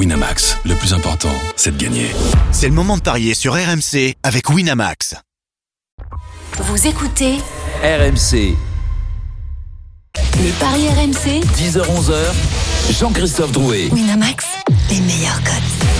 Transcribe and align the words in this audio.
Winamax, 0.00 0.56
le 0.64 0.74
plus 0.76 0.94
important, 0.94 1.28
c'est 1.56 1.76
de 1.76 1.84
gagner. 1.84 2.06
C'est 2.52 2.68
le 2.68 2.72
moment 2.72 2.96
de 2.96 3.02
parier 3.02 3.34
sur 3.34 3.52
RMC 3.52 4.14
avec 4.22 4.48
Winamax. 4.48 5.14
Vous 6.56 6.86
écoutez 6.86 7.36
RMC, 7.82 8.56
les 10.38 10.52
paris 10.58 10.88
RMC 10.88 11.44
10h-11h, 11.54 12.94
Jean-Christophe 12.98 13.52
Drouet. 13.52 13.90
Winamax, 13.92 14.46
les 14.88 15.00
meilleurs 15.00 15.42
codes. 15.44 15.99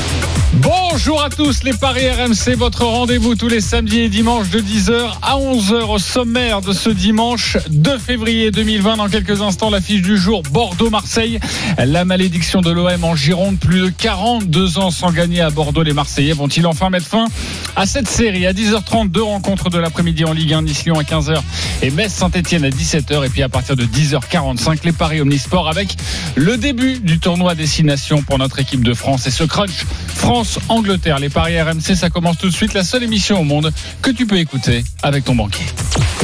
Bonjour 0.55 1.23
à 1.23 1.30
tous 1.30 1.62
les 1.62 1.73
Paris 1.73 2.11
RMC, 2.11 2.57
votre 2.57 2.85
rendez-vous 2.85 3.37
tous 3.37 3.46
les 3.46 3.61
samedis 3.61 4.00
et 4.00 4.09
dimanches 4.09 4.50
de 4.50 4.59
10h 4.59 5.12
à 5.23 5.37
11h 5.37 5.85
au 5.85 5.99
sommaire 5.99 6.61
de 6.61 6.73
ce 6.73 6.91
dimanche 6.91 7.57
2 7.71 7.99
février 7.99 8.50
2020. 8.50 8.96
Dans 8.96 9.09
quelques 9.09 9.43
instants, 9.43 9.71
l'affiche 9.71 10.03
du 10.03 10.18
jour 10.18 10.43
Bordeaux-Marseille. 10.50 11.39
La 11.79 12.05
malédiction 12.05 12.63
de 12.63 12.71
l'OM 12.73 13.05
en 13.05 13.14
Gironde, 13.14 13.61
plus 13.61 13.81
de 13.81 13.89
42 13.91 14.79
ans 14.79 14.91
sans 14.91 15.13
gagner 15.13 15.41
à 15.41 15.50
Bordeaux. 15.50 15.85
Les 15.85 15.93
Marseillais 15.93 16.32
vont-ils 16.32 16.67
enfin 16.67 16.91
mettre 16.91 17.07
fin 17.07 17.27
à 17.77 17.86
cette 17.86 18.08
série? 18.08 18.44
À 18.44 18.53
10h30, 18.53 19.08
deux 19.08 19.22
rencontres 19.22 19.71
de 19.71 19.79
l'après-midi 19.79 20.25
en 20.25 20.32
Ligue 20.32 20.55
1, 20.55 20.63
Nice-Lyon 20.63 20.99
à 20.99 21.05
15h 21.05 21.41
et 21.82 21.91
Metz-Saint-Etienne 21.91 22.64
à 22.64 22.71
17h. 22.71 23.25
Et 23.25 23.29
puis 23.29 23.44
à 23.44 23.49
partir 23.49 23.77
de 23.77 23.85
10h45, 23.85 24.80
les 24.85 24.93
Paris 24.93 25.21
Omnisport 25.21 25.69
avec 25.69 25.96
le 26.35 26.57
début 26.57 26.99
du 26.99 27.21
tournoi 27.21 27.55
Destination 27.55 28.22
pour 28.22 28.39
notre 28.39 28.58
équipe 28.58 28.82
de 28.82 28.94
France 28.94 29.29
et 29.29 29.30
ce 29.30 29.44
crunch 29.44 29.86
France-Angleterre. 30.40 31.18
Les 31.18 31.29
paris 31.29 31.61
RMC, 31.61 31.94
ça 31.94 32.08
commence 32.08 32.39
tout 32.39 32.48
de 32.48 32.55
suite. 32.55 32.72
La 32.72 32.83
seule 32.83 33.03
émission 33.03 33.39
au 33.39 33.44
monde 33.44 33.70
que 34.00 34.11
tu 34.11 34.25
peux 34.27 34.39
écouter 34.39 34.84
avec 35.03 35.25
ton 35.25 35.34
banquier. 35.34 35.66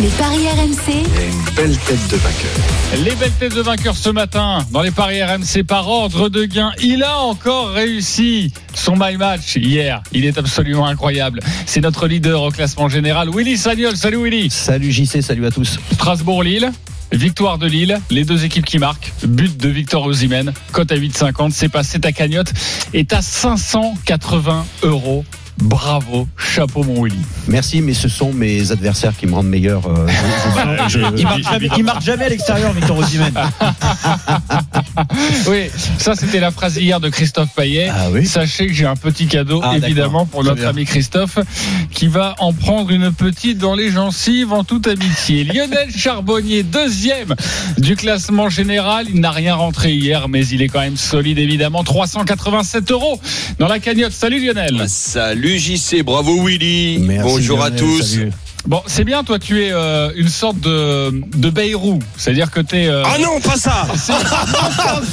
Les 0.00 0.08
paris 0.08 0.48
RMC, 0.48 1.04
une 1.04 1.54
belle 1.54 1.76
tête 1.76 2.08
de 2.08 2.16
vainqueur. 2.16 3.04
Les 3.04 3.14
belles 3.14 3.32
têtes 3.38 3.54
de 3.54 3.60
vainqueurs 3.60 3.94
ce 3.94 4.08
matin 4.08 4.64
dans 4.70 4.80
les 4.80 4.90
paris 4.90 5.22
RMC 5.22 5.64
par 5.68 5.86
ordre 5.86 6.30
de 6.30 6.46
gain. 6.46 6.72
Il 6.82 7.02
a 7.02 7.18
encore 7.18 7.72
réussi 7.72 8.54
son 8.72 8.96
my 8.96 9.18
match 9.18 9.56
hier. 9.56 10.02
Il 10.12 10.24
est 10.24 10.38
absolument 10.38 10.86
incroyable. 10.86 11.40
C'est 11.66 11.82
notre 11.82 12.06
leader 12.06 12.42
au 12.42 12.50
classement 12.50 12.88
général, 12.88 13.28
Willy 13.28 13.58
Sagnol. 13.58 13.98
Salut 13.98 14.24
Willy. 14.24 14.48
Salut 14.48 14.92
JC, 14.92 15.20
salut 15.20 15.44
à 15.44 15.50
tous. 15.50 15.78
Strasbourg-Lille. 15.92 16.72
Victoire 17.12 17.58
de 17.58 17.66
Lille, 17.66 17.98
les 18.10 18.24
deux 18.24 18.44
équipes 18.44 18.64
qui 18.66 18.78
marquent, 18.78 19.12
but 19.26 19.56
de 19.56 19.68
Victor 19.68 20.04
Osimhen, 20.04 20.52
cote 20.72 20.90
à 20.92 20.96
8,50, 20.96 21.50
c'est 21.52 21.68
passé 21.68 21.98
ta 22.00 22.12
cagnotte 22.12 22.52
est 22.92 23.12
à 23.12 23.22
580 23.22 24.66
euros. 24.82 25.24
Bravo, 25.58 26.28
chapeau 26.36 26.82
mon 26.84 27.02
Willy. 27.04 27.16
Merci, 27.48 27.80
mais 27.80 27.94
ce 27.94 28.08
sont 28.10 28.30
mes 28.30 28.72
adversaires 28.72 29.16
qui 29.16 29.26
me 29.26 29.34
rendent 29.34 29.46
meilleur. 29.48 29.86
euh, 29.86 30.06
je- 30.88 30.98
je- 30.98 31.06
Il 31.16 31.24
marque 31.24 31.42
jamais, 31.42 31.68
il 31.78 31.84
marque 31.84 32.02
jamais 32.02 32.24
à 32.26 32.28
l'extérieur, 32.28 32.72
Victor 32.74 32.98
Osimhen. 32.98 33.32
Oui, 35.48 35.66
ça 35.98 36.14
c'était 36.14 36.40
la 36.40 36.50
phrase 36.50 36.76
hier 36.76 37.00
de 37.00 37.08
Christophe 37.08 37.50
Payet. 37.54 37.88
Ah 37.90 38.06
oui 38.10 38.26
Sachez 38.26 38.66
que 38.66 38.72
j'ai 38.72 38.86
un 38.86 38.96
petit 38.96 39.26
cadeau, 39.26 39.60
Ah, 39.62 39.76
évidemment, 39.76 40.26
pour 40.26 40.42
notre 40.44 40.60
bien. 40.60 40.68
ami 40.70 40.84
Christophe, 40.84 41.38
qui 41.92 42.06
va 42.08 42.34
en 42.38 42.52
prendre 42.52 42.90
une 42.90 43.12
petite 43.12 43.58
dans 43.58 43.74
les 43.74 43.90
gencives 43.90 44.52
en 44.52 44.64
toute 44.64 44.86
amitié. 44.86 45.44
Lionel 45.44 45.88
Charbonnier, 45.94 46.62
deuxième 46.62 47.34
du 47.78 47.96
classement 47.96 48.48
général. 48.48 49.06
Il 49.12 49.20
n'a 49.20 49.30
rien 49.30 49.54
rentré 49.54 49.92
hier, 49.92 50.28
mais 50.28 50.46
il 50.46 50.62
est 50.62 50.68
quand 50.68 50.80
même 50.80 50.96
solide, 50.96 51.38
évidemment. 51.38 51.84
387 51.84 52.90
euros 52.90 53.20
dans 53.58 53.68
la 53.68 53.78
cagnotte. 53.78 54.12
Salut 54.12 54.44
Lionel. 54.44 54.84
Salut 54.88 55.58
JC, 55.58 56.02
bravo 56.02 56.42
Willy. 56.44 56.98
Merci, 57.00 57.22
Bonjour 57.22 57.62
à 57.62 57.70
tous. 57.70 58.02
salut. 58.02 58.32
Bon, 58.66 58.82
c'est 58.86 59.04
bien, 59.04 59.22
toi, 59.22 59.38
tu 59.38 59.62
es 59.64 59.70
euh, 59.70 60.10
une 60.16 60.28
sorte 60.28 60.58
de, 60.58 61.10
de 61.36 61.50
Bayrou. 61.50 62.00
C'est-à-dire 62.16 62.50
que 62.50 62.58
tu 62.60 62.76
es. 62.76 62.88
euh, 62.88 63.04
Ah 63.06 63.16
non, 63.18 63.40
pas 63.40 63.56
ça 63.56 63.86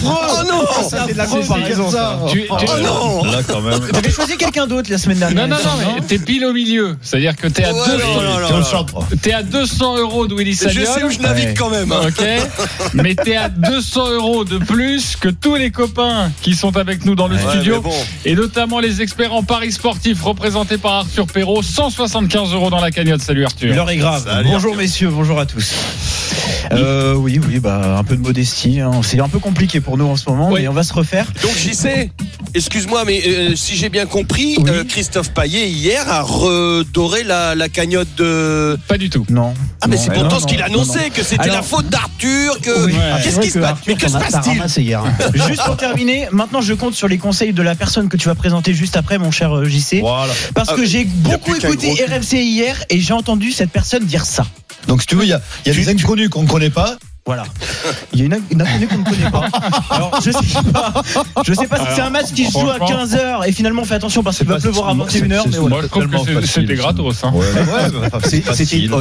Oh 0.05 0.43
non 0.49 0.61
C'est 0.89 1.13
de 1.13 1.17
la 1.17 1.27
comparaison, 1.27 1.91
ça. 1.91 2.19
tu, 2.31 2.41
tu- 2.41 2.47
Oh 2.49 2.79
non 2.81 3.23
Là, 3.31 3.39
quand 3.47 3.61
même. 3.61 3.79
T'avais 3.91 4.09
choisi 4.11 4.37
quelqu'un 4.37 4.65
d'autre 4.65 4.89
la 4.89 4.97
semaine 4.97 5.19
dernière. 5.19 5.47
Non, 5.47 5.55
non, 5.55 5.61
non, 5.63 5.93
mais 5.95 6.01
t'es 6.01 6.17
pile 6.17 6.45
au 6.45 6.53
milieu. 6.53 6.97
C'est-à-dire 7.03 7.35
que 7.35 7.47
t'es 7.47 7.63
à, 7.63 7.73
Ouais, 7.73 7.79
deux- 7.85 7.97
non, 8.03 8.21
non, 8.21 8.49
non, 8.49 9.05
T'es 9.21 9.33
à 9.33 9.43
200 9.43 9.97
euros 9.99 10.25
de 10.27 10.33
Willy 10.35 10.53
Je 10.53 10.57
sais 10.69 10.81
où 10.81 10.85
Sagnol. 10.85 11.11
je 11.11 11.19
navigue 11.19 11.55
quand 11.57 11.69
même. 11.69 11.91
hein. 11.91 12.01
Ok, 12.07 12.25
mais 12.95 13.13
t'es 13.15 13.35
à 13.35 13.49
200 13.49 14.11
euros 14.13 14.45
de 14.45 14.57
plus 14.57 15.15
que 15.15 15.29
tous 15.29 15.55
les 15.55 15.69
copains 15.69 16.31
qui 16.41 16.55
sont 16.55 16.75
avec 16.75 17.05
nous 17.05 17.13
dans 17.15 17.27
le 17.27 17.35
Ouais, 17.35 17.41
studio, 17.51 17.81
bon. 17.81 17.93
et 18.25 18.33
notamment 18.35 18.79
les 18.79 19.01
experts 19.03 19.33
en 19.33 19.43
paris 19.43 19.71
sportifs 19.71 20.21
représentés 20.23 20.77
par 20.79 20.93
Arthur 20.93 21.27
Perrault. 21.27 21.61
175 21.61 22.51
euros 22.53 22.69
dans 22.71 22.81
la 22.81 22.89
cagnotte. 22.89 23.21
Salut 23.21 23.42
Arthur. 23.45 23.73
L'heure 23.75 23.89
est 23.89 23.97
grave. 23.97 24.23
Salut, 24.25 24.49
bonjour 24.51 24.71
Arthur. 24.71 24.75
messieurs, 24.83 25.09
bonjour 25.09 25.39
à 25.39 25.45
tous. 25.45 25.73
Euh, 26.71 27.13
oui, 27.13 27.39
oui, 27.47 27.59
bah 27.59 27.97
un 27.97 28.03
peu 28.03 28.15
de 28.15 28.21
modestie. 28.21 28.79
hein. 28.79 29.01
C'est 29.03 29.19
un 29.19 29.29
peu 29.29 29.39
compliqué 29.39 29.81
pour 29.81 29.97
nous 29.97 30.05
en 30.05 30.15
ce 30.15 30.29
moment, 30.29 30.49
Oui. 30.51 30.61
mais 30.61 30.67
on 30.67 30.73
va 30.73 30.83
se 30.83 30.93
refaire. 30.93 31.25
Donc 31.41 31.51
JC, 31.55 32.09
excuse-moi, 32.55 33.03
mais 33.05 33.21
euh, 33.27 33.55
si 33.55 33.75
j'ai 33.75 33.89
bien 33.89 34.05
compris, 34.05 34.55
Oui. 34.57 34.65
euh, 34.69 34.83
Christophe 34.83 35.31
Payet 35.31 35.69
hier 35.69 36.09
a 36.09 36.21
redoré 36.21 37.23
la, 37.23 37.55
la 37.55 37.69
cagnotte 37.69 38.15
de. 38.17 38.77
Pas 38.87 38.97
du 38.97 39.09
tout. 39.09 39.25
Non. 39.29 39.53
Ah 39.81 39.87
mais 39.87 39.97
c'est 39.97 40.11
pourtant 40.13 40.35
non, 40.35 40.39
ce 40.39 40.47
qu'il 40.47 40.59
non, 40.59 40.65
annonçait, 40.65 40.99
non, 40.99 41.03
non. 41.05 41.09
que 41.13 41.23
c'était 41.23 41.41
Alors- 41.43 41.55
la 41.57 41.61
faute 41.61 41.89
d'Arthur, 41.89 42.59
que. 42.61 42.85
Oui. 42.85 42.93
Ouais. 42.93 42.99
Qu'est-ce 43.23 43.39
qui 43.39 43.49
se 43.49 43.59
passe 43.59 43.71
Arthur, 43.71 43.83
Mais 43.87 43.95
que 43.95 44.07
se 44.07 44.13
t'en 44.13 44.19
as- 44.19 44.23
t'as 44.23 44.31
passe-t-il 44.37 44.57
ramassé 44.57 44.81
hier, 44.81 45.03
hein. 45.03 45.13
Juste 45.47 45.63
pour 45.65 45.77
terminer, 45.77 46.27
maintenant 46.31 46.61
je 46.61 46.73
compte 46.73 46.93
sur 46.95 47.07
les 47.07 47.17
conseils 47.17 47.53
de 47.53 47.61
la 47.61 47.75
personne 47.75 48.07
que 48.09 48.17
tu 48.17 48.27
vas 48.27 48.35
présenter 48.35 48.73
juste 48.73 48.95
après, 48.97 49.17
mon 49.17 49.31
cher 49.31 49.63
JC. 49.65 49.99
Voilà. 50.01 50.33
Parce 50.55 50.69
Ah, 50.71 50.75
que 50.75 50.85
j'ai 50.85 50.99
y 51.01 51.03
a 51.03 51.37
beaucoup 51.37 51.53
écouté. 51.55 51.93
RMC 52.07 52.33
hier 52.41 52.83
et 52.89 52.99
j'ai 52.99 53.13
entendu 53.13 53.32
cette 53.51 53.71
personne 53.71 54.05
dire 54.05 54.25
ça. 54.25 54.45
Donc, 54.87 55.01
si 55.01 55.07
tu 55.07 55.15
veux, 55.15 55.23
il 55.23 55.29
y 55.29 55.33
a, 55.33 55.41
il 55.65 55.69
y 55.69 55.75
a 55.75 55.77
des 55.77 55.89
inconnus 55.89 56.29
qu'on 56.29 56.43
ne 56.43 56.47
connaît 56.47 56.69
pas. 56.69 56.97
Voilà. 57.25 57.45
Il 58.11 58.19
y 58.19 58.23
a 58.23 58.25
une, 58.25 58.37
une 58.51 58.61
inconnue 58.61 58.87
qu'on 58.87 58.97
ne 58.97 59.03
connaît 59.05 59.31
pas. 59.31 59.47
Alors, 59.91 60.19
je 60.21 60.31
sais 60.31 60.71
pas. 60.73 60.93
Je 61.45 61.53
sais 61.53 61.67
pas 61.67 61.77
si 61.77 61.85
c'est 61.95 62.01
un 62.01 62.09
match 62.09 62.33
qui 62.35 62.45
se 62.45 62.51
joue 62.51 62.69
à 62.69 62.75
franchement, 62.75 63.05
15h 63.05 63.47
et 63.47 63.51
finalement, 63.53 63.85
fais 63.85 63.95
attention 63.95 64.23
parce 64.23 64.37
qu'il 64.39 64.47
va 64.47 64.59
pleuvoir 64.59 64.89
à 64.89 64.95
c'est- 65.07 65.19
21h. 65.21 65.43
c'est- 65.43 65.49
Mais 65.51 65.57
voilà. 65.57 65.75
Moi, 65.75 65.81
je 65.83 65.87
trouve 65.87 66.25
que 66.41 66.45
c'était 66.45 66.75
gratos. 66.75 67.23
Hein. 67.23 67.31
Ouais, 67.33 67.45
ouais, 67.45 68.41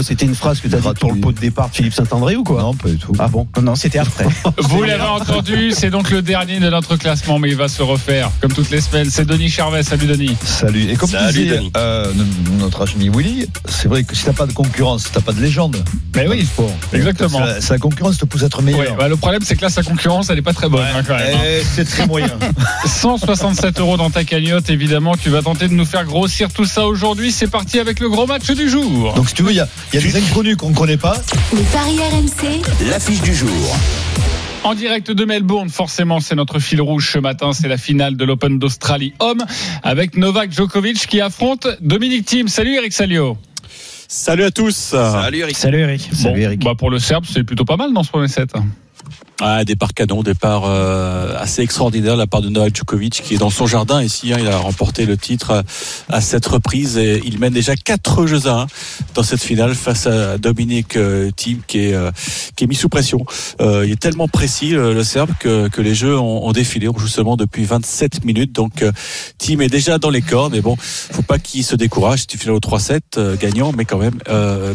C'était 0.02 0.24
oh, 0.24 0.28
une 0.28 0.34
phrase 0.36 0.60
que 0.60 0.68
tu 0.68 0.74
as 0.76 0.78
dite 0.78 0.98
pour 1.00 1.12
le 1.12 1.20
pot 1.20 1.32
de 1.32 1.40
départ 1.40 1.68
de 1.70 1.74
Philippe 1.74 1.94
Saint-André 1.94 2.36
ou 2.36 2.44
quoi 2.44 2.62
Non, 2.62 2.74
pas 2.74 2.88
du 2.90 2.96
tout. 2.96 3.12
Ah 3.18 3.26
bon 3.26 3.48
Non, 3.56 3.62
non, 3.62 3.74
c'était 3.74 3.98
après. 3.98 4.26
Vous 4.58 4.84
l'avez 4.84 5.02
entendu, 5.02 5.72
c'est 5.72 5.90
donc 5.90 6.10
le 6.10 6.22
dernier 6.22 6.60
de 6.60 6.70
notre 6.70 6.94
classement, 6.96 7.40
mais 7.40 7.48
il 7.50 7.56
va 7.56 7.66
se 7.66 7.82
refaire 7.82 8.30
comme 8.40 8.52
toutes 8.52 8.70
les 8.70 8.80
semaines. 8.80 9.10
C'est 9.10 9.24
Denis 9.24 9.50
Charvet. 9.50 9.82
Salut 9.82 10.06
Denis. 10.06 10.36
Salut. 10.44 10.88
Et 10.90 10.94
comme 10.94 11.10
Salut, 11.10 11.42
disait 11.42 11.60
euh, 11.76 12.12
notre 12.60 12.88
ami 12.94 13.08
Willy, 13.08 13.48
c'est 13.68 13.88
vrai 13.88 14.04
que 14.04 14.14
si 14.14 14.24
t'as 14.24 14.32
pas 14.32 14.46
de 14.46 14.52
concurrence, 14.52 15.08
t'as 15.12 15.20
pas 15.20 15.32
de 15.32 15.40
légende. 15.40 15.76
Mais 16.14 16.28
oui, 16.28 16.46
Bon, 16.56 16.70
exactement. 16.92 17.38
C'est 17.40 17.44
la, 17.54 17.60
c'est 17.60 17.72
la 17.74 17.78
concurrence 18.12 18.18
te 18.18 18.24
pousse 18.24 18.42
à 18.42 18.46
être 18.46 18.58
Ouais, 18.58 18.72
meilleur. 18.72 18.96
bah, 18.96 19.08
le 19.08 19.16
problème, 19.16 19.42
c'est 19.44 19.56
que 19.56 19.62
là, 19.62 19.70
sa 19.70 19.82
concurrence, 19.82 20.30
elle 20.30 20.38
est 20.38 20.42
pas 20.42 20.52
très 20.52 20.68
bonne 20.68 20.84
hein, 20.94 21.02
quand 21.06 21.16
même. 21.16 21.34
hein. 21.36 21.40
Eh, 21.44 21.62
c'est 21.64 21.84
très 21.84 22.06
moyen. 22.06 22.28
167 22.86 23.80
euros 23.80 23.96
dans 23.96 24.10
ta 24.10 24.24
cagnotte, 24.24 24.70
évidemment. 24.70 25.16
Tu 25.16 25.30
vas 25.30 25.42
tenter 25.42 25.68
de 25.68 25.74
nous 25.74 25.84
faire 25.84 26.04
grossir 26.04 26.52
tout 26.52 26.64
ça 26.64 26.86
aujourd'hui. 26.86 27.32
C'est 27.32 27.48
parti 27.50 27.78
avec 27.80 28.00
le 28.00 28.08
gros 28.08 28.26
match 28.26 28.50
du 28.50 28.68
jour. 28.68 29.14
Donc, 29.14 29.28
si 29.28 29.34
tu 29.34 29.42
veux, 29.42 29.50
il 29.50 29.56
y 29.56 29.60
a, 29.60 29.68
il 29.92 30.00
y 30.00 30.02
a 30.02 30.06
des 30.06 30.16
inconnus 30.18 30.56
qu'on 30.56 30.70
ne 30.70 30.74
connaît 30.74 30.96
pas. 30.96 31.16
les 31.54 31.62
paris 31.62 31.98
RMC, 31.98 32.62
L'affiche 32.90 33.20
du 33.22 33.34
jour. 33.34 33.76
En 34.64 34.74
direct 34.74 35.10
de 35.10 35.24
Melbourne, 35.24 35.70
forcément, 35.70 36.20
c'est 36.20 36.36
notre 36.36 36.60
fil 36.60 36.80
rouge 36.80 37.10
ce 37.12 37.18
matin. 37.18 37.52
C'est 37.52 37.66
la 37.68 37.78
finale 37.78 38.16
de 38.16 38.24
l'Open 38.24 38.58
d'Australie 38.60 39.12
homme 39.18 39.42
avec 39.82 40.16
Novak 40.16 40.52
Djokovic 40.52 41.06
qui 41.08 41.20
affronte 41.20 41.66
Dominique 41.80 42.26
Thiem. 42.26 42.46
Salut 42.48 42.76
Eric 42.76 42.92
Salio. 42.92 43.36
Salut 44.14 44.44
à 44.44 44.50
tous. 44.50 44.76
Salut 44.76 45.38
Eric. 45.38 45.56
Salut 45.56 45.78
Eric. 45.78 46.10
Bon, 46.22 46.36
Eric. 46.36 46.62
bah 46.62 46.74
pour 46.76 46.90
le 46.90 46.98
Serbe, 46.98 47.24
c'est 47.26 47.44
plutôt 47.44 47.64
pas 47.64 47.78
mal 47.78 47.94
dans 47.94 48.02
ce 48.02 48.10
premier 48.10 48.28
set? 48.28 48.52
Ah, 49.44 49.64
départ 49.64 49.92
canon, 49.92 50.22
départ 50.22 50.62
euh, 50.66 51.36
assez 51.36 51.62
extraordinaire 51.62 52.14
de 52.14 52.18
la 52.18 52.28
part 52.28 52.42
de 52.42 52.48
Novak 52.48 52.76
Djokovic 52.76 53.22
qui 53.24 53.34
est 53.34 53.38
dans 53.38 53.50
son 53.50 53.66
jardin 53.66 54.00
ici. 54.00 54.32
hein, 54.32 54.36
il 54.38 54.46
a 54.46 54.56
remporté 54.56 55.04
le 55.04 55.16
titre 55.16 55.50
euh, 55.50 55.62
à 56.08 56.20
cette 56.20 56.46
reprise 56.46 56.96
et 56.96 57.20
il 57.24 57.40
mène 57.40 57.52
déjà 57.52 57.74
4 57.74 58.26
jeux 58.26 58.46
à 58.46 58.62
1 58.62 58.66
dans 59.14 59.24
cette 59.24 59.42
finale 59.42 59.74
face 59.74 60.06
à 60.06 60.38
Dominique 60.38 60.96
euh, 60.96 61.30
Thiem 61.34 61.58
qui 61.66 61.86
est, 61.86 61.94
euh, 61.94 62.12
qui 62.54 62.64
est 62.64 62.66
mis 62.68 62.76
sous 62.76 62.88
pression. 62.88 63.24
Euh, 63.60 63.84
il 63.84 63.92
est 63.92 64.00
tellement 64.00 64.28
précis 64.28 64.70
le, 64.70 64.94
le 64.94 65.02
Serbe 65.02 65.30
que, 65.40 65.68
que 65.68 65.80
les 65.80 65.94
jeux 65.94 66.16
ont, 66.16 66.46
ont 66.46 66.52
défilé. 66.52 66.88
Seulement 67.06 67.36
depuis 67.36 67.64
27 67.64 68.24
minutes. 68.24 68.52
Donc 68.52 68.84
Thiem 69.38 69.60
est 69.62 69.68
déjà 69.68 69.98
dans 69.98 70.10
les 70.10 70.22
cordes. 70.22 70.52
Mais 70.52 70.60
bon, 70.60 70.76
faut 70.78 71.22
pas 71.22 71.38
qu'il 71.40 71.64
se 71.64 71.74
décourage. 71.74 72.20
C'est 72.20 72.34
une 72.34 72.40
finale 72.40 72.56
au 72.56 72.60
3-7 72.60 73.00
euh, 73.16 73.36
gagnant, 73.36 73.72
mais 73.72 73.84
quand 73.84 73.98
même 73.98 74.18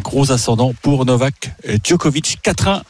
gros 0.04 0.32
ascendant 0.32 0.74
pour 0.82 1.06
Novak 1.06 1.52
Djokovic 1.84 2.40
4-1 2.44 2.82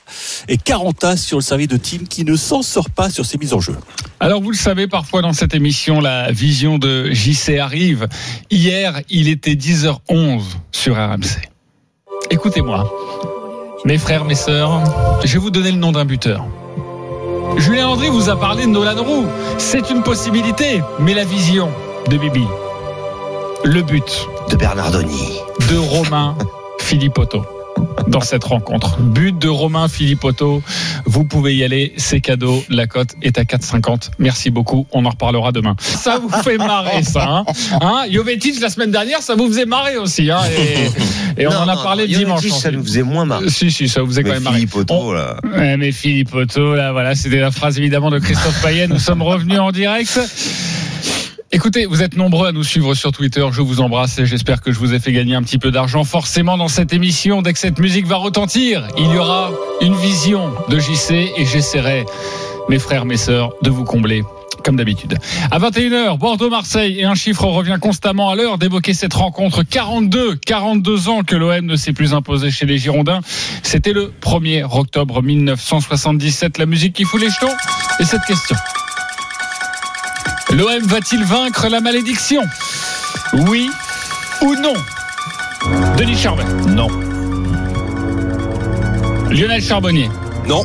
et 0.48 0.57
40 0.57 1.04
as 1.04 1.18
sur 1.42 1.56
le 1.56 1.62
service 1.62 1.68
de 1.68 1.78
Thiem 1.78 2.07
qui 2.07 2.24
ne 2.24 2.36
s'en 2.36 2.62
sort 2.63 2.89
pas 2.89 3.10
sur 3.10 3.25
ses 3.25 3.38
mises 3.38 3.54
en 3.54 3.60
jeu. 3.60 3.75
Alors 4.19 4.42
vous 4.42 4.50
le 4.51 4.57
savez, 4.57 4.88
parfois 4.88 5.22
dans 5.22 5.34
cette 5.34 5.54
émission, 5.54 6.00
la 6.00 6.31
vision 6.31 6.80
de 6.80 7.12
JC 7.12 7.57
arrive. 7.60 8.07
Hier, 8.50 9.01
il 9.10 9.28
était 9.30 9.54
10h11 9.54 10.42
sur 10.72 10.95
RMC. 10.95 11.50
Écoutez-moi, 12.31 12.92
mes 13.86 13.98
frères, 14.00 14.25
mes 14.25 14.36
sœurs, 14.36 14.81
je 15.24 15.34
vais 15.34 15.39
vous 15.39 15.51
donner 15.51 15.72
le 15.72 15.78
nom 15.78 15.92
d'un 15.92 16.06
buteur. 16.06 16.45
Julien 17.57 17.88
André 17.88 18.10
vous 18.10 18.30
a 18.30 18.39
parlé 18.39 18.63
de 18.63 18.69
Nolan 18.69 19.01
Roux. 19.04 19.25
C'est 19.60 19.89
une 19.92 20.01
possibilité, 20.04 20.81
mais 21.00 21.13
la 21.13 21.24
vision 21.24 21.69
de 22.10 22.18
Bibi. 22.18 22.45
Le 23.63 23.81
but 23.84 24.28
De 24.50 24.56
Bernardoni. 24.56 25.39
de 25.69 25.78
Romain 25.78 26.36
Philippotto. 26.80 27.45
Dans 28.07 28.21
cette 28.21 28.44
rencontre. 28.44 28.97
But 29.00 29.38
de 29.38 29.47
Romain 29.47 29.88
Philippotto. 29.88 30.62
Vous 31.06 31.24
pouvez 31.24 31.56
y 31.56 31.63
aller, 31.63 31.94
c'est 31.97 32.19
cadeau. 32.19 32.63
La 32.69 32.88
cote 32.88 33.15
est 33.21 33.38
à 33.38 33.44
4,50. 33.44 34.12
Merci 34.19 34.50
beaucoup. 34.50 34.88
On 34.91 35.06
en 35.06 35.09
reparlera 35.09 35.51
demain. 35.51 35.75
Ça 35.79 36.19
vous 36.19 36.29
fait 36.29 36.57
marrer, 36.57 37.03
ça. 37.03 37.27
Hein, 37.27 37.45
hein 37.81 38.06
Jovetic, 38.12 38.59
la 38.62 38.69
semaine 38.69 38.91
dernière, 38.91 39.21
ça 39.21 39.35
vous 39.35 39.47
faisait 39.47 39.65
marrer 39.65 39.97
aussi. 39.97 40.31
Hein 40.31 40.39
et, 41.38 41.41
et 41.41 41.47
on 41.47 41.51
Non, 41.51 41.57
en 41.59 41.68
a 41.68 41.77
parlé 41.77 42.07
non, 42.07 42.18
dimanche. 42.18 42.41
Jovetic, 42.41 42.62
ça 42.62 42.71
nous 42.71 42.83
faisait 42.83 43.03
moins 43.03 43.25
marrer. 43.25 43.50
Si, 43.50 43.71
si, 43.71 43.89
ça 43.89 44.01
vous 44.01 44.07
faisait 44.07 44.24
quand 44.24 44.31
même 44.31 44.44
marrer. 44.44 44.57
Philippe 44.57 44.75
Otto, 44.75 45.13
là. 45.13 45.38
Ouais, 45.44 45.77
mais 45.77 45.91
Philippe 45.91 46.33
Otto, 46.33 46.75
là, 46.75 46.91
voilà, 46.91 47.15
c'était 47.15 47.39
la 47.39 47.51
phrase 47.51 47.77
évidemment 47.77 48.09
de 48.09 48.19
Christophe 48.19 48.62
Payet. 48.62 48.88
Nous 48.88 49.00
sommes 49.00 49.21
revenus 49.21 49.59
en 49.59 49.71
direct. 49.71 50.19
Écoutez, 51.54 51.86
vous 51.86 52.04
êtes 52.04 52.18
nombreux 52.18 52.50
à 52.50 52.52
nous 52.52 52.64
suivre 52.64 52.94
sur 52.94 53.14
Twitter. 53.14 53.46
Je 53.54 53.62
vous 53.62 53.80
embrasse 53.80 54.20
et 54.20 54.26
j'espère 54.26 54.62
que 54.62 54.74
je 54.74 54.80
vous 54.80 54.94
ai 54.94 55.00
fait 55.00 55.14
gagner 55.14 55.34
un 55.34 55.42
petit 55.42 55.58
peu 55.58 55.72
d'argent. 55.72 56.04
Forcément, 56.04 56.58
dans 56.58 56.68
cette 56.68 56.92
émission, 56.92 57.42
dès 57.42 57.54
que 57.54 57.60
cette 57.60 57.80
musique 57.80 58.06
va 58.06 58.18
retentir, 58.18 58.86
il 58.98 59.10
y 59.14 59.18
aura 59.18 59.52
une 59.80 59.96
vision 59.96 60.54
de 60.68 60.78
JC 60.78 61.32
et 61.38 61.46
j'essaierai, 61.46 62.06
mes 62.68 62.80
frères, 62.80 63.06
mes 63.06 63.16
sœurs, 63.16 63.54
de 63.62 63.70
vous 63.70 63.86
combler. 63.86 64.24
Comme 64.66 64.76
d'habitude. 64.76 65.18
À 65.50 65.60
21h, 65.60 66.18
Bordeaux-Marseille 66.18 67.00
et 67.00 67.06
un 67.06 67.16
chiffre 67.16 67.46
revient 67.46 67.78
constamment 67.80 68.30
à 68.30 68.36
l'heure 68.36 68.58
d'évoquer 68.58 68.94
cette 68.94 69.14
rencontre. 69.14 69.64
42, 69.64 70.36
42 70.36 71.08
ans 71.08 71.24
que 71.24 71.38
l'OM 71.38 71.66
ne 71.66 71.76
s'est 71.78 71.94
plus 71.94 72.14
imposé 72.14 72.52
chez 72.52 72.66
les 72.66 72.78
Girondins. 72.78 73.22
C'était 73.64 73.94
le 73.94 74.12
1er 74.22 74.66
octobre 74.70 75.22
1977. 75.22 76.58
La 76.58 76.66
musique 76.66 76.94
qui 76.94 77.06
fout 77.06 77.22
les 77.22 77.30
jetons 77.30 77.54
et 78.02 78.04
cette 78.04 78.24
question. 78.24 78.58
L'OM 80.54 80.84
va-t-il 80.84 81.24
vaincre 81.26 81.68
la 81.68 81.82
malédiction? 81.82 82.42
Oui 83.34 83.70
ou 84.42 84.56
non? 84.56 84.74
Denis 85.98 86.18
Charbet 86.18 86.46
Non. 86.68 86.88
Lionel 89.30 89.62
Charbonnier 89.62 90.10
Non. 90.48 90.64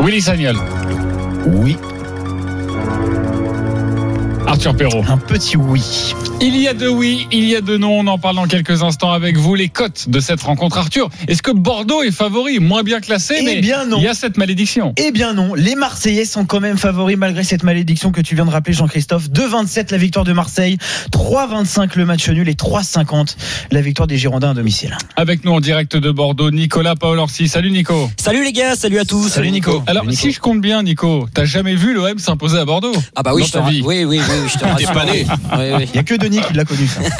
Willy 0.00 0.20
Sagnol 0.20 0.56
Oui. 1.46 1.78
Arthur 4.46 4.76
Perrault 4.76 5.04
Un 5.08 5.16
petit 5.16 5.56
oui. 5.56 6.14
Il 6.46 6.58
y 6.58 6.68
a 6.68 6.74
deux 6.74 6.90
oui, 6.90 7.26
il 7.32 7.44
y 7.48 7.56
a 7.56 7.62
deux 7.62 7.78
non. 7.78 8.00
On 8.00 8.06
en 8.06 8.18
parle 8.18 8.36
dans 8.36 8.46
quelques 8.46 8.82
instants 8.82 9.12
avec 9.12 9.38
vous. 9.38 9.54
Les 9.54 9.70
cotes 9.70 10.10
de 10.10 10.20
cette 10.20 10.42
rencontre. 10.42 10.76
Arthur, 10.76 11.08
est-ce 11.26 11.40
que 11.42 11.50
Bordeaux 11.50 12.02
est 12.02 12.10
favori 12.10 12.58
Moins 12.58 12.82
bien 12.82 13.00
classé, 13.00 13.36
Eh 13.40 13.44
mais 13.44 13.60
bien 13.62 13.86
non. 13.86 13.96
il 13.96 14.04
y 14.04 14.08
a 14.08 14.12
cette 14.14 14.36
malédiction. 14.36 14.92
Eh 14.98 15.10
bien 15.10 15.32
non, 15.32 15.54
les 15.54 15.74
Marseillais 15.74 16.26
sont 16.26 16.44
quand 16.44 16.60
même 16.60 16.76
favoris 16.76 17.16
malgré 17.16 17.44
cette 17.44 17.62
malédiction 17.62 18.12
que 18.12 18.20
tu 18.20 18.34
viens 18.34 18.44
de 18.44 18.50
rappeler 18.50 18.74
Jean-Christophe. 18.74 19.30
2,27 19.30 19.90
la 19.90 19.96
victoire 19.96 20.26
de 20.26 20.34
Marseille, 20.34 20.76
3,25 21.12 21.96
le 21.96 22.04
match 22.04 22.28
nul 22.28 22.46
et 22.46 22.52
3,50 22.54 23.36
la 23.70 23.80
victoire 23.80 24.06
des 24.06 24.18
Girondins 24.18 24.50
à 24.50 24.54
domicile. 24.54 24.98
Avec 25.16 25.46
nous 25.46 25.52
en 25.52 25.60
direct 25.60 25.96
de 25.96 26.10
Bordeaux, 26.10 26.50
Nicolas 26.50 26.94
Paolorsi. 26.94 27.48
Salut 27.48 27.70
Nico. 27.70 28.10
Salut 28.18 28.44
les 28.44 28.52
gars, 28.52 28.76
salut 28.76 28.98
à 28.98 29.06
tous. 29.06 29.28
Salut 29.28 29.50
Nico. 29.50 29.82
Alors, 29.86 30.04
si 30.10 30.30
je 30.30 30.40
compte 30.40 30.60
bien, 30.60 30.82
Nico, 30.82 31.26
t'as 31.32 31.46
jamais 31.46 31.74
vu 31.74 31.94
l'OM 31.94 32.18
s'imposer 32.18 32.58
à 32.58 32.66
Bordeaux? 32.66 32.92
Ah 33.16 33.22
bah 33.22 33.32
oui, 33.34 33.40
Dans 33.40 33.46
je 33.46 33.52
te 33.52 33.58
ta 33.58 33.64
ra- 33.64 33.70
vie. 33.70 33.82
oui, 33.82 34.04
oui, 34.04 34.20
oui, 34.20 34.36
je 34.52 34.58
te 34.58 34.64
rassure. 34.66 34.92
pas 34.92 35.06
né. 35.06 35.24
Oui, 35.56 35.64
oui. 35.78 35.88
Il 35.94 35.96
y 35.96 35.98
a 35.98 36.02
que 36.02 36.14
Denis 36.14 36.33
qui 36.40 36.52
l'a 36.52 36.64
connu 36.64 36.86
ça. 36.86 37.00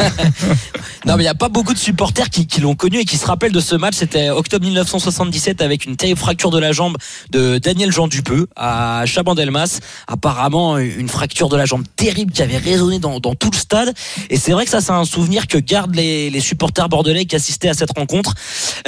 Non, 1.07 1.17
mais 1.17 1.25
il 1.25 1.27
n'y 1.27 1.31
a 1.31 1.35
pas 1.35 1.51
beaucoup 1.51 1.75
de 1.75 1.79
supporters 1.79 2.31
qui, 2.31 2.61
l'ont 2.63 2.75
connu 2.75 3.01
et 3.01 3.05
qui 3.05 3.19
se 3.19 3.27
rappellent 3.27 3.53
de 3.53 3.61
ce 3.61 3.75
match. 3.75 3.95
C'était 3.97 4.31
octobre 4.31 4.65
1977 4.65 5.61
avec 5.61 5.85
une 5.85 5.97
terrible 5.97 6.19
fracture 6.19 6.51
de 6.51 6.59
la 6.59 6.73
jambe 6.73 6.97
de 7.31 7.59
Daniel 7.59 7.93
Jean 7.93 8.09
Dupeux 8.09 8.47
à 8.57 9.03
Chabandelmas. 9.05 9.81
Apparemment, 10.07 10.79
une 10.79 11.11
fracture 11.11 11.51
de 11.51 11.59
la 11.59 11.67
jambe 11.67 11.85
terrible 11.97 12.33
qui 12.33 12.43
avait 12.43 12.57
résonné 12.57 13.01
dans, 13.01 13.21
tout 13.21 13.51
le 13.53 13.57
stade. 13.57 13.93
Et 14.31 14.39
c'est 14.39 14.53
vrai 14.53 14.65
que 14.65 14.71
ça, 14.71 14.81
c'est 14.81 14.93
un 14.93 15.05
souvenir 15.05 15.47
que 15.47 15.59
gardent 15.59 15.95
les, 15.95 16.31
les 16.31 16.41
supporters 16.41 16.89
bordelais 16.89 17.27
qui 17.27 17.37
assistaient 17.37 17.69
à 17.69 17.75
cette 17.75 17.95
rencontre. 17.95 18.35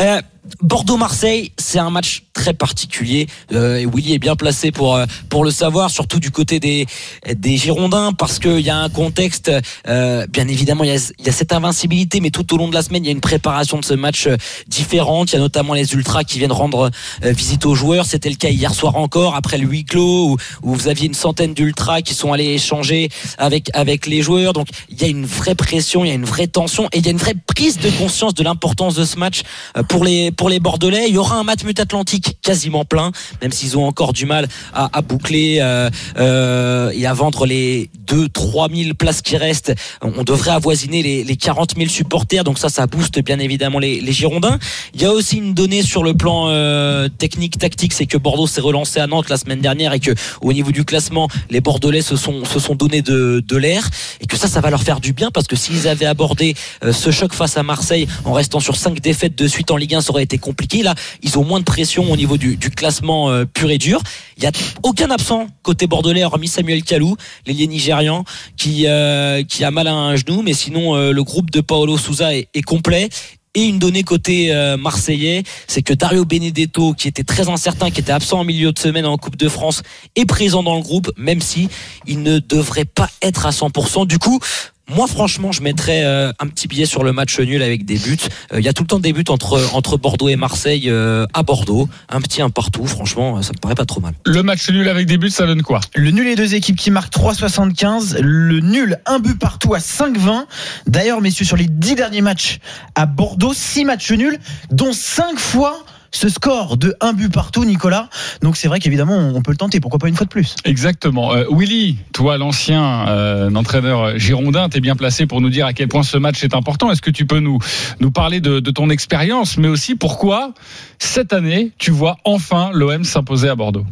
Euh, 0.00 0.22
Bordeaux-Marseille, 0.62 1.52
c'est 1.58 1.78
un 1.78 1.90
match 1.90 2.24
très 2.32 2.54
particulier 2.54 3.26
euh, 3.52 3.78
et 3.78 3.86
Willy 3.86 4.14
est 4.14 4.18
bien 4.18 4.36
placé 4.36 4.70
pour 4.70 4.94
euh, 4.94 5.06
pour 5.28 5.44
le 5.44 5.50
savoir, 5.50 5.90
surtout 5.90 6.20
du 6.20 6.30
côté 6.30 6.60
des 6.60 6.86
des 7.34 7.56
Girondins, 7.56 8.12
parce 8.12 8.38
qu'il 8.38 8.60
y 8.60 8.70
a 8.70 8.76
un 8.76 8.88
contexte. 8.88 9.50
euh, 9.88 10.26
bien 10.28 10.48
évidemment, 10.48 10.84
il 10.84 10.90
y, 10.90 10.96
a, 10.96 11.12
y 11.24 11.28
a 11.28 11.32
cette 11.32 11.52
invincibilité, 11.52 12.20
mais 12.20 12.30
tout 12.30 12.52
au 12.54 12.58
long 12.58 12.68
de 12.68 12.74
la 12.74 12.82
semaine, 12.82 13.04
il 13.04 13.06
y 13.06 13.10
a 13.10 13.12
une 13.12 13.20
préparation 13.20 13.78
de 13.78 13.84
ce 13.84 13.94
match 13.94 14.26
euh, 14.26 14.36
différente. 14.68 15.32
Il 15.32 15.34
y 15.34 15.38
a 15.38 15.40
notamment 15.40 15.74
les 15.74 15.92
ultras 15.94 16.24
qui 16.24 16.38
viennent 16.38 16.52
rendre 16.52 16.90
euh, 17.24 17.32
visite 17.32 17.66
aux 17.66 17.74
joueurs. 17.74 18.06
C'était 18.06 18.30
le 18.30 18.36
cas 18.36 18.50
hier 18.50 18.74
soir 18.74 18.96
encore, 18.96 19.34
après 19.34 19.58
le 19.58 19.66
huis 19.66 19.84
clos, 19.84 20.30
où, 20.30 20.36
où 20.62 20.74
vous 20.74 20.88
aviez 20.88 21.06
une 21.06 21.14
centaine 21.14 21.54
d'ultras 21.54 22.02
qui 22.02 22.14
sont 22.14 22.32
allés 22.32 22.54
échanger 22.54 23.08
avec 23.38 23.70
avec 23.74 24.06
les 24.06 24.22
joueurs. 24.22 24.52
Donc 24.52 24.68
il 24.88 25.00
y 25.00 25.04
a 25.04 25.08
une 25.08 25.26
vraie 25.26 25.54
pression, 25.54 26.04
il 26.04 26.08
y 26.08 26.12
a 26.12 26.14
une 26.14 26.24
vraie 26.24 26.46
tension 26.46 26.86
et 26.92 26.98
il 26.98 27.04
y 27.04 27.08
a 27.08 27.12
une 27.12 27.18
vraie 27.18 27.34
prise 27.46 27.78
de 27.78 27.90
conscience 27.90 28.34
de 28.34 28.42
l'importance 28.42 28.94
de 28.94 29.04
ce 29.04 29.16
match 29.18 29.42
pour 29.88 30.04
les 30.04 30.30
pour 30.36 30.48
les 30.48 30.60
Bordelais. 30.60 31.06
Il 31.08 31.14
y 31.14 31.18
aura 31.18 31.36
un 31.36 31.44
match 31.44 31.64
Atlantique 31.78 32.38
quasiment 32.42 32.84
plein, 32.84 33.12
même 33.42 33.52
s'ils 33.52 33.76
ont 33.76 33.86
encore 33.86 34.12
du 34.12 34.26
mal 34.26 34.48
à, 34.72 34.88
à 34.92 35.02
boucler 35.02 35.58
euh, 35.60 35.90
euh, 36.18 36.90
et 36.94 37.06
à 37.06 37.12
vendre 37.12 37.46
les 37.46 37.90
2 38.06 38.28
3 38.28 38.68
000 38.72 38.94
places 38.94 39.22
qui 39.22 39.36
restent. 39.36 39.74
On 40.02 40.22
devrait 40.22 40.52
avoisiner 40.52 41.02
les, 41.02 41.24
les 41.24 41.36
40 41.36 41.74
000 41.76 41.88
supporters, 41.88 42.44
donc 42.44 42.58
ça, 42.58 42.68
ça 42.68 42.86
booste 42.86 43.22
bien 43.22 43.38
évidemment 43.38 43.78
les, 43.78 44.00
les 44.00 44.12
Girondins. 44.12 44.58
Il 44.94 45.02
y 45.02 45.04
a 45.04 45.12
aussi 45.12 45.38
une 45.38 45.54
donnée 45.54 45.82
sur 45.82 46.02
le 46.02 46.14
plan 46.14 46.46
euh, 46.48 47.08
technique, 47.08 47.58
tactique, 47.58 47.92
c'est 47.92 48.06
que 48.06 48.18
Bordeaux 48.18 48.46
s'est 48.46 48.60
relancé 48.60 49.00
à 49.00 49.06
Nantes 49.06 49.28
la 49.28 49.36
semaine 49.36 49.60
dernière 49.60 49.92
et 49.92 50.00
que 50.00 50.12
au 50.40 50.52
niveau 50.52 50.70
du 50.70 50.84
classement, 50.84 51.28
les 51.50 51.60
Bordelais 51.60 52.02
se 52.02 52.16
sont 52.16 52.44
se 52.44 52.58
sont 52.58 52.74
donné 52.74 53.02
de, 53.02 53.42
de 53.46 53.56
l'air 53.56 53.88
et 54.20 54.26
que 54.26 54.36
ça, 54.36 54.48
ça 54.48 54.60
va 54.60 54.70
leur 54.70 54.82
faire 54.82 55.00
du 55.00 55.12
bien 55.12 55.30
parce 55.30 55.46
que 55.46 55.56
s'ils 55.56 55.88
avaient 55.88 56.06
abordé 56.06 56.54
euh, 56.84 56.92
ce 56.92 57.10
choc 57.10 57.32
face 57.32 57.56
à 57.56 57.62
Marseille 57.62 58.06
en 58.24 58.32
restant 58.32 58.60
sur 58.60 58.76
cinq 58.76 59.00
défaites 59.00 59.36
de 59.36 59.48
suite 59.48 59.70
en 59.70 59.76
Ligue 59.76 59.94
1, 59.94 60.00
ça 60.00 60.10
aurait 60.10 60.25
compliqué. 60.38 60.82
Là, 60.82 60.94
ils 61.22 61.38
ont 61.38 61.44
moins 61.44 61.60
de 61.60 61.64
pression 61.64 62.10
au 62.10 62.16
niveau 62.16 62.36
du, 62.36 62.58
classement 62.58 63.30
euh, 63.30 63.44
pur 63.44 63.70
et 63.70 63.78
dur. 63.78 64.00
Il 64.36 64.44
y 64.44 64.46
a 64.46 64.52
aucun 64.82 65.10
absent 65.10 65.46
côté 65.62 65.86
bordelais, 65.86 66.24
hormis 66.24 66.48
Samuel 66.48 66.82
Kalou, 66.82 67.16
l'ailier 67.46 67.66
nigérian, 67.66 68.24
qui 68.56 68.86
euh, 68.86 69.42
qui 69.42 69.64
a 69.64 69.70
mal 69.70 69.86
à 69.86 69.94
un 69.94 70.16
genou, 70.16 70.42
mais 70.42 70.52
sinon 70.52 70.94
euh, 70.94 71.12
le 71.12 71.24
groupe 71.24 71.50
de 71.50 71.60
Paolo 71.60 71.96
Souza 71.96 72.34
est, 72.34 72.62
complet. 72.66 73.08
Et 73.54 73.64
une 73.64 73.78
donnée 73.78 74.02
côté 74.02 74.52
marseillais, 74.78 75.42
c'est 75.66 75.80
que 75.80 75.94
Dario 75.94 76.26
Benedetto, 76.26 76.92
qui 76.92 77.08
était 77.08 77.24
très 77.24 77.48
incertain, 77.48 77.90
qui 77.90 78.00
était 78.00 78.12
absent 78.12 78.40
en 78.40 78.44
milieu 78.44 78.70
de 78.70 78.78
semaine 78.78 79.06
en 79.06 79.16
Coupe 79.16 79.36
de 79.36 79.48
France, 79.48 79.82
est 80.14 80.26
présent 80.26 80.62
dans 80.62 80.76
le 80.76 80.82
groupe, 80.82 81.10
même 81.16 81.40
si 81.40 81.70
il 82.06 82.22
ne 82.22 82.38
devrait 82.38 82.84
pas 82.84 83.08
être 83.22 83.46
à 83.46 83.50
100%. 83.52 84.06
Du 84.06 84.18
coup, 84.18 84.40
moi, 84.88 85.06
franchement, 85.08 85.50
je 85.50 85.62
mettrais 85.62 86.04
euh, 86.04 86.32
un 86.38 86.46
petit 86.46 86.68
billet 86.68 86.86
sur 86.86 87.02
le 87.02 87.12
match 87.12 87.40
nul 87.40 87.62
avec 87.62 87.84
des 87.84 87.98
buts. 87.98 88.18
Euh, 88.52 88.60
Il 88.60 88.64
y 88.64 88.68
a 88.68 88.72
tout 88.72 88.84
le 88.84 88.86
temps 88.86 89.00
des 89.00 89.12
buts 89.12 89.24
entre 89.28 89.74
entre 89.74 89.96
Bordeaux 89.96 90.28
et 90.28 90.36
Marseille 90.36 90.84
euh, 90.88 91.26
à 91.34 91.42
Bordeaux, 91.42 91.88
un 92.08 92.20
petit 92.20 92.40
un 92.40 92.50
partout. 92.50 92.86
Franchement, 92.86 93.42
ça 93.42 93.52
me 93.52 93.58
paraît 93.58 93.74
pas 93.74 93.84
trop 93.84 94.00
mal. 94.00 94.14
Le 94.24 94.42
match 94.42 94.70
nul 94.70 94.88
avec 94.88 95.06
des 95.06 95.18
buts, 95.18 95.30
ça 95.30 95.46
donne 95.46 95.62
quoi? 95.62 95.80
Le 95.94 96.10
nul 96.10 96.28
et 96.28 96.36
deux 96.36 96.54
équipes 96.54 96.76
qui 96.76 96.90
marquent 96.90 97.12
3,75. 97.12 98.20
Le 98.20 98.60
nul, 98.60 98.98
un 99.06 99.18
but 99.18 99.38
partout 99.38 99.74
à 99.74 99.78
5,20. 99.78 100.44
D'ailleurs, 100.86 101.20
messieurs, 101.20 101.44
sur 101.44 101.56
les 101.56 101.66
dix 101.66 101.96
derniers 101.96 102.22
matchs 102.22 102.58
à 102.94 103.06
Bordeaux, 103.06 103.54
six 103.54 103.84
matchs 103.84 104.12
nuls, 104.12 104.38
dont 104.70 104.92
cinq 104.92 105.38
fois 105.38 105.84
ce 106.10 106.28
score 106.28 106.76
de 106.76 106.94
un 107.00 107.12
but 107.12 107.32
partout, 107.32 107.64
Nicolas. 107.64 108.08
Donc 108.42 108.56
c'est 108.56 108.68
vrai 108.68 108.78
qu'évidemment, 108.80 109.16
on 109.34 109.42
peut 109.42 109.50
le 109.50 109.56
tenter. 109.56 109.80
Pourquoi 109.80 109.98
pas 109.98 110.08
une 110.08 110.14
fois 110.14 110.24
de 110.24 110.30
plus 110.30 110.54
Exactement. 110.64 111.32
Euh, 111.34 111.44
Willy, 111.50 111.96
toi, 112.12 112.38
l'ancien 112.38 113.08
euh, 113.08 113.54
entraîneur 113.54 114.18
girondin, 114.18 114.68
t'es 114.68 114.80
bien 114.80 114.96
placé 114.96 115.26
pour 115.26 115.40
nous 115.40 115.50
dire 115.50 115.66
à 115.66 115.72
quel 115.72 115.88
point 115.88 116.02
ce 116.02 116.16
match 116.16 116.42
est 116.44 116.54
important. 116.54 116.90
Est-ce 116.90 117.02
que 117.02 117.10
tu 117.10 117.26
peux 117.26 117.40
nous, 117.40 117.58
nous 118.00 118.10
parler 118.10 118.40
de, 118.40 118.60
de 118.60 118.70
ton 118.70 118.90
expérience, 118.90 119.58
mais 119.58 119.68
aussi 119.68 119.94
pourquoi 119.94 120.52
cette 120.98 121.32
année, 121.32 121.72
tu 121.78 121.90
vois 121.90 122.16
enfin 122.24 122.70
l'OM 122.72 123.04
s'imposer 123.04 123.48
à 123.48 123.54
Bordeaux? 123.54 123.84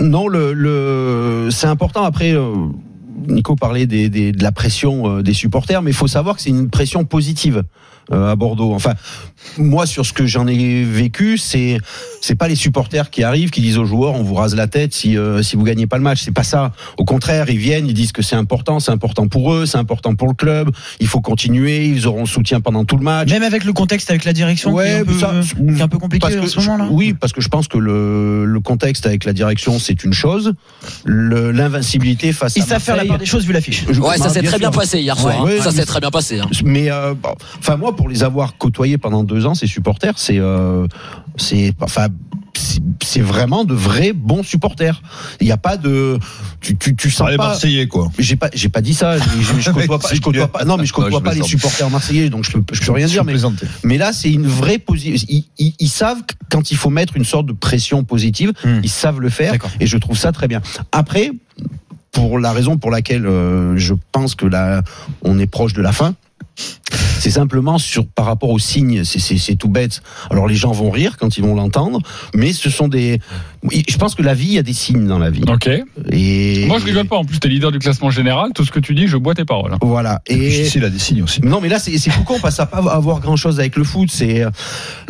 Non, 0.00 0.28
le, 0.28 0.52
le 0.52 1.48
c'est 1.50 1.66
important. 1.66 2.04
Après, 2.04 2.32
euh, 2.32 2.54
Nico 3.26 3.56
parlait 3.56 3.86
des, 3.86 4.08
des- 4.08 4.32
de 4.32 4.42
la 4.42 4.52
pression 4.52 5.20
des 5.20 5.34
supporters, 5.34 5.82
mais 5.82 5.90
il 5.90 5.96
faut 5.96 6.06
savoir 6.06 6.36
que 6.36 6.42
c'est 6.42 6.50
une 6.50 6.70
pression 6.70 7.04
positive 7.04 7.64
euh, 8.12 8.30
à 8.30 8.36
Bordeaux. 8.36 8.72
Enfin, 8.74 8.94
moi, 9.58 9.86
sur 9.86 10.04
ce 10.06 10.12
que 10.12 10.26
j'en 10.26 10.46
ai 10.46 10.84
vécu, 10.84 11.38
c'est 11.38 11.78
c'est 12.20 12.34
pas 12.34 12.48
les 12.48 12.54
supporters 12.56 13.10
qui 13.10 13.22
arrivent, 13.22 13.50
qui 13.50 13.60
disent 13.60 13.78
aux 13.78 13.84
joueurs 13.84 14.14
on 14.14 14.22
vous 14.22 14.34
rase 14.34 14.54
la 14.54 14.66
tête 14.66 14.92
si 14.94 15.16
euh, 15.16 15.42
si 15.42 15.56
vous 15.56 15.64
gagnez 15.64 15.86
pas 15.86 15.96
le 15.96 16.02
match. 16.02 16.22
C'est 16.24 16.32
pas 16.32 16.42
ça. 16.42 16.72
Au 16.96 17.04
contraire, 17.04 17.48
ils 17.50 17.58
viennent, 17.58 17.86
ils 17.86 17.94
disent 17.94 18.12
que 18.12 18.22
c'est 18.22 18.36
important, 18.36 18.80
c'est 18.80 18.90
important 18.92 19.28
pour 19.28 19.52
eux, 19.54 19.66
c'est 19.66 19.78
important 19.78 20.14
pour 20.14 20.28
le 20.28 20.34
club. 20.34 20.70
Il 21.00 21.06
faut 21.06 21.20
continuer. 21.20 21.86
Ils 21.86 22.06
auront 22.06 22.20
le 22.20 22.26
soutien 22.26 22.60
pendant 22.60 22.84
tout 22.84 22.96
le 22.96 23.04
match. 23.04 23.30
Même 23.30 23.42
avec 23.42 23.64
le 23.64 23.72
contexte, 23.72 24.10
avec 24.10 24.24
la 24.24 24.32
direction 24.32 24.74
qui 24.74 24.80
est 24.80 24.94
un 24.94 24.98
Ouais, 25.00 25.04
peu, 25.04 25.18
ça, 25.18 25.32
qui 25.56 25.78
est 25.78 25.82
un 25.82 25.88
peu 25.88 25.98
compliqué 25.98 26.26
en 26.26 26.46
ce 26.46 26.60
moment-là. 26.60 26.86
je- 26.88 26.92
Oui, 26.94 27.14
parce 27.14 27.32
que 27.32 27.40
je 27.40 27.48
pense 27.48 27.68
que 27.68 27.78
le, 27.78 28.44
le 28.44 28.60
contexte 28.60 29.06
avec 29.06 29.24
la 29.24 29.32
direction, 29.32 29.78
c'est 29.78 30.04
une 30.04 30.12
chose. 30.12 30.52
L'invincibilité 31.32 32.32
face 32.32 32.56
Ils 32.56 32.62
à 32.62 32.66
savent 32.66 32.82
faire 32.82 32.96
la 32.96 33.04
part 33.04 33.18
des 33.18 33.26
choses 33.26 33.44
vu 33.46 33.52
l'affiche. 33.52 33.86
Ouais, 33.86 34.16
ça 34.18 34.24
bah, 34.24 34.30
s'est 34.30 34.42
très 34.42 34.58
bien 34.58 34.70
passé 34.70 35.00
hier 35.00 35.18
soir. 35.18 35.44
Ouais, 35.44 35.58
hein. 35.58 35.62
ça 35.62 35.68
ouais, 35.70 35.74
s'est 35.76 35.84
très 35.86 36.00
bien 36.00 36.10
passé. 36.10 36.38
hein. 36.40 36.48
Mais 36.64 36.90
euh, 36.90 37.14
bon, 37.14 37.30
enfin 37.58 37.76
moi, 37.76 37.94
pour 37.94 38.08
les 38.08 38.22
avoir 38.22 38.56
côtoyés 38.56 38.98
pendant 38.98 39.22
deux 39.24 39.37
ans, 39.46 39.54
ces 39.54 39.66
supporters, 39.66 40.18
c'est, 40.18 40.38
euh, 40.38 40.86
c'est, 41.36 41.72
enfin, 41.80 42.08
c'est- 42.54 43.20
vraiment 43.20 43.64
de 43.64 43.74
vrais 43.74 44.12
bons 44.12 44.42
supporters. 44.42 45.02
Il 45.40 45.46
n'y 45.46 45.52
a 45.52 45.56
pas 45.56 45.76
de, 45.76 46.18
tu, 46.60 46.76
tu, 46.76 46.94
tu 46.94 47.10
sens 47.10 47.26
Ah, 47.28 47.30
les 47.32 47.36
pas. 47.36 47.48
Marseillais, 47.48 47.88
quoi. 47.88 48.10
J'ai 48.18 48.36
pas, 48.36 48.48
j'ai 48.54 48.68
pas 48.68 48.80
dit 48.80 48.94
ça. 48.94 49.18
Je, 49.18 49.24
je, 49.60 49.70
côtoie 49.70 49.98
pas, 49.98 50.08
je 50.14 50.20
côtoie 50.20 50.46
pas. 50.48 50.64
Non, 50.64 50.76
mais 50.76 50.86
je 50.86 50.92
côtoie 50.92 51.10
je 51.10 51.14
pas 51.24 51.30
les 51.32 51.40
plaisante. 51.40 51.48
supporters 51.48 51.90
marseillais, 51.90 52.30
donc 52.30 52.44
je 52.44 52.52
peux, 52.52 52.62
je 52.72 52.80
peux 52.84 52.92
rien 52.92 53.06
dire. 53.06 53.24
Mais, 53.84 53.98
là, 53.98 54.12
c'est 54.12 54.30
une 54.30 54.46
vraie 54.46 54.78
position. 54.78 55.24
Ils, 55.28 55.44
ils, 55.58 55.74
ils 55.78 55.88
savent 55.88 56.18
quand 56.50 56.70
il 56.70 56.76
faut 56.76 56.90
mettre 56.90 57.16
une 57.16 57.24
sorte 57.24 57.46
de 57.46 57.52
pression 57.52 58.04
positive, 58.04 58.52
Hmm. 58.64 58.80
ils 58.82 58.90
savent 58.90 59.20
le 59.20 59.30
faire, 59.30 59.54
et 59.80 59.86
je 59.86 59.96
trouve 59.98 60.16
ça 60.16 60.30
très 60.32 60.48
bien. 60.48 60.60
Après, 60.92 61.30
pour 62.12 62.38
la 62.38 62.52
raison 62.52 62.76
pour 62.78 62.90
laquelle 62.90 63.26
euh, 63.26 63.76
je 63.76 63.94
pense 64.12 64.34
que 64.34 64.46
là, 64.46 64.82
on 65.22 65.38
est 65.38 65.46
proche 65.46 65.72
de 65.72 65.82
la 65.82 65.92
fin. 65.92 66.14
C'est 67.20 67.30
simplement 67.30 67.78
sur 67.78 68.06
par 68.06 68.26
rapport 68.26 68.50
aux 68.50 68.60
signes, 68.60 69.02
c'est- 69.04 69.18
c'est 69.18 69.38
c'est 69.38 69.56
tout 69.56 69.68
bête. 69.68 70.02
Alors 70.30 70.46
les 70.46 70.54
gens 70.54 70.70
vont 70.70 70.90
rire 70.90 71.16
quand 71.18 71.36
ils 71.36 71.42
vont 71.42 71.54
l'entendre, 71.54 72.00
mais 72.32 72.52
ce 72.52 72.70
sont 72.70 72.86
des. 72.86 73.20
Je 73.64 73.96
pense 73.96 74.14
que 74.14 74.22
la 74.22 74.34
vie, 74.34 74.46
il 74.46 74.52
y 74.52 74.58
a 74.58 74.62
des 74.62 74.72
signes 74.72 75.06
dans 75.08 75.18
la 75.18 75.28
vie. 75.30 75.42
Ok. 75.48 75.68
Et 76.12 76.64
Moi, 76.68 76.78
je 76.78 76.84
rigole 76.84 77.06
pas. 77.06 77.16
En 77.16 77.24
plus, 77.24 77.40
t'es 77.40 77.48
leader 77.48 77.72
du 77.72 77.80
classement 77.80 78.10
général. 78.10 78.50
Tout 78.54 78.64
ce 78.64 78.70
que 78.70 78.78
tu 78.78 78.94
dis, 78.94 79.08
je 79.08 79.16
bois 79.16 79.34
tes 79.34 79.44
paroles. 79.44 79.74
Voilà. 79.82 80.20
Et 80.28 80.64
il 80.72 80.84
a 80.84 80.90
des 80.90 80.98
signes 81.00 81.24
aussi. 81.24 81.40
non, 81.42 81.60
mais 81.60 81.68
là, 81.68 81.80
c'est 81.80 81.98
c'est 81.98 82.10
parce 82.10 82.40
que 82.40 82.50
ça 82.52 82.62
n'a 82.62 82.66
pas 82.66 82.92
à 82.92 82.98
voir 83.00 83.18
grand 83.18 83.34
chose 83.34 83.58
avec 83.58 83.74
le 83.74 83.82
foot. 83.82 84.10
C'est 84.12 84.42
euh, 84.44 84.50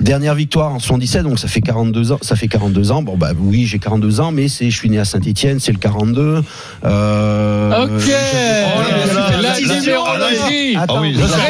dernière 0.00 0.34
victoire 0.34 0.72
en 0.72 0.78
77, 0.78 1.24
donc 1.24 1.38
ça 1.38 1.46
fait 1.46 1.60
42 1.60 2.12
ans. 2.12 2.18
Ça 2.22 2.36
fait 2.36 2.48
42 2.48 2.90
ans. 2.90 3.02
Bon, 3.02 3.18
bah 3.18 3.32
oui, 3.38 3.66
j'ai 3.66 3.78
42 3.78 4.20
ans, 4.20 4.32
mais 4.32 4.48
c'est 4.48 4.70
je 4.70 4.76
suis 4.76 4.88
né 4.88 4.98
à 4.98 5.04
Saint-Etienne, 5.04 5.60
c'est 5.60 5.72
le 5.72 5.78
42. 5.78 6.42
Euh, 6.86 7.84
Ok. 7.84 7.90
Oh 8.08 8.80
là 8.80 9.14
là, 9.14 9.42
là, 9.42 9.54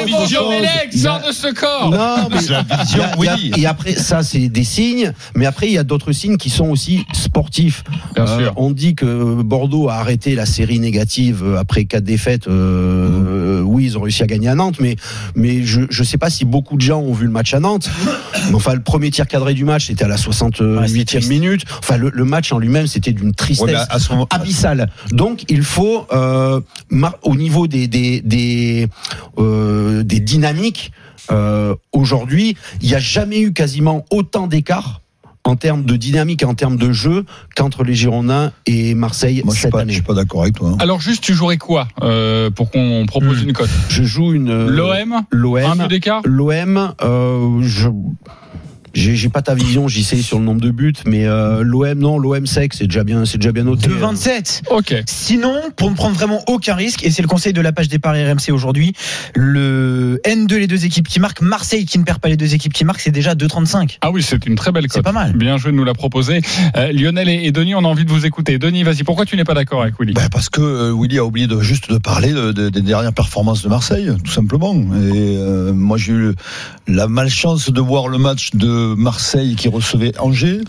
vision. 0.04 0.42
Sort 0.94 1.20
de 1.26 1.32
ce 1.32 1.52
corps. 1.52 1.90
Non, 1.90 2.28
mais 2.30 2.40
la 2.48 2.62
vision, 2.82 3.02
oui. 3.18 3.52
Et 3.56 3.66
après, 3.66 3.94
ça, 3.96 4.22
c'est 4.22 4.48
des 4.48 4.64
signes. 4.64 5.12
Mais 5.34 5.46
après, 5.46 5.66
il 5.66 5.72
y 5.72 5.78
a 5.78 5.84
d'autres 5.84 6.12
signes 6.12 6.36
qui 6.36 6.50
sont 6.50 6.68
aussi 6.68 7.04
sportifs. 7.12 7.84
Bien 8.14 8.24
Euh, 8.26 8.38
sûr. 8.38 8.52
On 8.56 8.70
dit 8.70 8.94
que 8.94 9.42
Bordeaux 9.42 9.88
a 9.88 9.94
arrêté 9.94 10.34
la 10.34 10.46
série 10.46 10.78
négative 10.80 11.42
euh, 11.44 11.58
après 11.58 11.84
quatre 11.84 12.04
défaites. 12.04 12.48
Euh, 12.48 13.58
euh, 13.58 13.60
oui, 13.62 13.84
ils 13.84 13.98
ont 13.98 14.02
réussi 14.02 14.22
à 14.22 14.26
gagner 14.26 14.48
à 14.48 14.54
Nantes, 14.54 14.76
mais 14.80 14.96
mais 15.34 15.62
je 15.64 15.82
je 15.90 16.02
sais 16.02 16.18
pas 16.18 16.30
si 16.30 16.44
beaucoup 16.44 16.76
de 16.76 16.80
gens 16.80 17.00
ont 17.00 17.12
vu 17.12 17.24
le 17.26 17.30
match 17.32 17.54
à 17.54 17.60
Nantes. 17.60 17.88
Enfin, 18.54 18.74
le 18.74 18.80
premier 18.80 19.10
tir 19.10 19.26
cadré 19.26 19.54
du 19.54 19.64
match, 19.64 19.86
c'était 19.86 20.04
à 20.04 20.08
la 20.08 20.16
68e 20.16 21.04
triste. 21.04 21.28
minute. 21.28 21.64
Enfin, 21.78 21.96
le, 21.96 22.10
le 22.12 22.24
match 22.24 22.52
en 22.52 22.58
lui-même, 22.58 22.86
c'était 22.86 23.12
d'une 23.12 23.34
tristesse 23.34 23.66
Ouais, 23.66 23.72
mais 23.72 23.78
à 23.94 23.98
ce 23.98 24.10
moment, 24.12 24.26
abyssal. 24.30 24.90
Donc 25.10 25.44
il 25.48 25.62
faut 25.62 26.06
euh, 26.12 26.60
au 27.22 27.34
niveau 27.36 27.66
des 27.66 27.88
des 27.88 28.20
des, 28.20 28.88
euh, 29.38 30.02
des 30.02 30.20
dynamiques 30.20 30.92
euh, 31.30 31.74
aujourd'hui, 31.92 32.56
il 32.80 32.88
n'y 32.88 32.94
a 32.94 32.98
jamais 33.00 33.40
eu 33.40 33.52
quasiment 33.52 34.04
autant 34.10 34.46
d'écart 34.46 35.02
en 35.48 35.56
termes 35.56 35.84
de 35.84 35.96
dynamique 35.96 36.44
en 36.44 36.54
termes 36.54 36.76
de 36.76 36.92
jeu 36.92 37.24
qu'entre 37.56 37.82
les 37.82 37.94
Girondins 37.94 38.52
et 38.66 38.94
Marseille 38.94 39.40
moi, 39.44 39.54
je 39.54 39.58
suis 39.58 39.62
cette 39.62 39.72
pas, 39.72 39.78
je 39.78 39.82
année. 39.82 39.92
suis 39.94 40.02
pas 40.02 40.14
d'accord 40.14 40.42
avec 40.42 40.54
toi. 40.56 40.70
hein. 40.70 40.76
Alors 40.78 41.00
juste, 41.00 41.24
tu 41.24 41.32
jouerais 41.34 41.56
quoi 41.56 41.88
euh, 42.02 42.50
pour 42.50 42.70
qu'on 42.70 43.04
propose 43.06 43.42
une 43.42 43.52
cote? 43.54 43.70
Je 43.88 44.02
joue 44.02 44.32
une 44.34 44.50
euh, 44.50 44.68
L'OM 44.68 45.12
Un 45.14 45.24
l'OM 45.30 45.78
but 45.78 45.88
d'écart 45.88 46.22
l'OM 46.24 46.92
euh, 47.02 47.58
je 47.62 47.88
j'ai 48.94 49.16
j'ai 49.16 49.28
pas 49.28 49.42
ta 49.42 49.54
vision, 49.54 49.88
j'y 49.88 50.04
sais 50.04 50.16
sur 50.22 50.38
le 50.38 50.44
nombre 50.44 50.60
de 50.60 50.70
buts, 50.70 50.92
mais 51.06 51.26
euh, 51.26 51.62
l'OM 51.62 51.98
non, 51.98 52.18
l'OM 52.18 52.46
sec, 52.46 52.74
c'est 52.74 52.86
déjà 52.86 53.04
bien, 53.04 53.24
c'est 53.24 53.38
déjà 53.38 53.52
bien 53.52 53.64
noté. 53.64 53.88
2,27. 53.88 54.62
Ok. 54.70 54.94
Sinon, 55.06 55.54
pour 55.76 55.90
ne 55.90 55.96
prendre 55.96 56.14
vraiment 56.14 56.42
aucun 56.48 56.74
risque, 56.74 57.04
et 57.04 57.10
c'est 57.10 57.22
le 57.22 57.28
conseil 57.28 57.52
de 57.52 57.60
la 57.60 57.72
page 57.72 57.88
des 57.88 57.98
paris 57.98 58.24
RMC 58.24 58.50
aujourd'hui, 58.52 58.92
le 59.34 60.20
N2 60.24 60.56
les 60.56 60.66
deux 60.66 60.84
équipes 60.84 61.08
qui 61.08 61.20
marquent, 61.20 61.40
Marseille 61.40 61.84
qui 61.86 61.98
ne 61.98 62.04
perd 62.04 62.18
pas 62.18 62.28
les 62.28 62.36
deux 62.36 62.54
équipes 62.54 62.72
qui 62.72 62.84
marquent, 62.84 63.00
c'est 63.00 63.10
déjà 63.10 63.34
2,35. 63.34 63.98
Ah 64.00 64.10
oui, 64.10 64.22
c'est 64.22 64.44
une 64.46 64.54
très 64.56 64.72
belle 64.72 64.84
cote. 64.84 64.92
C'est 64.94 65.02
pas 65.02 65.12
mal. 65.12 65.32
Bien 65.32 65.56
joué 65.56 65.72
de 65.72 65.76
nous 65.76 65.84
la 65.84 65.94
proposer. 65.94 66.40
Euh, 66.76 66.92
Lionel 66.92 67.28
et, 67.28 67.44
et 67.44 67.52
Denis, 67.52 67.74
on 67.74 67.80
a 67.84 67.88
envie 67.88 68.04
de 68.04 68.10
vous 68.10 68.26
écouter. 68.26 68.58
Denis, 68.58 68.82
vas-y. 68.82 69.02
Pourquoi 69.04 69.24
tu 69.24 69.36
n'es 69.36 69.44
pas 69.44 69.54
d'accord 69.54 69.82
avec 69.82 69.94
Willy? 69.98 70.12
Ben, 70.14 70.28
parce 70.30 70.48
que 70.48 70.60
euh, 70.60 70.92
Willy 70.98 71.18
a 71.18 71.24
oublié 71.24 71.46
de 71.46 71.60
juste 71.60 71.90
de 71.92 71.98
parler 71.98 72.32
de- 72.32 72.52
de- 72.52 72.68
des 72.68 72.82
dernières 72.82 73.12
performances 73.12 73.62
de 73.62 73.68
Marseille, 73.68 74.10
tout 74.24 74.30
simplement. 74.32 74.74
Et 74.74 75.36
euh, 75.38 75.72
moi, 75.72 75.96
j'ai 75.98 76.12
eu 76.12 76.32
la 76.86 77.06
malchance 77.08 77.70
de 77.70 77.80
voir 77.80 78.08
le 78.08 78.18
match 78.18 78.50
de 78.54 78.68
Marseille 78.96 79.54
qui 79.56 79.68
recevait 79.68 80.12
Angers. 80.18 80.60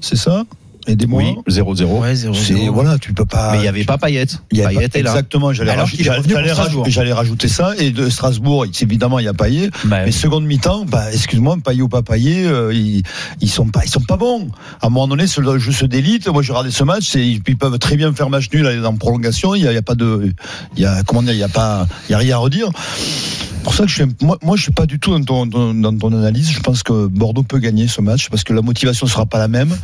C'est 0.00 0.16
ça? 0.16 0.44
Aidez-moi. 0.86 1.22
Oui, 1.46 1.52
0-0. 1.52 1.84
Ouais, 2.00 2.14
0 2.14 2.34
C'est 2.34 2.68
voilà, 2.68 2.96
tu 2.98 3.12
peux 3.12 3.26
pas. 3.26 3.52
Mais 3.52 3.58
il 3.58 3.64
y 3.64 3.68
avait 3.68 3.84
pas 3.84 3.98
Payet. 3.98 4.24
Il 4.50 4.58
y 4.58 4.62
avait 4.62 4.74
Payet 4.74 4.88
pas- 4.88 4.98
est 4.98 5.02
là. 5.02 5.10
Exactement, 5.10 5.52
j'allais 5.52 5.70
Alors 5.72 5.84
raj- 5.86 5.94
qu'il 5.94 6.06
est 6.06 6.10
revenu 6.10 6.32
j'allais 6.90 7.12
rajouter 7.12 7.48
ça. 7.48 7.74
Et 7.78 7.90
de 7.90 8.08
Strasbourg, 8.08 8.64
évidemment, 8.80 9.18
il 9.18 9.26
y 9.26 9.28
a 9.28 9.34
Payet. 9.34 9.70
Bah, 9.84 9.98
Mais 10.06 10.10
seconde 10.10 10.46
mi-temps, 10.46 10.86
bah, 10.86 11.12
excuse-moi, 11.12 11.58
Payet 11.62 11.82
ou 11.82 11.88
pas 11.88 12.00
Payet, 12.02 12.46
euh, 12.46 12.72
ils, 12.72 13.02
ils 13.42 13.50
sont 13.50 13.66
pas, 13.66 13.82
ils 13.84 13.90
sont 13.90 14.00
pas 14.00 14.16
bons. 14.16 14.48
À 14.80 14.86
un 14.86 14.88
moment 14.90 15.06
donné, 15.06 15.26
le 15.36 15.58
jeu 15.58 15.70
se 15.72 15.84
délite. 15.84 16.26
Moi, 16.28 16.42
j'ai 16.42 16.52
regardé 16.52 16.70
ce 16.70 16.82
match, 16.82 17.14
ils 17.14 17.42
peuvent 17.42 17.78
très 17.78 17.96
bien 17.96 18.12
faire 18.14 18.30
match 18.30 18.48
nul 18.52 18.66
aller 18.66 18.84
en 18.84 18.96
prolongation. 18.96 19.54
Il 19.54 19.62
y 19.62 19.66
a, 19.68 19.72
il 19.72 19.74
y 19.74 19.78
a 19.78 19.82
pas 19.82 19.94
de, 19.94 20.32
il 20.76 20.82
y 20.82 20.86
a, 20.86 21.02
comment 21.04 21.22
dire, 21.22 21.34
il 21.34 21.38
y 21.38 21.42
a 21.44 21.48
pas, 21.48 21.86
il 22.08 22.12
y 22.12 22.14
a 22.14 22.18
rien 22.18 22.36
à 22.36 22.38
redire. 22.38 22.70
Pour 23.62 23.74
ça 23.74 23.84
que 23.84 23.90
je 23.90 23.94
suis, 24.02 24.04
moi, 24.22 24.38
moi, 24.42 24.56
je 24.56 24.62
suis 24.62 24.72
pas 24.72 24.86
du 24.86 24.98
tout 24.98 25.10
dans 25.16 25.22
ton, 25.22 25.46
dans, 25.46 25.74
dans 25.74 25.96
ton 25.96 26.12
analyse. 26.16 26.50
Je 26.50 26.60
pense 26.60 26.82
que 26.82 27.06
Bordeaux 27.06 27.42
peut 27.42 27.58
gagner 27.58 27.88
ce 27.88 28.00
match 28.00 28.28
parce 28.30 28.42
que 28.44 28.52
la 28.52 28.62
motivation 28.62 29.06
sera 29.06 29.26
pas 29.26 29.38
la 29.38 29.48
même. 29.48 29.76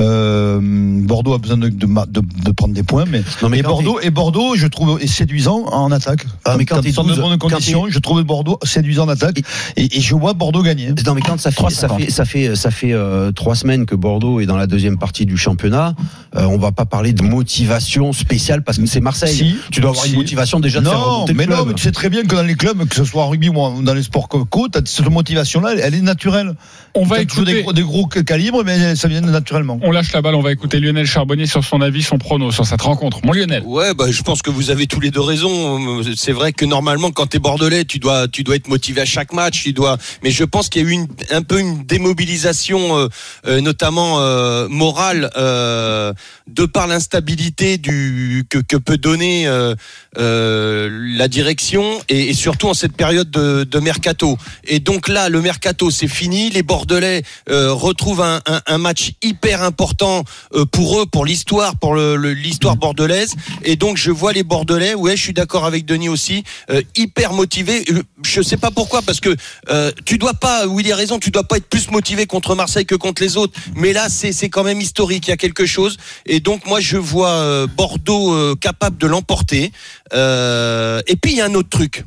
Euh, 0.00 0.58
Bordeaux 0.60 1.34
a 1.34 1.38
besoin 1.38 1.56
de, 1.56 1.68
de, 1.68 1.86
ma- 1.86 2.06
de- 2.06 2.20
de 2.20 2.50
prendre 2.52 2.74
des 2.74 2.82
points, 2.82 3.04
mais, 3.08 3.22
Non, 3.42 3.48
mais 3.48 3.58
et 3.58 3.62
Bordeaux, 3.62 3.98
et 4.00 4.10
Bordeaux, 4.10 4.56
je 4.56 4.66
trouve, 4.66 4.98
est 5.00 5.06
séduisant 5.06 5.64
en 5.66 5.90
attaque. 5.92 6.26
Ah, 6.44 6.56
mais 6.58 6.64
quand 6.64 6.76
Quand 6.76 6.82
t'es 6.82 6.88
ils 6.90 6.94
sont 6.94 7.04
de 7.04 7.10
12, 7.14 7.20
bonnes 7.20 7.38
conditions, 7.38 7.86
je 7.88 7.98
trouve 7.98 8.22
Bordeaux 8.22 8.58
séduisant 8.64 9.04
en 9.04 9.08
attaque 9.10 9.40
et, 9.76 9.96
et 9.96 10.00
je 10.00 10.14
vois 10.14 10.32
Bordeaux 10.34 10.62
gagner. 10.62 10.92
Non 11.06 11.14
mais 11.14 11.20
quand 11.20 11.38
ça 11.38 11.50
fait 11.50 11.70
ça 11.70 11.86
3,50. 11.88 11.98
fait 12.04 12.10
ça 12.10 12.24
fait 12.24 12.56
ça 12.56 12.70
fait 12.70 12.92
euh, 12.92 13.32
trois 13.32 13.54
semaines 13.54 13.86
que 13.86 13.94
Bordeaux 13.94 14.40
est 14.40 14.46
dans 14.46 14.56
la 14.56 14.66
deuxième 14.66 14.98
partie 14.98 15.26
du 15.26 15.36
championnat, 15.36 15.94
euh, 16.36 16.44
on 16.44 16.58
va 16.58 16.72
pas 16.72 16.84
parler 16.86 17.12
de 17.12 17.22
motivation 17.22 18.12
spéciale 18.12 18.62
parce 18.64 18.78
que 18.78 18.86
c'est 18.86 19.00
Marseille. 19.00 19.34
Si. 19.36 19.56
tu 19.70 19.80
dois 19.80 19.90
avoir 19.90 20.04
Si. 20.04 20.10
une 20.12 20.16
motivation 20.18 20.60
déjà 20.60 20.80
de 20.80 20.86
faire 20.88 20.98
Non, 20.98 21.24
le 21.26 21.34
mais 21.34 21.46
non, 21.46 21.64
mais 21.66 21.74
tu 21.74 21.82
sais 21.82 21.92
très 21.92 22.08
bien 22.08 22.22
que 22.22 22.34
dans 22.34 22.42
les 22.42 22.54
clubs, 22.54 22.86
que 22.88 22.94
ce 22.94 23.04
soit 23.12 23.24
en 23.24 23.28
rugby 23.28 23.50
ou 23.50 23.82
dans 23.82 23.92
les 23.94 24.02
sports 24.02 24.26
co- 24.28 24.46
cette 24.86 25.10
motivation-là, 25.10 25.74
elle 25.74 25.94
est 25.94 26.00
naturelle. 26.00 26.54
On 26.94 27.04
va 27.04 27.24
toujours 27.24 27.44
des, 27.46 27.52
écouter. 27.52 27.62
gros- 27.62 27.72
des 27.72 27.82
gros 27.82 28.06
calibres, 28.24 28.62
mais 28.64 28.94
ça 28.96 29.08
vient 29.08 29.22
naturellement. 29.22 29.78
On 29.82 29.90
lâche 29.92 30.12
la 30.12 30.20
balle. 30.20 30.34
On 30.34 30.42
va 30.42 30.52
écouter 30.52 30.78
Lionel 30.78 31.06
Charbonnier 31.06 31.46
sur 31.46 31.64
son 31.64 31.80
avis, 31.80 32.02
son 32.02 32.18
prono 32.18 32.52
sur 32.52 32.66
cette 32.66 32.82
rencontre. 32.82 33.20
Mon 33.24 33.32
Lionel. 33.32 33.62
Ouais, 33.64 33.94
bah, 33.94 34.06
je 34.10 34.20
pense 34.22 34.42
que 34.42 34.50
vous 34.50 34.70
avez 34.70 34.86
tous 34.86 35.00
les 35.00 35.10
deux 35.10 35.20
raison. 35.20 36.02
C'est 36.14 36.32
vrai 36.32 36.52
que 36.52 36.64
normalement, 36.66 37.10
quand 37.10 37.26
t'es 37.28 37.38
bordelais, 37.38 37.84
tu 37.86 37.98
dois, 37.98 38.28
tu 38.28 38.42
dois 38.44 38.56
être 38.56 38.68
motivé 38.68 39.00
à 39.00 39.04
chaque 39.06 39.32
match. 39.32 39.62
Tu 39.62 39.72
dois. 39.72 39.96
Mais 40.22 40.30
je 40.30 40.44
pense 40.44 40.68
qu'il 40.68 40.82
y 40.82 40.84
a 40.84 40.88
eu 40.88 40.92
une, 40.92 41.06
un 41.30 41.42
peu 41.42 41.60
une 41.60 41.82
démobilisation, 41.84 42.98
euh, 42.98 43.08
euh, 43.46 43.60
notamment 43.62 44.20
euh, 44.20 44.68
morale, 44.68 45.30
euh, 45.36 46.12
de 46.46 46.66
par 46.66 46.86
l'instabilité 46.86 47.78
du 47.78 48.44
que, 48.50 48.58
que 48.58 48.76
peut 48.76 48.98
donner 48.98 49.46
euh, 49.46 49.74
euh, 50.18 50.88
la 51.16 51.28
direction 51.28 51.84
et, 52.08 52.28
et 52.30 52.34
surtout 52.34 52.68
en 52.68 52.74
cette 52.74 52.96
période 52.96 53.30
de, 53.30 53.64
de 53.64 53.78
mercato. 53.78 54.36
Et 54.64 54.78
donc 54.78 55.08
là, 55.08 55.28
le 55.28 55.40
mercato, 55.40 55.90
c'est 55.90 56.08
fini. 56.08 56.50
Les 56.50 56.62
Bordelais 56.62 56.81
euh, 56.90 57.72
retrouvent 57.72 58.22
un, 58.22 58.40
un, 58.46 58.60
un 58.66 58.78
match 58.78 59.12
hyper 59.22 59.62
important 59.62 60.24
euh, 60.54 60.64
pour 60.64 61.00
eux, 61.00 61.06
pour 61.06 61.24
l'histoire, 61.24 61.76
pour 61.76 61.94
le- 61.94 62.16
le- 62.16 62.32
l'histoire 62.34 62.76
bordelaise. 62.76 63.34
Et 63.64 63.76
donc 63.76 63.96
je 63.96 64.10
vois 64.10 64.32
les 64.32 64.42
Bordelais. 64.42 64.94
Ouais, 64.94 65.16
je 65.16 65.22
suis 65.22 65.32
d'accord 65.32 65.64
avec 65.64 65.84
Denis 65.84 66.08
aussi, 66.08 66.44
euh, 66.70 66.82
hyper 66.96 67.32
motivés. 67.32 67.84
Euh, 67.90 68.02
Je 68.24 68.42
sais 68.42 68.56
pas 68.56 68.70
pourquoi, 68.70 69.02
parce 69.02 69.20
que 69.20 69.34
euh, 69.70 69.90
tu 70.04 70.18
dois 70.18 70.34
pas, 70.34 70.66
Willy 70.66 70.92
a 70.92 70.96
raison, 70.96 71.18
tu 71.18 71.30
dois 71.30 71.44
pas 71.44 71.56
être 71.56 71.68
plus 71.68 71.90
motivé 71.90 72.26
contre 72.26 72.54
Marseille 72.54 72.86
que 72.86 72.94
contre 72.94 73.22
les 73.22 73.36
autres. 73.36 73.58
Mais 73.74 73.92
là, 73.92 74.08
c'est 74.08 74.48
quand 74.48 74.64
même 74.64 74.80
historique. 74.80 75.26
Il 75.26 75.30
y 75.30 75.34
a 75.34 75.36
quelque 75.36 75.66
chose. 75.66 75.96
Et 76.26 76.40
donc 76.40 76.66
moi, 76.66 76.80
je 76.80 76.96
vois 76.96 77.30
euh, 77.30 77.66
Bordeaux 77.66 78.56
capable 78.56 78.96
de 78.98 79.06
l'emporter. 79.06 79.72
Et 80.12 81.16
puis 81.16 81.32
il 81.32 81.36
y 81.38 81.40
a 81.40 81.46
un 81.46 81.54
autre 81.54 81.68
truc. 81.68 82.04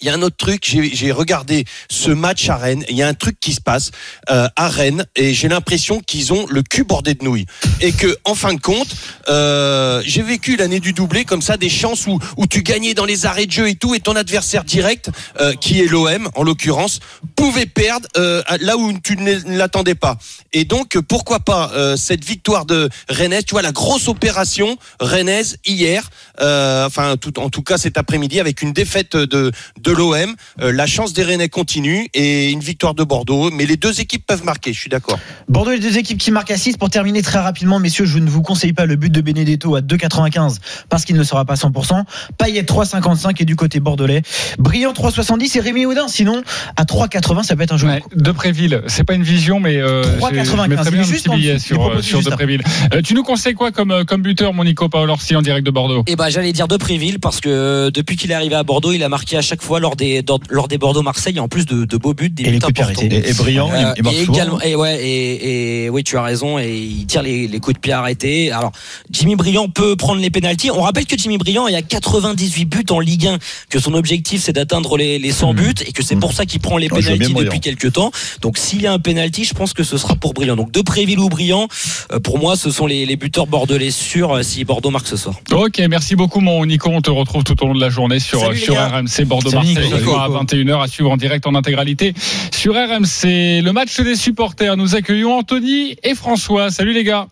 Il 0.00 0.06
y 0.06 0.10
a 0.10 0.14
un 0.14 0.22
autre 0.22 0.36
truc, 0.36 0.62
j'ai 0.64 1.12
regardé 1.12 1.64
ce 1.90 2.10
match 2.10 2.48
à 2.48 2.56
Rennes, 2.56 2.84
il 2.88 2.96
y 2.96 3.02
a 3.02 3.08
un 3.08 3.14
truc 3.14 3.40
qui 3.40 3.52
se 3.52 3.60
passe 3.60 3.90
euh, 4.30 4.46
à 4.54 4.68
Rennes 4.68 5.06
et 5.16 5.32
j'ai 5.32 5.48
l'impression 5.48 6.00
qu'ils 6.00 6.32
ont 6.32 6.46
le 6.48 6.62
cul 6.62 6.84
bordé 6.84 7.14
de 7.14 7.24
nouilles. 7.24 7.46
Et 7.80 7.92
que 7.92 8.16
en 8.24 8.34
fin 8.34 8.52
de 8.52 8.60
compte, 8.60 8.88
euh, 9.28 10.02
j'ai 10.04 10.22
vécu 10.22 10.56
l'année 10.56 10.80
du 10.80 10.92
doublé 10.92 11.24
comme 11.24 11.42
ça, 11.42 11.56
des 11.56 11.70
chances 11.70 12.06
où, 12.06 12.18
où 12.36 12.46
tu 12.46 12.62
gagnais 12.62 12.94
dans 12.94 13.04
les 13.06 13.26
arrêts 13.26 13.46
de 13.46 13.52
jeu 13.52 13.68
et 13.68 13.74
tout, 13.74 13.94
et 13.94 14.00
ton 14.00 14.16
adversaire 14.16 14.64
direct, 14.64 15.10
euh, 15.40 15.54
qui 15.54 15.80
est 15.80 15.86
l'OM 15.86 16.28
en 16.34 16.42
l'occurrence, 16.42 17.00
pouvait 17.34 17.66
perdre 17.66 18.08
euh, 18.16 18.42
là 18.60 18.76
où 18.76 18.92
tu 19.02 19.16
ne 19.16 19.56
l'attendais 19.56 19.94
pas. 19.94 20.18
Et 20.52 20.64
donc 20.64 20.98
pourquoi 21.00 21.40
pas 21.40 21.70
euh, 21.74 21.96
cette 21.96 22.24
victoire 22.24 22.66
de 22.66 22.88
Rennes, 23.08 23.40
tu 23.46 23.52
vois 23.52 23.62
la 23.62 23.72
grosse 23.72 24.08
opération 24.08 24.76
rennaise 25.00 25.58
hier, 25.64 26.08
euh, 26.40 26.86
enfin 26.86 27.16
tout, 27.16 27.38
en 27.38 27.50
tout 27.50 27.62
cas 27.62 27.78
cet 27.78 27.98
après-midi 27.98 28.40
avec 28.40 28.62
une 28.62 28.72
défaite 28.72 29.16
de 29.16 29.52
de 29.80 29.85
l'OM. 29.92 30.34
Euh, 30.60 30.72
la 30.72 30.86
chance 30.86 31.12
des 31.12 31.22
Rennais 31.22 31.48
continue 31.48 32.08
et 32.14 32.50
une 32.50 32.60
victoire 32.60 32.94
de 32.94 33.04
Bordeaux. 33.04 33.50
Mais 33.50 33.66
les 33.66 33.76
deux 33.76 34.00
équipes 34.00 34.26
peuvent 34.26 34.44
marquer, 34.44 34.72
je 34.72 34.80
suis 34.80 34.90
d'accord. 34.90 35.18
Bordeaux, 35.48 35.72
les 35.72 35.80
deux 35.80 35.98
équipes 35.98 36.18
qui 36.18 36.30
marquent 36.30 36.50
à 36.50 36.56
6. 36.56 36.76
Pour 36.76 36.90
terminer 36.90 37.22
très 37.22 37.38
rapidement, 37.38 37.78
messieurs, 37.78 38.04
je 38.04 38.18
ne 38.18 38.28
vous 38.28 38.42
conseille 38.42 38.72
pas 38.72 38.86
le 38.86 38.96
but 38.96 39.10
de 39.10 39.20
Benedetto 39.20 39.76
à 39.76 39.80
2,95 39.80 40.56
parce 40.88 41.04
qu'il 41.04 41.16
ne 41.16 41.24
sera 41.24 41.44
pas 41.44 41.54
100%. 41.54 42.04
Payet 42.38 42.62
3,55 42.62 43.40
et 43.40 43.44
du 43.44 43.56
côté 43.56 43.80
bordelais. 43.80 44.22
Brillant 44.58 44.92
3,70 44.92 45.56
et 45.56 45.60
Rémi 45.60 45.86
Houdin. 45.86 46.08
Sinon, 46.08 46.42
à 46.76 46.84
3,80, 46.84 47.42
ça 47.44 47.56
peut 47.56 47.62
être 47.62 47.72
un 47.72 47.76
jeu. 47.76 47.88
Ouais, 47.88 48.02
Depréville, 48.14 48.82
c'est 48.86 49.04
pas 49.04 49.14
une 49.14 49.22
vision, 49.22 49.60
mais 49.60 49.76
euh, 49.76 50.02
3,95, 50.18 50.64
je 50.64 50.68
mettrais 50.68 50.90
bien 50.90 50.96
il 50.96 50.96
est 50.96 51.00
un 51.00 51.02
juste 51.02 51.24
petit 51.24 51.30
en 51.30 51.36
billet 51.36 51.58
sur, 51.58 51.86
euh, 51.88 52.02
sur. 52.02 52.20
Euh, 52.20 53.02
tu 53.02 53.14
nous 53.14 53.22
conseilles 53.22 53.54
quoi 53.54 53.72
comme, 53.72 53.90
euh, 53.90 54.04
comme 54.04 54.22
buteur, 54.22 54.52
mon 54.52 54.64
Nico 54.64 54.88
Paolorsi, 54.88 55.36
en 55.36 55.42
direct 55.42 55.64
de 55.66 55.70
Bordeaux? 55.70 56.04
Et 56.06 56.16
ben 56.16 56.28
j'allais 56.28 56.52
dire 56.52 56.68
de 56.68 56.76
Préville 56.76 57.18
parce 57.18 57.40
que 57.40 57.90
depuis 57.90 58.16
qu'il 58.16 58.30
est 58.30 58.34
arrivé 58.34 58.54
à 58.54 58.62
Bordeaux, 58.62 58.92
il 58.92 59.02
a 59.02 59.08
marqué 59.08 59.36
à 59.36 59.42
chaque 59.42 59.62
fois 59.62 59.75
lors 59.80 59.96
des 59.96 60.22
dans- 60.22 60.40
lors 60.50 60.68
des 60.68 60.78
Bordeaux-Marseille 60.78 61.38
en 61.40 61.48
plus 61.48 61.66
de, 61.66 61.84
de 61.84 61.96
beaux 61.96 62.14
buts, 62.14 62.30
des 62.30 62.42
Et 62.42 62.46
les 62.46 62.52
buts 62.52 62.58
coups 62.60 62.68
de 62.68 62.72
pied 62.74 62.82
importants. 62.84 63.00
arrêtés. 63.06 63.26
Et, 63.28 63.30
et 63.30 63.34
brillant, 63.34 63.70
Euh, 63.72 63.94
et 63.96 64.02
souvent. 64.24 64.34
également, 64.34 64.60
et 64.62 64.74
ouais, 64.76 64.98
et, 65.06 65.84
et 65.84 65.90
oui, 65.90 66.04
tu 66.04 66.16
as 66.16 66.22
raison, 66.22 66.58
et 66.58 66.76
il 66.76 67.06
tire 67.06 67.22
les, 67.22 67.48
les 67.48 67.60
coups 67.60 67.74
de 67.74 67.80
pied 67.80 67.92
arrêtés. 67.92 68.50
Alors, 68.52 68.72
Jimmy 69.10 69.36
Briand 69.36 69.68
peut 69.68 69.96
prendre 69.96 70.20
les 70.20 70.30
pénalties. 70.30 70.70
On 70.70 70.80
rappelle 70.82 71.06
que 71.06 71.16
Jimmy 71.18 71.38
Briand, 71.38 71.66
il 71.68 71.72
y 71.72 71.76
a 71.76 71.82
98 71.82 72.64
buts 72.64 72.84
en 72.90 73.00
Ligue 73.00 73.26
1, 73.26 73.38
que 73.70 73.78
son 73.78 73.94
objectif 73.94 74.42
c'est 74.42 74.52
d'atteindre 74.52 74.96
les, 74.96 75.18
les 75.18 75.32
100 75.32 75.54
buts, 75.54 75.74
et 75.86 75.92
que 75.92 76.02
c'est 76.02 76.16
pour 76.16 76.32
ça 76.32 76.46
qu'il 76.46 76.60
prend 76.60 76.76
les 76.78 76.88
Ah, 76.90 76.96
pénalties 76.96 77.34
depuis 77.34 77.60
quelques 77.60 77.92
temps. 77.92 78.10
Donc, 78.42 78.58
s'il 78.58 78.82
y 78.82 78.86
a 78.86 78.92
un 78.92 78.98
pénalty, 78.98 79.44
je 79.44 79.54
pense 79.54 79.72
que 79.72 79.82
ce 79.84 79.98
sera 79.98 80.14
pour 80.16 80.34
Briand. 80.34 80.56
Donc, 80.56 80.72
de 80.72 80.80
Préville 80.80 81.18
ou 81.20 81.28
Briand, 81.28 81.68
euh, 82.12 82.20
pour 82.20 82.38
moi, 82.38 82.56
ce 82.56 82.70
sont 82.70 82.86
les, 82.86 83.06
les 83.06 83.16
buteurs 83.16 83.46
bordelais 83.46 83.90
sûrs 83.90 84.32
euh, 84.36 84.42
si 84.42 84.64
Bordeaux 84.64 84.90
marque 84.90 85.06
ce 85.06 85.16
soir. 85.16 85.36
Ok, 85.52 85.80
merci 85.90 86.16
beaucoup 86.16 86.40
mon 86.40 86.64
Nico. 86.66 86.90
On 86.90 87.00
te 87.00 87.10
retrouve 87.10 87.44
tout 87.44 87.62
au 87.62 87.66
long 87.68 87.74
de 87.74 87.80
la 87.80 87.90
journée 87.90 88.18
sur, 88.20 88.40
Salut, 88.40 88.56
sur. 88.58 88.74
RMC 88.76 89.24
Bordeaux 89.26 89.50
Salut, 89.50 89.65
Marseille 89.74 89.92
Nico. 89.92 89.98
ce 89.98 90.04
soir 90.04 90.22
à 90.22 90.44
21h 90.44 90.82
à 90.82 90.86
suivre 90.86 91.10
en 91.10 91.16
direct 91.16 91.46
en 91.46 91.54
intégralité 91.54 92.12
sur 92.52 92.74
RMC. 92.74 93.62
Le 93.62 93.70
match 93.72 94.00
des 94.00 94.16
supporters. 94.16 94.76
Nous 94.76 94.94
accueillons 94.94 95.34
Anthony 95.38 95.96
et 96.02 96.14
François. 96.14 96.70
Salut 96.70 96.92
les 96.92 97.04
gars. 97.04 97.28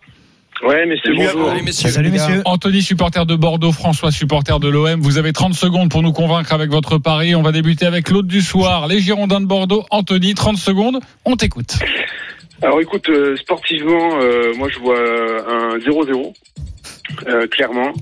Ouais, 0.63 0.85
messieurs, 0.85 1.13
bonjour. 1.15 1.49
Allez, 1.49 1.61
messieurs. 1.61 1.89
Salut 1.89 2.11
messieurs. 2.11 2.41
Anthony, 2.45 2.81
supporter 2.81 3.25
de 3.25 3.35
Bordeaux, 3.35 3.73
François, 3.73 4.11
supporter 4.11 4.59
de 4.59 4.69
l'OM. 4.69 5.01
Vous 5.01 5.17
avez 5.17 5.33
30 5.33 5.53
secondes 5.53 5.89
pour 5.89 6.01
nous 6.01 6.13
convaincre 6.13 6.53
avec 6.53 6.69
votre 6.69 6.97
pari. 6.97 7.35
On 7.35 7.41
va 7.41 7.51
débuter 7.51 7.85
avec 7.85 8.09
l'autre 8.09 8.27
du 8.27 8.41
soir, 8.41 8.87
les 8.87 8.99
Girondins 8.99 9.41
de 9.41 9.45
Bordeaux. 9.45 9.85
Anthony, 9.91 10.33
30 10.33 10.57
secondes. 10.57 10.99
On 11.25 11.35
t'écoute. 11.35 11.75
Alors 12.61 12.79
écoute, 12.79 13.09
euh, 13.09 13.35
sportivement, 13.35 14.17
euh, 14.21 14.53
moi 14.57 14.69
je 14.69 14.79
vois 14.79 14.97
un 14.97 15.77
0-0. 15.77 16.33
Euh, 17.27 17.47
clairement. 17.47 17.93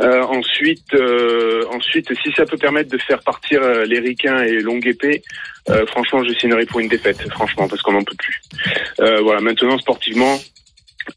Euh, 0.00 0.22
ensuite, 0.22 0.94
euh, 0.94 1.64
ensuite, 1.72 2.12
si 2.22 2.32
ça 2.32 2.46
peut 2.46 2.56
permettre 2.56 2.90
de 2.90 2.98
faire 2.98 3.22
partir 3.22 3.62
euh, 3.62 3.84
les 3.84 3.98
ricains 3.98 4.42
et 4.42 4.60
longue 4.60 4.86
épée, 4.86 5.22
franchement, 5.88 6.24
je 6.24 6.32
signerai 6.32 6.64
pour 6.64 6.80
une 6.80 6.88
défaite, 6.88 7.20
franchement, 7.30 7.68
parce 7.68 7.82
qu'on 7.82 7.92
n'en 7.92 8.02
peut 8.02 8.16
plus. 8.16 8.40
Voilà, 8.96 9.42
maintenant, 9.42 9.76
sportivement, 9.76 10.38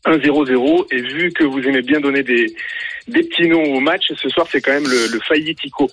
un 0.03 0.17
0-0. 0.17 0.87
Et 0.91 1.01
vu 1.01 1.31
que 1.31 1.45
vous 1.45 1.61
aimez 1.61 1.81
bien 1.81 2.01
donner 2.01 2.21
des, 2.21 2.53
des 3.07 3.23
petits 3.23 3.47
noms 3.47 3.63
au 3.63 3.79
match, 3.79 4.11
ce 4.13 4.27
soir, 4.27 4.47
c'est 4.51 4.59
quand 4.59 4.73
même 4.73 4.83
le, 4.83 5.07
le 5.13 5.19
Faillitico. 5.21 5.89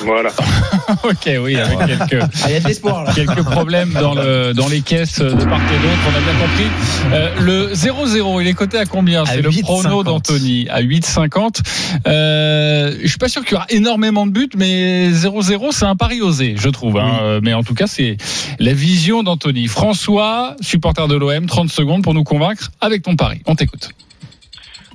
Voilà. 0.00 0.30
ok, 1.04 1.30
oui, 1.40 1.56
avec 1.56 1.78
quelques, 1.78 2.24
Ah, 2.44 2.50
y 2.50 2.54
a 2.56 2.60
de 2.60 2.66
l'espoir 2.66 3.04
là. 3.04 3.12
quelques 3.14 3.42
problèmes 3.44 3.92
dans, 3.92 4.14
le, 4.14 4.52
dans 4.52 4.68
les 4.68 4.80
caisses 4.80 5.20
de 5.20 5.30
part 5.30 5.60
et 5.60 5.78
d'autre, 5.78 6.04
on 6.06 6.16
a 6.16 6.20
bien 6.20 6.34
compris. 6.40 7.12
Euh, 7.12 7.40
le 7.40 7.72
0-0, 7.74 8.40
il 8.42 8.48
est 8.48 8.54
coté 8.54 8.76
à 8.78 8.86
combien? 8.86 9.22
À 9.22 9.26
C'est 9.26 9.42
le 9.42 9.50
8,50. 9.50 9.62
prono 9.62 10.02
d'Anthony, 10.02 10.66
à 10.68 10.82
8,50. 10.82 11.60
Euh, 12.08 12.98
je 13.02 13.06
suis 13.08 13.18
pas 13.18 13.28
sûr 13.28 13.42
qu'il 13.44 13.52
y 13.52 13.54
aura 13.54 13.66
énormément 13.70 14.26
de 14.26 14.32
buts, 14.32 14.48
mais 14.56 15.10
0-0, 15.10 15.68
c'est 15.70 15.84
un 15.86 15.96
pari 15.96 16.20
osé, 16.20 16.54
je 16.58 16.68
trouve. 16.68 16.98
hein. 16.98 17.18
Euh, 17.22 17.40
Mais 17.42 17.54
en 17.54 17.62
tout 17.62 17.74
cas, 17.74 17.86
c'est 17.86 18.16
la 18.58 18.72
vision 18.72 19.22
d'Anthony. 19.22 19.68
François, 19.68 20.56
supporter 20.60 21.06
de 21.08 21.14
l'OM, 21.14 21.46
30 21.46 21.70
secondes 21.70 22.02
pour 22.02 22.14
nous 22.14 22.24
convaincre 22.24 22.72
avec 22.80 23.02
ton 23.02 23.14
pari. 23.16 23.40
On 23.46 23.54
t'écoute. 23.54 23.90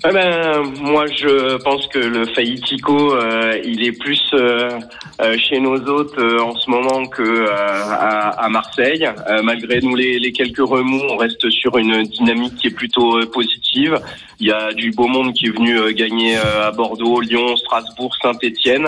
Ah 0.01 0.13
ben, 0.13 0.63
moi, 0.79 1.07
je 1.07 1.57
pense 1.57 1.85
que 1.87 1.99
le 1.99 2.25
Faillitico, 2.27 3.15
euh, 3.15 3.59
il 3.65 3.83
est 3.83 3.91
plus 3.91 4.21
euh, 4.33 4.69
euh, 5.21 5.35
chez 5.37 5.59
nos 5.59 5.75
hôtes 5.75 6.17
euh, 6.17 6.39
en 6.39 6.55
ce 6.55 6.69
moment 6.69 7.05
que 7.07 7.21
euh, 7.21 7.47
à, 7.51 8.45
à 8.45 8.47
Marseille. 8.47 9.05
Euh, 9.05 9.41
malgré 9.43 9.81
nous 9.81 9.97
les, 9.97 10.17
les 10.17 10.31
quelques 10.31 10.59
remous, 10.65 11.01
on 11.09 11.17
reste 11.17 11.49
sur 11.49 11.77
une 11.77 12.03
dynamique 12.03 12.55
qui 12.55 12.67
est 12.67 12.73
plutôt 12.73 13.19
positive. 13.27 13.99
Il 14.39 14.47
y 14.47 14.53
a 14.53 14.71
du 14.71 14.91
beau 14.91 15.07
monde 15.07 15.33
qui 15.33 15.47
est 15.47 15.49
venu 15.49 15.93
gagner 15.93 16.37
à 16.37 16.71
Bordeaux, 16.71 17.19
Lyon, 17.19 17.57
Strasbourg, 17.57 18.15
Saint-Étienne. 18.21 18.87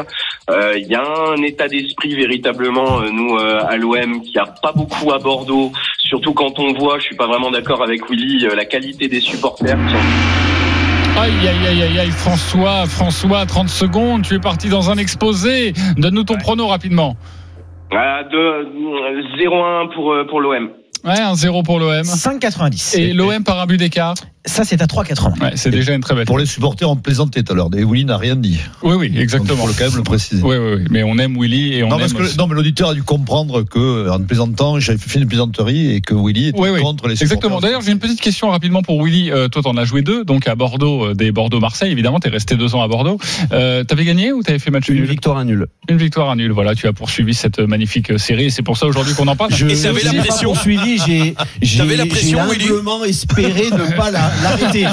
Il 0.50 0.88
y 0.88 0.96
a 0.96 1.04
un 1.04 1.42
état 1.44 1.68
d'esprit 1.68 2.16
véritablement, 2.16 3.02
nous 3.02 3.38
à 3.38 3.76
l'OM, 3.76 4.22
qui 4.22 4.40
a 4.40 4.46
pas 4.46 4.72
beaucoup 4.72 5.12
à 5.12 5.20
Bordeaux. 5.20 5.74
Surtout 6.00 6.34
quand 6.34 6.58
on 6.58 6.72
voit, 6.72 7.00
je 7.00 7.04
suis 7.04 7.18
pas 7.18 7.28
vraiment 7.28 7.52
d'accord 7.52 7.84
avec 7.84 8.10
Willy, 8.10 8.48
la 8.56 8.64
qualité 8.64 9.10
des 9.10 9.20
supporters 9.20 9.78
qui 9.90 9.96
Aïe, 11.20 11.32
aïe, 11.48 11.68
aïe, 11.68 11.82
aïe, 11.84 12.00
aïe, 12.00 12.12
François, 12.12 12.86
François, 12.88 13.46
30 13.46 13.70
secondes, 13.70 14.24
tu 14.24 14.36
es 14.36 14.40
parti 14.40 14.70
dans 14.70 14.90
un 14.90 14.98
exposé. 14.98 15.74
Donne-nous 15.98 16.24
ton 16.24 16.38
prono 16.38 16.68
rapidement. 16.68 17.16
De, 17.92 18.38
euh, 18.38 19.22
0-1 19.38 19.94
pour, 19.94 20.14
euh, 20.14 20.26
pour 20.30 20.40
l'OM. 20.40 20.70
Ouais, 21.04 21.20
un 21.20 21.36
0 21.36 21.64
pour 21.64 21.80
l'OM. 21.80 22.04
5,90. 22.04 22.98
Et 22.98 23.14
l'OM 23.14 23.44
par 23.44 23.60
un 23.60 23.66
but 23.66 23.78
d'écart. 23.78 24.14
Ça, 24.46 24.64
c'est 24.64 24.82
à 24.82 24.86
3,80. 24.88 25.40
Ouais, 25.40 25.52
c'est 25.54 25.70
déjà 25.70 25.94
une 25.94 26.02
très 26.02 26.16
belle. 26.16 26.26
Pour 26.26 26.40
les 26.40 26.48
supporters, 26.48 26.90
on 26.90 26.96
plaisantait 26.96 27.44
tout 27.44 27.54
à 27.54 27.56
l'heure. 27.56 27.70
Et 27.78 27.84
Willy 27.86 28.06
n'a 28.06 28.18
rien 28.18 28.36
dit. 28.36 28.58
Oui, 28.82 28.96
oui, 28.96 29.14
exactement. 29.16 29.66
Il 29.68 29.74
faut 29.74 29.76
quand 29.78 29.90
même 29.90 29.98
le 29.98 30.04
préciser. 30.04 30.42
Oui, 30.42 30.56
oui, 30.58 30.74
oui. 30.80 30.84
Mais 30.90 31.04
on 31.04 31.18
aime 31.20 31.38
Willy 31.40 31.74
et 31.76 31.84
on 31.84 31.90
non, 31.90 31.96
aime. 32.00 32.02
parce 32.02 32.14
que, 32.14 32.38
non, 32.38 32.48
mais 32.48 32.56
l'auditeur 32.56 32.90
a 32.90 32.94
dû 32.96 33.04
comprendre 33.04 33.62
que, 33.62 34.10
en 34.10 34.20
plaisantant, 34.24 34.80
j'avais 34.80 34.98
fait 34.98 35.20
une 35.20 35.28
plaisanterie 35.28 35.92
et 35.94 36.02
que 36.02 36.16
Willy 36.16 36.48
était 36.48 36.60
Oui, 36.60 36.70
oui. 36.74 36.82
contre 36.82 37.08
les 37.08 37.14
Exactement. 37.22 37.42
supporters. 37.58 37.62
D'ailleurs, 37.70 37.82
j'ai 37.82 37.92
une 37.92 38.00
petite 38.00 38.20
question 38.20 38.50
rapidement 38.50 38.82
pour 38.82 39.04
Willy. 39.04 39.30
Euh, 39.30 39.48
toi, 39.48 39.62
t'en 39.62 39.78
as 39.78 39.86
joué 39.86 40.02
deux, 40.02 40.26
donc 40.26 40.48
à 40.48 40.56
Bordeaux, 40.56 41.06
euh, 41.10 41.14
des 41.14 41.32
Bordeaux-Marseille, 41.32 41.92
évidemment. 41.92 42.20
T'es 42.20 42.30
resté 42.30 42.56
deux 42.56 42.74
ans 42.74 42.82
à 42.82 42.88
Bordeaux. 42.88 43.20
Euh, 43.52 43.84
T'avais 43.84 44.06
gagné 44.06 44.32
ou 44.34 44.42
t'avais 44.42 44.58
fait 44.58 44.72
match 44.72 44.90
Une 44.90 44.96
nul 44.96 45.06
victoire 45.06 45.38
à 45.38 45.44
nul. 45.46 45.68
Une 45.88 45.98
victoire 45.98 46.32
à 46.32 46.36
nul. 46.36 46.52
Voilà, 46.52 46.74
tu 46.74 46.88
as 46.88 46.94
poursuivi 46.94 47.36
cette 47.36 47.60
magnifique 47.60 48.10
euh, 48.10 48.18
série 48.18 48.46
et 48.46 48.50
c'est 48.50 48.64
pour 48.64 48.76
ça 48.78 48.88
aujourd'hui 48.88 49.14
qu'on 49.14 49.28
en 49.28 49.36
parle. 49.36 49.54
Je 49.54 49.68
Et 49.68 49.80
t'avais 49.80 50.02
la 50.04 50.14
pression 50.24 50.54
poursuivi, 50.54 50.98
j'ai 51.06 51.36
j'ai 51.62 51.78
T'avais 51.78 51.96
la 51.96 52.08
pression, 52.08 52.40
j'ai 52.52 52.58
Willy 52.58 52.72
espéré 53.08 53.70
ne 53.70 53.96
pas 53.96 54.10
la- 54.10 54.31
l'arrêter. 54.44 54.88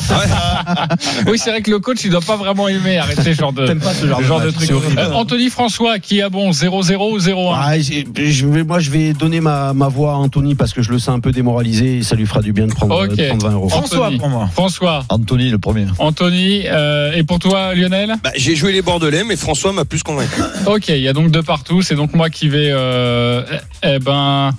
oui, 1.27 1.39
c'est 1.39 1.51
vrai 1.51 1.63
que 1.63 1.71
le 1.71 1.79
coach, 1.79 1.99
il 2.05 2.11
doit 2.11 2.21
pas 2.21 2.37
vraiment 2.37 2.69
aimer 2.69 2.99
arrêter 2.99 3.23
ce 3.35 3.41
genre 3.41 3.53
de, 3.53 3.67
T'aimes 3.67 3.81
pas 3.81 3.95
ce 3.95 4.07
genre 4.07 4.41
de 4.41 4.47
de 4.47 4.51
truc. 4.51 4.71
Euh, 4.71 5.13
Anthony 5.13 5.51
François, 5.51 5.99
qui 5.99 6.23
a 6.23 6.29
bon 6.29 6.51
0-0 6.53 7.13
ou 7.13 7.19
0-1 7.19 7.53
Ah, 7.55 7.79
j'ai- 7.79 8.07
je 8.17 8.47
vais, 8.47 8.65
moi, 8.65 8.79
je 8.79 8.91
vais 8.91 9.13
donner 9.13 9.41
ma, 9.41 9.73
ma 9.73 9.89
voix 9.89 10.13
à 10.13 10.17
Anthony 10.17 10.55
parce 10.55 10.73
que 10.73 10.83
je 10.83 10.91
le 10.91 10.99
sens 10.99 11.15
un 11.17 11.21
peu 11.21 11.33
démoralisé 11.33 11.99
et 11.99 12.03
ça 12.03 12.15
lui 12.17 12.27
fera 12.27 12.41
du 12.41 12.53
bien 12.53 12.67
de 12.67 12.73
prendre, 12.73 13.03
Ok. 13.05 13.15
de 13.17 13.27
prendre 13.29 13.47
20 13.49 13.53
euros. 13.55 13.69
François 13.69 14.07
Anthony. 14.07 14.19
pour 14.19 14.29
moi. 14.29 14.49
François, 14.53 15.05
Anthony, 15.09 15.51
le 15.51 15.59
premier. 15.59 15.87
Anthony, 15.99 16.63
euh, 16.67 17.13
et 17.15 17.23
pour 17.25 17.39
toi, 17.39 17.75
Lionel 17.75 18.15
Bah, 18.23 18.31
J'ai 18.37 18.57
joué 18.57 18.73
les 18.73 18.83
Bordelais, 18.83 19.25
mais 19.25 19.37
François 19.37 19.73
m'a 19.73 19.85
plus 19.85 20.03
convaincu. 20.03 20.41
Ok, 20.67 20.89
il 20.89 20.99
y 21.01 21.09
a 21.09 21.13
donc 21.13 21.31
deux 21.31 21.43
partout. 21.43 21.83
C'est 21.83 21.95
donc 21.95 22.15
moi 22.15 22.31
qui 22.31 22.49
vais. 22.49 22.71
Euh, 22.73 23.43
eh 23.83 23.87
eh 23.95 23.99
ben, 23.99 24.51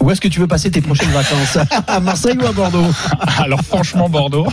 Où 0.00 0.10
est-ce 0.10 0.20
que 0.20 0.28
tu 0.28 0.40
veux 0.40 0.46
passer 0.46 0.70
tes 0.70 0.80
prochaines 0.80 1.10
vacances 1.10 1.58
À 1.86 2.00
Marseille 2.00 2.36
ou 2.40 2.46
à 2.46 2.52
Bordeaux 2.52 2.90
alors 3.38 3.60
franchement 3.62 4.08
Bordeaux. 4.08 4.46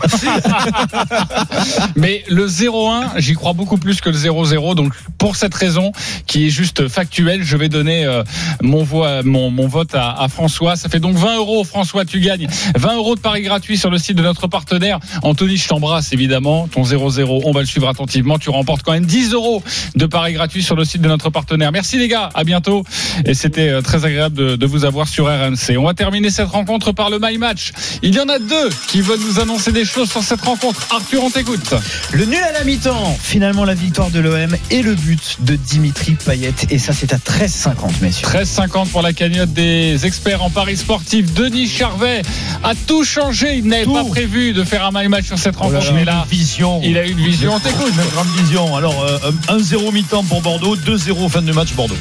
Mais 1.96 2.24
le 2.28 2.48
0-1, 2.48 3.18
j'y 3.18 3.34
crois 3.34 3.54
beaucoup 3.54 3.78
plus 3.78 4.02
que 4.02 4.10
le 4.10 4.18
0-0. 4.18 4.76
Donc 4.76 4.94
pour 5.18 5.36
cette 5.36 5.54
raison, 5.54 5.92
qui 6.28 6.48
est 6.48 6.50
juste 6.50 6.88
factuelle, 6.88 7.44
je 7.44 7.58
vais 7.58 7.70
donner 7.70 8.06
euh, 8.06 8.24
mon, 8.62 8.84
voix, 8.84 9.24
mon, 9.24 9.52
mon 9.52 9.68
vote 9.68 9.94
à, 9.96 10.12
à 10.12 10.28
François. 10.28 10.76
Ça 10.76 10.90
fait 10.90 11.00
donc 11.00 11.16
20 11.16 11.38
euros. 11.38 11.64
François, 11.64 12.06
tu 12.06 12.20
gagnes 12.20 12.48
20 12.76 12.96
euros 12.96 13.16
de 13.16 13.22
paris 13.22 13.42
gratuit 13.42 13.78
sur 13.78 13.90
le 13.90 13.98
site 13.98 14.18
de 14.18 14.24
notre 14.24 14.48
partenaire. 14.48 15.00
Anthony, 15.24 15.58
je 15.58 15.68
t'embrasse 15.68 16.14
évidemment. 16.14 16.68
Ton 16.68 16.84
0-0, 16.84 17.42
on 17.46 17.52
va 17.52 17.62
le 17.62 17.66
suivre 17.66 17.88
attentivement. 17.88 18.40
Tu 18.40 18.50
remportes 18.50 18.84
quand 18.84 18.94
même 18.94 19.06
10 19.06 19.34
euros 19.34 19.64
de 19.96 20.06
paris 20.06 20.34
gratuit 20.34 20.64
sur 20.64 20.76
le 20.76 20.86
site 20.86 21.02
de 21.02 21.08
notre 21.08 21.30
partenaire. 21.30 21.72
Merci 21.72 21.98
les 21.98 22.08
gars, 22.08 22.30
à 22.34 22.44
bientôt. 22.44 22.84
Et 23.26 23.34
c'était 23.34 23.70
euh, 23.70 23.82
très 23.82 24.06
agréable 24.06 24.36
de, 24.36 24.56
de 24.56 24.66
vous 24.66 24.86
avoir 24.86 25.08
sur 25.08 25.28
RMC. 25.38 25.78
On 25.78 25.86
va 25.86 25.94
terminer 25.94 26.30
cette 26.30 26.48
rencontre 26.50 26.92
par 26.92 27.10
le 27.10 27.20
My 27.22 27.38
Match. 27.38 27.72
Il 28.02 28.14
y 28.16 28.20
en 28.20 28.30
a 28.30 28.40
deux 28.40 28.70
qui 28.88 29.02
veulent 29.02 29.20
nous 29.20 29.40
annoncer 29.40 29.72
des 29.72 29.86
choses 29.86 30.10
sur 30.12 30.24
cette 30.24 30.42
rencontre. 30.42 30.88
Arthur, 30.92 31.24
on 31.24 31.30
t'écoute. 31.30 31.74
Le 32.14 32.26
nul 32.26 32.38
à 32.38 32.52
la 32.52 32.64
mi-temps. 32.64 33.18
Finalement, 33.22 33.66
la 33.66 33.74
victoire 33.74 34.10
de 34.10 34.20
l'OM 34.20 34.56
et 34.70 34.82
le 34.82 34.96
but 34.96 35.38
de 35.42 35.56
Dimitri 35.56 36.14
Payet. 36.14 36.54
Et 36.70 36.80
ça, 36.80 36.94
c'est 36.94 37.14
à 37.14 37.18
13,50, 37.18 38.02
messieurs. 38.02 38.28
13,50 38.28 38.88
pour 38.90 39.02
la 39.02 39.14
cagnotte 39.14 39.54
des 39.54 40.06
experts 40.06 40.44
en 40.44 40.50
paris 40.50 40.78
sportif. 40.78 41.34
Denis 41.34 41.68
Charvet 41.68 42.22
a 42.64 42.74
tout 42.88 43.04
changé. 43.04 43.56
Il 43.58 43.68
n'avait 43.68 43.86
pas 43.86 44.04
prévu 44.04 44.54
de 44.54 44.64
faire 44.64 44.86
un 44.86 44.92
My 44.94 45.08
Match 45.08 45.26
sur 45.26 45.38
cette 45.40 45.56
Oh 45.60 45.72
là 45.72 45.80
rencontre. 45.80 45.94
mais 45.94 46.06
là, 46.06 46.26
une 46.32 46.38
vision. 46.38 46.80
il 46.84 46.98
a 46.98 47.06
une 47.06 47.18
vision. 47.18 47.54
On 47.56 47.60
t'écoute. 47.60 47.88
Une 47.94 48.10
grande 48.12 48.28
vision. 48.38 48.76
Alors, 48.76 49.04
euh, 49.04 49.32
1-0 49.50 49.92
mi-temps 49.92 50.24
pour 50.24 50.42
Bordeaux, 50.42 50.76
2-0 50.76 51.30
fin 51.30 51.42
de 51.42 51.52
match 51.52 51.74
Bordeaux. 51.74 51.96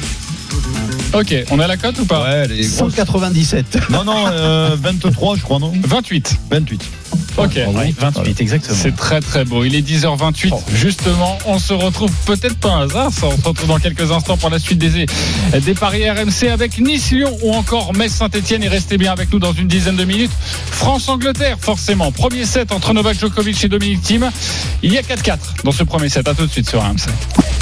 Ok, 1.13 1.35
on 1.51 1.59
a 1.59 1.67
la 1.67 1.75
cote 1.75 1.99
ou 1.99 2.05
pas 2.05 2.23
Ouais, 2.23 2.47
les 2.47 2.61
grosses- 2.67 2.93
197. 2.95 3.77
Non, 3.89 4.03
non, 4.05 4.27
euh, 4.27 4.77
23, 4.79 5.35
je 5.35 5.41
crois, 5.41 5.59
non 5.59 5.73
28. 5.83 6.37
28. 6.49 6.81
Ok. 7.37 7.55
Ouais, 7.55 7.93
28, 7.97 8.41
exactement. 8.41 8.77
C'est 8.79 8.95
très 8.95 9.19
très 9.19 9.45
beau. 9.45 9.63
Il 9.63 9.75
est 9.75 9.81
10h28. 9.87 10.53
Justement, 10.73 11.37
on 11.45 11.59
se 11.59 11.73
retrouve 11.73 12.11
peut-être 12.25 12.57
pas 12.57 12.69
un 12.69 12.81
hasard. 12.85 13.11
Ça, 13.11 13.27
on 13.27 13.37
se 13.37 13.47
retrouve 13.47 13.67
dans 13.67 13.79
quelques 13.79 14.11
instants 14.11 14.37
pour 14.37 14.49
la 14.49 14.59
suite 14.59 14.79
des, 14.79 15.05
des 15.59 15.73
paris 15.73 16.09
RMC 16.09 16.49
avec 16.51 16.79
Nice-Lyon 16.79 17.37
ou 17.41 17.53
encore 17.53 17.93
Metz-Saint-Etienne. 17.93 18.63
Et 18.63 18.67
restez 18.67 18.97
bien 18.97 19.11
avec 19.11 19.31
nous 19.31 19.39
dans 19.39 19.53
une 19.53 19.67
dizaine 19.67 19.95
de 19.95 20.05
minutes. 20.05 20.31
France-Angleterre, 20.71 21.57
forcément. 21.59 22.11
Premier 22.11 22.45
set 22.45 22.71
entre 22.71 22.93
Novak 22.93 23.19
Djokovic 23.19 23.63
et 23.63 23.69
Dominique 23.69 24.01
Thiem. 24.01 24.29
Il 24.83 24.91
y 24.93 24.97
a 24.97 25.01
4-4 25.01 25.37
dans 25.63 25.71
ce 25.71 25.83
premier 25.83 26.09
set. 26.09 26.27
À 26.27 26.33
tout 26.33 26.45
de 26.45 26.51
suite 26.51 26.69
sur 26.69 26.81
RMC. 26.81 27.07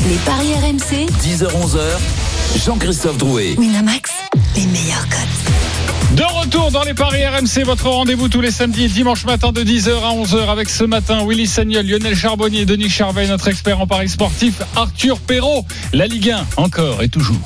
Les 0.08 0.16
paris 0.26 0.54
RMC. 0.54 1.08
10h-11h, 1.24 2.64
Jean-Christophe 2.66 3.18
Drouet. 3.18 3.56
Winamax, 3.58 4.12
les 4.56 4.66
meilleurs 4.66 5.08
codes. 5.10 5.99
De 6.20 6.26
retour 6.26 6.70
dans 6.72 6.84
les 6.84 6.94
paris 6.94 7.26
RMC, 7.26 7.64
votre 7.64 7.88
rendez-vous 7.88 8.28
tous 8.28 8.42
les 8.42 8.52
samedis 8.52 8.84
et 8.84 8.88
dimanches 8.90 9.24
matin 9.24 9.54
de 9.54 9.64
10h 9.64 10.04
à 10.04 10.14
11h 10.14 10.50
avec 10.50 10.68
ce 10.68 10.84
matin 10.84 11.26
Willy 11.26 11.48
Sagnol, 11.48 11.86
Lionel 11.86 12.14
Charbonnier, 12.14 12.66
Denis 12.66 12.90
Charvet, 12.90 13.26
notre 13.28 13.48
expert 13.48 13.80
en 13.80 13.88
paris 13.88 14.10
sportif, 14.10 14.62
Arthur 14.76 15.18
Perrault. 15.22 15.66
La 15.94 16.08
Ligue 16.08 16.32
1, 16.32 16.46
encore 16.58 17.02
et 17.02 17.08
toujours. 17.08 17.40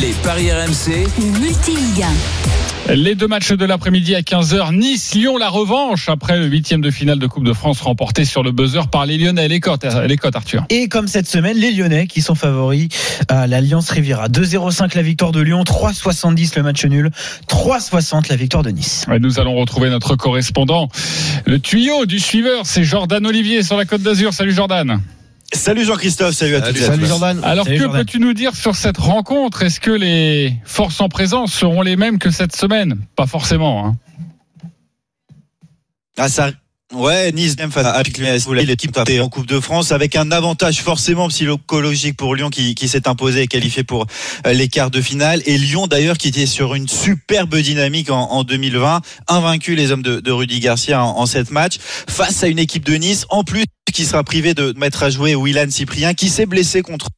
Les 0.00 0.12
paris 0.22 0.50
RMC, 0.50 1.06
Le 1.18 1.38
multi-Ligue 1.40 2.04
1. 2.88 2.94
Les 2.94 3.14
deux 3.14 3.26
matchs 3.26 3.52
de 3.52 3.64
l'après-midi 3.64 4.14
à 4.14 4.20
15h. 4.20 4.74
Nice-Lyon, 4.76 5.38
la 5.38 5.48
revanche 5.48 6.08
après 6.08 6.38
le 6.38 6.46
huitième 6.46 6.80
de 6.80 6.90
finale 6.90 7.18
de 7.18 7.26
Coupe 7.26 7.44
de 7.44 7.52
France 7.52 7.80
remporté 7.80 8.24
sur 8.24 8.42
le 8.42 8.52
buzzer 8.52 8.86
par 8.88 9.06
les 9.06 9.18
Lyonnais. 9.18 9.48
Les 9.48 9.58
cotes, 9.60 9.84
les 10.06 10.16
cotes 10.16 10.36
Arthur. 10.36 10.64
Et 10.68 10.88
comme 10.88 11.08
cette 11.08 11.26
semaine, 11.26 11.56
les 11.56 11.72
Lyonnais 11.72 12.06
qui 12.06 12.22
sont 12.22 12.34
favoris 12.34 12.88
à 13.28 13.46
l'Alliance 13.46 13.90
Riviera. 13.90 14.28
2-0-5 14.28 14.94
la 14.94 15.02
victoire 15.02 15.32
de 15.32 15.40
Lyon, 15.40 15.62
3-70 15.64 16.56
le 16.56 16.62
match 16.62 16.84
nul, 16.84 17.10
3-60 17.48 18.28
la 18.28 18.36
victoire 18.36 18.62
de 18.62 18.70
Nice. 18.70 19.06
Et 19.12 19.18
nous 19.18 19.40
allons 19.40 19.54
retrouver 19.54 19.90
notre 19.90 20.14
correspondant. 20.16 20.88
Le 21.44 21.58
tuyau 21.58 22.06
du 22.06 22.20
suiveur, 22.20 22.66
c'est 22.66 22.84
Jordan 22.84 23.26
Olivier 23.26 23.62
sur 23.62 23.76
la 23.76 23.84
Côte 23.84 24.02
d'Azur. 24.02 24.32
Salut 24.32 24.52
Jordan. 24.52 25.00
Salut 25.52 25.84
Jean-Christophe, 25.84 26.34
salut 26.34 26.56
à 26.56 26.60
tous. 26.60 26.78
Salut 26.78 27.06
Jordan. 27.06 27.40
Alors 27.44 27.66
Salut, 27.66 27.78
que 27.78 27.86
peux-tu 27.86 28.18
nous 28.18 28.34
dire 28.34 28.54
sur 28.54 28.74
cette 28.74 28.98
rencontre? 28.98 29.62
Est-ce 29.62 29.80
que 29.80 29.90
les 29.90 30.56
forces 30.64 31.00
en 31.00 31.08
présence 31.08 31.52
seront 31.52 31.82
les 31.82 31.96
mêmes 31.96 32.18
que 32.18 32.30
cette 32.30 32.54
semaine? 32.54 32.98
Pas 33.14 33.26
forcément. 33.26 33.86
Hein. 33.86 33.96
Ah, 36.18 36.28
ça. 36.28 36.50
Ouais, 36.94 37.32
Nice 37.32 37.56
même 37.58 37.72
face 37.72 37.84
à 37.84 38.00
l'équipe 38.04 38.96
est 39.08 39.18
en 39.18 39.28
Coupe 39.28 39.46
de 39.46 39.58
France 39.58 39.90
avec 39.90 40.14
un 40.14 40.30
avantage 40.30 40.82
forcément 40.82 41.26
psychologique 41.28 42.16
pour 42.16 42.36
Lyon 42.36 42.48
qui, 42.48 42.76
qui 42.76 42.86
s'est 42.86 43.08
imposé 43.08 43.42
et 43.42 43.46
qualifié 43.48 43.82
pour 43.82 44.06
euh, 44.46 44.52
les 44.52 44.68
quarts 44.68 44.92
de 44.92 45.00
finale 45.00 45.42
et 45.46 45.58
Lyon 45.58 45.88
d'ailleurs 45.88 46.16
qui 46.16 46.28
était 46.28 46.46
sur 46.46 46.76
une 46.76 46.86
superbe 46.86 47.56
dynamique 47.56 48.08
en, 48.08 48.30
en 48.30 48.44
2020, 48.44 49.00
invaincu 49.26 49.74
les 49.74 49.90
hommes 49.90 50.02
de, 50.02 50.20
de 50.20 50.30
Rudy 50.30 50.60
Garcia 50.60 51.02
en, 51.02 51.18
en 51.18 51.26
sept 51.26 51.50
matchs 51.50 51.78
face 51.80 52.44
à 52.44 52.46
une 52.46 52.60
équipe 52.60 52.84
de 52.84 52.94
Nice 52.94 53.26
en 53.30 53.42
plus 53.42 53.64
qui 53.92 54.04
sera 54.04 54.22
privé 54.24 54.54
de 54.54 54.74
mettre 54.76 55.02
à 55.02 55.10
jouer 55.10 55.34
Willan 55.34 55.70
Cyprien 55.70 56.14
qui 56.14 56.28
s'est 56.28 56.46
blessé 56.46 56.82
contre 56.82 57.08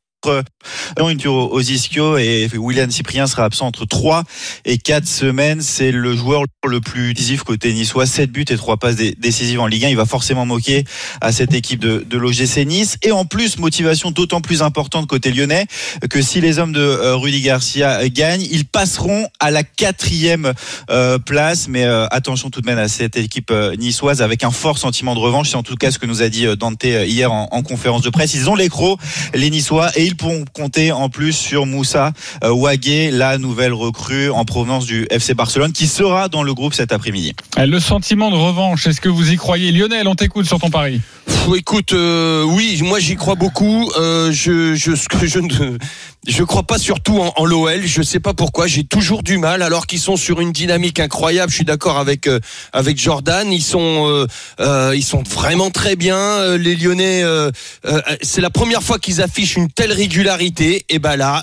une 1.09 1.19
tour 1.19 1.53
aux 1.53 1.61
ischio 1.61 2.19
et 2.19 2.49
William 2.57 2.91
Cyprien 2.91 3.27
sera 3.27 3.45
absent 3.45 3.67
entre 3.67 3.85
3 3.87 4.25
et 4.65 4.79
4 4.79 5.07
semaines. 5.07 5.63
C'est 5.63 5.93
le 5.93 6.17
joueur 6.17 6.43
le 6.67 6.81
plus 6.81 7.15
décisif 7.15 7.43
côté 7.45 7.73
niçois. 7.73 8.07
7 8.07 8.31
buts 8.33 8.45
et 8.49 8.57
3 8.57 8.77
passes 8.79 8.97
dé- 8.97 9.15
décisives 9.19 9.61
en 9.61 9.67
Ligue 9.67 9.85
1. 9.85 9.89
Il 9.91 9.97
va 9.97 10.07
forcément 10.07 10.45
moquer 10.45 10.85
à 11.21 11.31
cette 11.33 11.55
équipe 11.55 11.81
de, 11.81 12.05
de 12.09 12.19
l'OGC 12.19 12.67
Nice. 12.67 12.97
Et 13.03 13.13
en 13.13 13.25
plus, 13.25 13.59
motivation 13.59 14.11
d'autant 14.11 14.41
plus 14.41 14.63
importante 14.63 15.07
côté 15.07 15.31
lyonnais 15.31 15.67
que 16.11 16.21
si 16.21 16.41
les 16.41 16.59
hommes 16.59 16.73
de 16.73 16.81
euh, 16.81 17.15
Rudy 17.17 17.41
Garcia 17.41 18.09
gagnent, 18.09 18.47
ils 18.51 18.65
passeront 18.65 19.29
à 19.41 19.51
la 19.51 19.63
quatrième 19.63 20.53
euh, 20.91 21.19
place. 21.19 21.69
Mais 21.69 21.85
euh, 21.85 22.07
attention 22.11 22.51
tout 22.51 22.61
de 22.61 22.67
même 22.67 22.79
à 22.79 22.89
cette 22.89 23.17
équipe 23.17 23.53
niçoise 23.79 24.21
avec 24.21 24.43
un 24.43 24.51
fort 24.51 24.79
sentiment 24.79 25.15
de 25.15 25.21
revanche. 25.21 25.51
C'est 25.51 25.57
en 25.57 25.63
tout 25.63 25.77
cas 25.77 25.91
ce 25.93 25.99
que 25.99 26.07
nous 26.07 26.23
a 26.23 26.29
dit 26.29 26.47
Dante 26.57 26.83
hier 26.85 27.33
en, 27.33 27.49
en 27.53 27.63
conférence 27.63 28.03
de 28.03 28.11
presse. 28.11 28.35
Ils 28.35 28.51
ont 28.51 28.55
les 28.57 28.69
crocs, 28.69 28.99
les 29.35 29.51
Niçois, 29.51 29.91
et 29.97 30.08
ils 30.09 30.17
pourront 30.17 30.45
compter 30.55 30.91
en 30.91 31.11
plus 31.11 31.35
sur 31.35 31.67
Moussa 31.67 32.13
euh, 32.43 32.51
Ouagé, 32.51 33.11
la 33.11 33.37
nouvelle 33.37 33.75
recrue 33.75 34.31
en 34.31 34.47
provenance 34.47 34.87
du 34.87 35.07
FC 35.11 35.35
Barcelone, 35.35 35.73
qui 35.73 35.87
sera 35.87 36.29
dans 36.29 36.43
le 36.43 36.55
groupe 36.55 36.73
cet 36.73 36.93
après-midi. 36.93 37.35
Le 37.59 37.79
sentiment 37.79 38.31
de 38.31 38.37
revanche, 38.37 38.87
est-ce 38.87 39.03
que 39.03 39.11
vous 39.11 39.31
y 39.31 39.37
croyez? 39.37 39.71
Lionel, 39.71 40.09
on 40.09 40.15
t'écoute 40.15 40.47
sur 40.47 40.59
ton 40.59 40.71
pari. 40.71 41.03
Pff, 41.27 41.49
écoute, 41.57 41.93
euh, 41.93 42.43
oui, 42.43 42.81
moi 42.83 43.01
j'y 43.01 43.17
crois 43.17 43.35
beaucoup. 43.35 43.91
Euh, 43.99 44.33
je, 44.33 44.75
je, 44.75 44.95
ce 44.95 45.09
que 45.09 45.27
je 45.27 45.41
ne, 45.41 45.77
je 46.27 46.43
crois 46.43 46.63
pas 46.65 46.79
surtout 46.79 47.19
en, 47.21 47.33
en 47.37 47.45
l'OL. 47.47 47.83
Je 47.87 48.03
sais 48.03 48.21
pas 48.21 48.35
pourquoi. 48.35 48.67
J'ai 48.67 48.85
toujours 48.85 49.23
du 49.23 49.39
mal, 49.39 49.63
alors 49.63 49.87
qu'ils 49.87 50.01
sont 50.01 50.17
sur 50.17 50.41
une 50.41 50.53
dynamique 50.53 51.01
incroyable. 51.01 51.51
Je 51.51 51.57
suis 51.57 51.65
d'accord 51.65 51.99
avec 51.99 52.27
euh, 52.27 52.41
avec 52.73 52.99
Jordan. 53.01 53.51
Ils 53.53 53.63
sont, 53.63 54.07
euh, 54.09 54.27
euh, 54.61 54.93
ils 54.97 55.05
sont 55.05 55.23
vraiment 55.23 55.71
très 55.71 55.97
bien. 55.97 56.17
Euh, 56.17 56.59
Les 56.59 56.75
Lyonnais, 56.77 57.23
euh, 57.23 57.51
euh, 57.87 58.01
c'est 58.23 58.41
la 58.41 58.51
première 58.51 58.83
fois 58.83 58.99
qu'ils 58.99 59.23
affichent 59.23 59.57
une 59.57 59.71
telle 59.71 59.93
régularité. 59.93 60.85
Et 60.89 60.99
ben 60.99 61.17
là, 61.17 61.43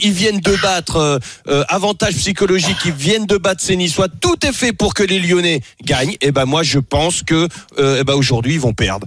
ils 0.00 0.12
viennent 0.12 0.40
de 0.40 0.56
battre 0.62 1.20
avantage 1.68 2.14
psychologique. 2.14 2.78
Ils 2.84 2.92
viennent 2.92 3.26
de 3.26 3.36
battre 3.36 3.62
ces. 3.62 3.76
Tout 4.20 4.46
est 4.46 4.52
fait 4.52 4.72
pour 4.72 4.94
que 4.94 5.02
les 5.02 5.18
Lyonnais 5.18 5.60
gagnent. 5.84 6.16
Et 6.20 6.30
ben 6.30 6.44
moi, 6.44 6.62
je 6.62 6.78
pense 6.78 7.22
que, 7.22 7.48
eh 7.78 8.04
ben 8.04 8.14
aujourd'hui, 8.14 8.54
ils 8.54 8.60
vont 8.60 8.72
perdre 8.74 9.06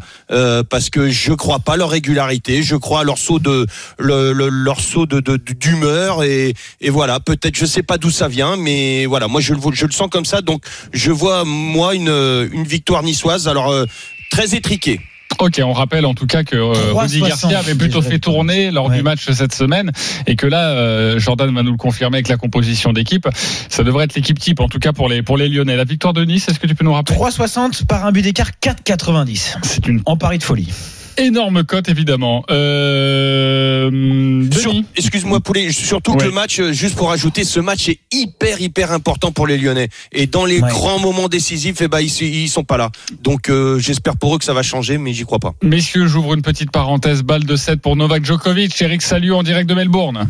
parce 0.70 0.90
que 0.90 1.10
je 1.10 1.34
crois 1.34 1.60
pas 1.60 1.78
leur 1.78 1.90
régularité, 1.90 2.64
je 2.64 2.76
crois 2.76 3.04
leur 3.04 3.18
saut 3.18 3.40
de 3.40 3.66
le, 4.00 4.34
le- 4.34 4.50
leur 4.50 4.80
saut 4.82 5.05
de 5.06 5.20
de- 5.20 5.38
d'humeur 5.38 6.24
et, 6.24 6.54
et 6.82 6.90
voilà 6.90 7.20
peut-être 7.20 7.56
je 7.56 7.66
sais 7.66 7.84
pas 7.84 7.98
d'où 7.98 8.10
ça 8.12 8.28
vient 8.28 8.58
mais 8.58 9.06
voilà 9.06 9.28
moi 9.28 9.42
je 9.42 9.54
le 9.54 9.60
je 9.74 9.86
le 9.86 9.92
sens 9.92 10.10
comme 10.12 10.26
ça 10.26 10.42
donc 10.42 10.64
je 10.94 11.12
vois 11.12 11.44
moi 11.46 11.96
une 11.96 12.10
une 12.52 12.64
victoire 12.66 13.04
niçoise 13.04 13.48
alors 13.48 13.72
euh, 13.72 13.86
très 14.32 14.56
étriquée. 14.56 15.00
Ok, 15.40 15.60
on 15.62 15.74
rappelle 15.74 16.06
en 16.06 16.14
tout 16.14 16.28
cas 16.28 16.44
que 16.46 16.56
euh, 16.56 16.94
3,60, 16.94 17.00
Rudy 17.02 17.20
Garcia 17.22 17.60
avait 17.60 17.76
plutôt 17.76 18.02
fait 18.02 18.20
tourner 18.20 18.72
lors 18.72 18.88
Ouais. 18.88 18.96
du 18.98 19.04
match 19.04 19.30
cette 19.32 19.54
semaine 19.54 19.92
et 20.28 20.38
que 20.38 20.48
là, 20.48 20.70
euh, 20.70 21.20
Jordan 21.20 21.54
va 21.54 21.62
nous 21.62 21.72
le 21.72 21.78
confirmer 21.78 22.18
avec 22.18 22.30
la 22.30 22.38
composition 22.38 22.94
d'équipe. 22.94 23.28
Ça 23.68 23.84
devrait 23.84 24.06
être 24.06 24.16
l'équipe 24.16 24.40
type 24.40 24.62
en 24.62 24.70
tout 24.70 24.80
cas 24.80 24.94
pour 24.94 25.10
les 25.10 25.24
pour 25.24 25.38
les 25.38 25.50
Lyonnais. 25.50 25.76
La 25.76 25.84
victoire 25.84 26.14
de 26.14 26.24
Nice, 26.24 26.48
est-ce 26.48 26.58
que 26.60 26.68
tu 26.68 26.76
peux 26.76 26.86
nous 26.86 26.94
rappeler? 26.94 27.18
3,60 27.18 27.86
par 27.86 28.06
un 28.06 28.14
but 28.14 28.22
d'écart, 28.22 28.52
4,90. 28.62 29.58
C'est 29.64 29.88
une 29.88 30.02
En 30.06 30.16
pari 30.16 30.38
de 30.38 30.44
folie. 30.44 30.70
Énorme 31.18 31.64
cote 31.64 31.90
évidemment. 31.90 32.44
Euh, 32.50 34.50
Sur- 34.52 34.74
Excuse-moi 34.96 35.40
Poulet, 35.40 35.72
surtout 35.72 36.14
que 36.16 36.26
le 36.26 36.32
match, 36.32 36.60
euh, 36.60 36.72
juste 36.72 36.96
pour 36.96 37.12
ajouter, 37.12 37.44
ce 37.44 37.60
match 37.60 37.90
est 37.90 38.00
hyper 38.12 38.62
hyper 38.62 38.92
important 38.92 39.32
pour 39.32 39.48
les 39.48 39.58
Lyonnais. 39.58 39.90
Et 40.12 40.28
dans 40.28 40.46
les 40.46 40.60
Ouais. 40.62 40.70
grands 40.70 41.00
moments 41.00 41.28
décisifs, 41.28 41.82
eh 41.82 41.88
ben 41.88 42.02
ils, 42.02 42.22
ils 42.22 42.50
sont 42.50 42.64
pas 42.64 42.78
là. 42.78 42.90
Donc 43.24 43.50
euh, 43.50 43.80
j'espère 43.80 44.18
pour 44.18 44.36
eux 44.36 44.40
que 44.40 44.46
ça 44.46 44.54
va 44.54 44.64
changer, 44.64 44.98
mais 44.98 45.14
j'y 45.14 45.24
crois 45.24 45.40
pas. 45.40 45.54
Messieurs, 45.64 46.08
j'ouvre 46.08 46.34
une 46.34 46.42
petite 46.42 46.72
parenthèse. 46.72 47.24
Balle 47.24 47.46
de 47.46 47.56
7 47.56 47.82
pour 47.82 47.96
Novak 47.96 48.26
Djokovic. 48.26 48.80
Eric 48.82 49.02
Salut 49.02 49.34
en 49.34 49.44
direct 49.44 49.70
de 49.70 49.76
Melbourne. 49.76 50.28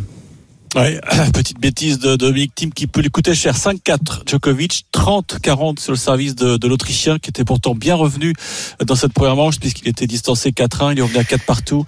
Ouais, 0.75 0.99
petite 1.33 1.57
bêtise 1.57 1.99
de 1.99 2.17
Dominic 2.17 2.53
Thiem 2.53 2.73
qui 2.73 2.85
peut 2.85 2.99
lui 2.99 3.09
coûter 3.09 3.33
cher. 3.33 3.55
5-4 3.55 4.27
Djokovic, 4.27 4.85
30-40 4.93 5.79
sur 5.79 5.93
le 5.93 5.97
service 5.97 6.35
de, 6.35 6.57
de 6.57 6.67
l'Autrichien 6.67 7.17
qui 7.17 7.29
était 7.29 7.45
pourtant 7.45 7.73
bien 7.73 7.95
revenu 7.95 8.33
dans 8.85 8.95
cette 8.95 9.13
première 9.13 9.37
manche 9.37 9.57
puisqu'il 9.57 9.87
était 9.87 10.05
distancé 10.05 10.51
4-1, 10.51 10.91
il 10.91 10.99
est 10.99 11.01
revenu 11.01 11.19
à 11.19 11.23
4 11.23 11.45
partout. 11.45 11.85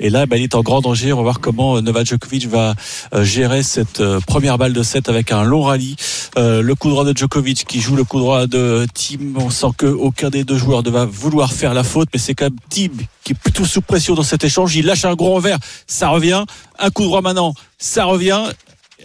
Et 0.00 0.10
là, 0.10 0.26
ben, 0.26 0.36
il 0.36 0.44
est 0.44 0.54
en 0.54 0.62
grand 0.62 0.80
danger. 0.80 1.12
On 1.12 1.16
va 1.16 1.22
voir 1.22 1.40
comment 1.40 1.76
euh, 1.76 1.80
Novak 1.80 2.06
Djokovic 2.06 2.46
va 2.46 2.74
euh, 3.14 3.24
gérer 3.24 3.62
cette 3.62 4.00
euh, 4.00 4.20
première 4.20 4.58
balle 4.58 4.72
de 4.72 4.82
7 4.82 5.08
avec 5.08 5.32
un 5.32 5.42
long 5.42 5.62
rallye. 5.62 5.96
Le 6.36 6.72
coup 6.74 6.88
droit 6.88 7.04
de 7.04 7.16
Djokovic 7.16 7.64
qui 7.66 7.80
joue 7.80 7.96
le 7.96 8.04
coup 8.04 8.20
droit 8.20 8.46
de 8.46 8.86
Thiem. 8.94 9.36
On 9.38 9.50
sent 9.50 9.68
que 9.76 9.86
aucun 9.86 10.30
des 10.30 10.44
deux 10.44 10.56
joueurs 10.56 10.84
ne 10.84 10.90
va 10.90 11.04
vouloir 11.04 11.52
faire 11.52 11.74
la 11.74 11.82
faute, 11.82 12.08
mais 12.12 12.20
c'est 12.20 12.34
quand 12.34 12.44
même 12.44 12.58
Thiem 12.68 12.92
qui 13.24 13.32
est 13.32 13.36
plutôt 13.36 13.64
sous 13.64 13.80
pression 13.80 14.14
dans 14.14 14.22
cet 14.22 14.44
échange. 14.44 14.76
Il 14.76 14.86
lâche 14.86 15.04
un 15.04 15.14
gros 15.14 15.34
revers, 15.34 15.58
ça 15.86 16.08
revient. 16.08 16.44
Un 16.78 16.90
coup 16.90 17.04
droit 17.04 17.20
maintenant, 17.20 17.54
ça 17.78 18.04
revient. 18.04 18.42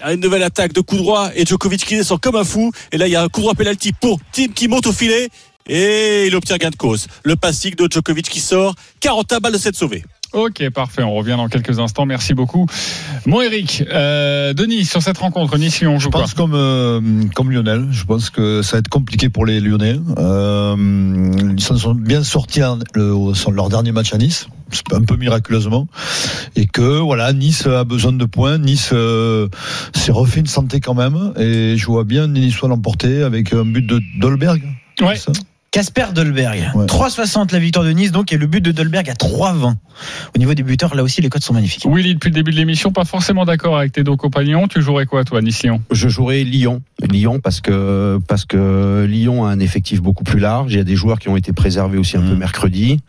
Une 0.06 0.20
nouvelle 0.20 0.44
attaque 0.44 0.74
de 0.74 0.82
coup 0.82 0.98
droit 0.98 1.30
et 1.36 1.46
Djokovic 1.46 1.86
qui 1.86 1.96
descend 1.96 2.20
comme 2.20 2.36
un 2.36 2.44
fou. 2.44 2.72
Et 2.92 2.98
là, 2.98 3.08
il 3.08 3.12
y 3.12 3.16
a 3.16 3.22
un 3.22 3.30
coup 3.30 3.42
droit 3.42 3.54
penalty 3.54 3.94
pour 3.94 4.20
Tim 4.32 4.48
qui 4.48 4.68
monte 4.68 4.88
au 4.88 4.94
filet 4.94 5.30
et 5.68 6.28
il 6.28 6.36
obtient 6.36 6.58
gain 6.58 6.70
de 6.70 6.76
cause. 6.76 7.08
Le 7.24 7.36
passing 7.36 7.76
de 7.76 7.88
Djokovic 7.90 8.30
qui 8.30 8.40
sort. 8.40 8.76
41 9.00 9.40
balles 9.40 9.54
de 9.54 9.58
7 9.58 9.76
sauvées. 9.76 10.04
Ok, 10.34 10.68
parfait. 10.72 11.04
On 11.04 11.14
revient 11.14 11.36
dans 11.38 11.48
quelques 11.48 11.80
instants. 11.80 12.06
Merci 12.08 12.34
beaucoup. 12.34 12.66
Mon 13.28 13.42
Eric, 13.42 13.84
euh, 13.92 14.54
Denis, 14.54 14.84
sur 14.86 15.02
cette 15.02 15.18
rencontre, 15.20 15.58
Nice 15.60 15.80
Lyon, 15.80 15.94
on 15.96 16.00
joue 16.00 16.10
Je 16.10 16.12
pense 16.12 16.34
comme 16.34 16.54
euh, 16.56 17.00
comme 17.36 17.52
Lionel. 17.52 17.88
Je 17.92 18.04
pense 18.04 18.30
que 18.32 18.62
ça 18.64 18.74
va 18.74 18.80
être 18.80 18.88
compliqué 18.90 19.30
pour 19.30 19.46
les 19.46 19.60
Lyonnais. 19.60 20.00
Euh, 20.18 20.76
ils 21.56 21.62
s'en 21.62 21.78
sont 21.78 21.94
bien 21.94 22.24
sortis 22.24 22.64
en- 22.64 22.80
le- 22.96 23.14
au- 23.14 23.34
sur 23.36 23.52
leur 23.52 23.70
dernier 23.70 23.92
match 23.92 24.14
à 24.14 24.18
Nice, 24.18 24.48
un 24.92 25.02
peu 25.04 25.16
miraculeusement, 25.18 25.88
et 26.56 26.66
que 26.66 27.00
voilà, 27.00 27.32
Nice 27.32 27.68
a 27.68 27.84
besoin 27.84 28.12
de 28.14 28.26
points. 28.26 28.58
Nice 28.58 28.90
euh, 28.92 29.48
s'est 29.94 30.12
refait 30.12 30.40
une 30.40 30.48
santé 30.48 30.80
quand 30.80 30.96
même, 30.96 31.34
et 31.38 31.78
je 31.78 31.86
vois 31.86 32.04
bien 32.06 32.26
les 32.28 32.40
Niçois 32.42 32.70
l'emporter 32.70 33.22
avec 33.24 33.54
un 33.54 33.66
but 33.66 33.86
de 33.86 34.02
Dolberg. 34.20 34.64
Ouais. 35.02 35.18
Casper 35.74 36.06
Dolberg. 36.14 36.72
3,60 36.76 37.52
la 37.52 37.58
victoire 37.58 37.84
de 37.84 37.90
Nice, 37.90 38.12
donc, 38.12 38.32
et 38.32 38.38
le 38.38 38.46
but 38.46 38.62
de 38.62 38.72
Dolberg 38.72 39.10
à 39.10 39.14
3,20. 39.14 39.74
Au 40.36 40.38
niveau 40.38 40.54
des 40.54 40.62
buteurs, 40.62 40.94
là 40.94 41.02
aussi, 41.02 41.20
les 41.20 41.30
codes 41.30 41.42
sont 41.42 41.56
magnifiques. 41.56 41.88
Willy, 41.88 42.14
depuis 42.14 42.30
le 42.30 42.36
début 42.36 42.52
de 42.52 42.58
l'émission, 42.58 42.92
pas 42.92 43.06
forcément 43.06 43.44
d'accord 43.44 43.80
avec 43.80 43.92
tes 43.92 44.04
deux 44.04 44.16
compagnons. 44.16 44.68
Tu 44.68 44.84
jouerais 44.84 45.08
quoi, 45.08 45.24
toi, 45.24 45.42
Nice-Lyon? 45.42 45.82
Je 45.90 46.10
jouerais 46.10 46.44
Lyon. 46.44 46.84
Lyon 47.02 47.40
parce 47.40 47.60
que 47.60 48.20
parce 48.28 48.46
que 48.46 49.08
Lyon 49.10 49.46
a 49.46 49.50
un 49.50 49.60
effectif 49.60 50.00
beaucoup 50.00 50.24
plus 50.24 50.40
large. 50.40 50.72
Il 50.74 50.78
y 50.78 50.80
a 50.80 50.84
des 50.84 50.96
joueurs 50.96 51.18
qui 51.18 51.30
ont 51.30 51.38
été 51.38 51.54
préservés 51.54 51.98
aussi 51.98 52.18
un 52.18 52.22
peu 52.22 52.36
mercredi 52.36 53.00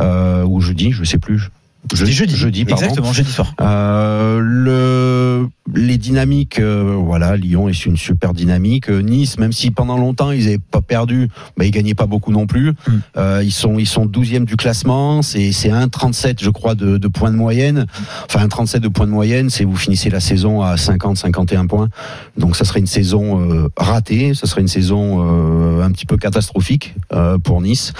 euh, 0.00 0.42
ou 0.42 0.62
jeudi, 0.62 0.92
je 0.92 1.04
sais 1.04 1.18
plus. 1.18 1.50
C'était 1.94 2.12
jeudi. 2.12 2.36
Jeudi, 2.36 2.64
pardon. 2.64 2.82
Exactement, 2.82 3.12
jeudi 3.12 3.30
soir. 3.30 3.54
Euh, 3.60 4.40
le, 4.40 5.48
les 5.74 5.98
dynamiques, 5.98 6.58
euh, 6.58 6.96
voilà, 6.98 7.36
Lyon 7.36 7.68
est 7.68 7.86
une 7.86 7.96
super 7.96 8.32
dynamique. 8.32 8.90
Euh, 8.90 9.00
Nice, 9.00 9.38
même 9.38 9.52
si 9.52 9.70
pendant 9.70 9.96
longtemps 9.96 10.30
ils 10.32 10.44
n'avaient 10.44 10.58
pas 10.58 10.80
perdu, 10.80 11.28
bah, 11.56 11.64
ils 11.64 11.70
gagnaient 11.70 11.94
pas 11.94 12.06
beaucoup 12.06 12.32
non 12.32 12.46
plus. 12.46 12.74
Euh, 13.16 13.42
ils 13.44 13.52
sont 13.52 13.78
ils 13.78 13.86
sont 13.86 14.06
12e 14.06 14.44
du 14.44 14.56
classement. 14.56 15.22
C'est 15.22 15.52
c'est 15.52 15.70
1,37 15.70 16.42
je 16.42 16.50
crois 16.50 16.74
de, 16.74 16.98
de 16.98 17.08
points 17.08 17.30
de 17.30 17.36
moyenne. 17.36 17.86
Enfin 18.24 18.46
1,37 18.46 18.80
de 18.80 18.88
points 18.88 19.06
de 19.06 19.12
moyenne, 19.12 19.50
c'est 19.50 19.64
vous 19.64 19.76
finissez 19.76 20.10
la 20.10 20.20
saison 20.20 20.62
à 20.62 20.74
50-51 20.74 21.66
points. 21.66 21.88
Donc 22.36 22.56
ça 22.56 22.64
serait 22.64 22.80
une 22.80 22.86
saison 22.86 23.40
euh, 23.40 23.68
ratée. 23.76 24.34
Ça 24.34 24.46
serait 24.46 24.60
une 24.60 24.68
saison 24.68 25.20
euh, 25.20 25.82
un 25.82 25.90
petit 25.92 26.06
peu 26.06 26.16
catastrophique 26.16 26.94
euh, 27.12 27.38
pour 27.38 27.60
Nice. 27.60 27.92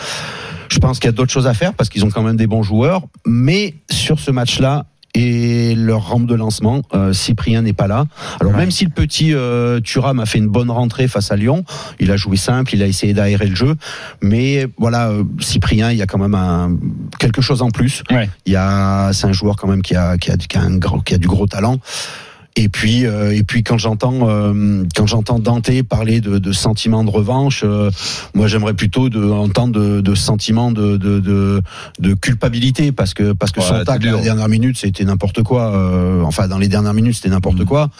Je 0.68 0.78
pense 0.78 0.98
qu'il 0.98 1.06
y 1.06 1.08
a 1.08 1.12
d'autres 1.12 1.32
choses 1.32 1.46
à 1.46 1.54
faire 1.54 1.74
parce 1.74 1.88
qu'ils 1.88 2.04
ont 2.04 2.10
quand 2.10 2.22
même 2.22 2.36
des 2.36 2.48
bons 2.48 2.62
joueurs, 2.62 3.02
mais 3.24 3.75
sur 3.90 4.18
ce 4.20 4.30
match-là 4.30 4.86
et 5.18 5.74
leur 5.74 6.10
rampe 6.10 6.26
de 6.26 6.34
lancement, 6.34 6.82
euh, 6.92 7.14
Cyprien 7.14 7.62
n'est 7.62 7.72
pas 7.72 7.86
là. 7.86 8.04
Alors 8.38 8.52
même 8.52 8.70
si 8.70 8.84
le 8.84 8.90
petit 8.90 9.32
euh, 9.32 9.80
Thuram 9.80 10.20
a 10.20 10.26
fait 10.26 10.36
une 10.36 10.48
bonne 10.48 10.70
rentrée 10.70 11.08
face 11.08 11.32
à 11.32 11.36
Lyon, 11.36 11.64
il 12.00 12.10
a 12.10 12.18
joué 12.18 12.36
simple, 12.36 12.74
il 12.74 12.82
a 12.82 12.86
essayé 12.86 13.14
d'aérer 13.14 13.46
le 13.46 13.56
jeu, 13.56 13.76
mais 14.20 14.66
voilà, 14.76 15.08
euh, 15.08 15.24
Cyprien, 15.40 15.90
il 15.90 15.96
y 15.96 16.02
a 16.02 16.06
quand 16.06 16.18
même 16.18 16.34
un, 16.34 16.76
quelque 17.18 17.40
chose 17.40 17.62
en 17.62 17.70
plus. 17.70 18.02
Il 18.44 18.52
y 18.52 18.56
a, 18.56 19.10
c'est 19.14 19.26
un 19.26 19.32
joueur 19.32 19.56
quand 19.56 19.68
même 19.68 19.80
qui 19.80 19.96
a, 19.96 20.18
qui 20.18 20.30
a, 20.30 20.36
qui 20.36 20.58
a, 20.58 20.60
un 20.60 20.76
gros- 20.76 21.00
qui 21.00 21.14
a 21.14 21.18
du 21.18 21.28
gros 21.28 21.46
talent. 21.46 21.78
Et 22.58 22.68
puis, 22.70 23.04
euh, 23.04 23.36
et 23.36 23.42
puis 23.42 23.62
quand 23.62 23.76
j'entends 23.76 24.28
euh, 24.30 24.82
quand 24.96 25.06
j'entends 25.06 25.38
Dante 25.38 25.70
parler 25.82 26.20
de, 26.22 26.38
de 26.38 26.52
sentiments 26.52 27.04
de 27.04 27.10
revanche, 27.10 27.62
euh, 27.64 27.90
moi 28.34 28.48
j'aimerais 28.48 28.72
plutôt 28.72 29.10
de, 29.10 29.22
entendre 29.30 29.78
de, 29.78 30.00
de 30.00 30.14
sentiments 30.14 30.72
de, 30.72 30.96
de, 30.96 31.20
de, 31.20 31.62
de 31.98 32.14
culpabilité 32.14 32.92
parce 32.92 33.12
que 33.12 33.32
parce 33.32 33.52
que 33.52 33.60
Ouais, 33.60 33.66
son 33.66 33.84
tacle 33.84 34.00
dur. 34.04 34.14
à 34.14 34.16
la 34.18 34.22
dernière 34.22 34.48
minute 34.48 34.78
c'était 34.78 35.04
n'importe 35.04 35.42
quoi. 35.42 35.74
euh, 35.74 36.22
enfin 36.22 36.48
dans 36.48 36.58
les 36.58 36.68
dernières 36.68 36.94
minutes 36.94 37.16
c'était 37.16 37.28
n'importe 37.28 37.64
quoi. 37.64 37.90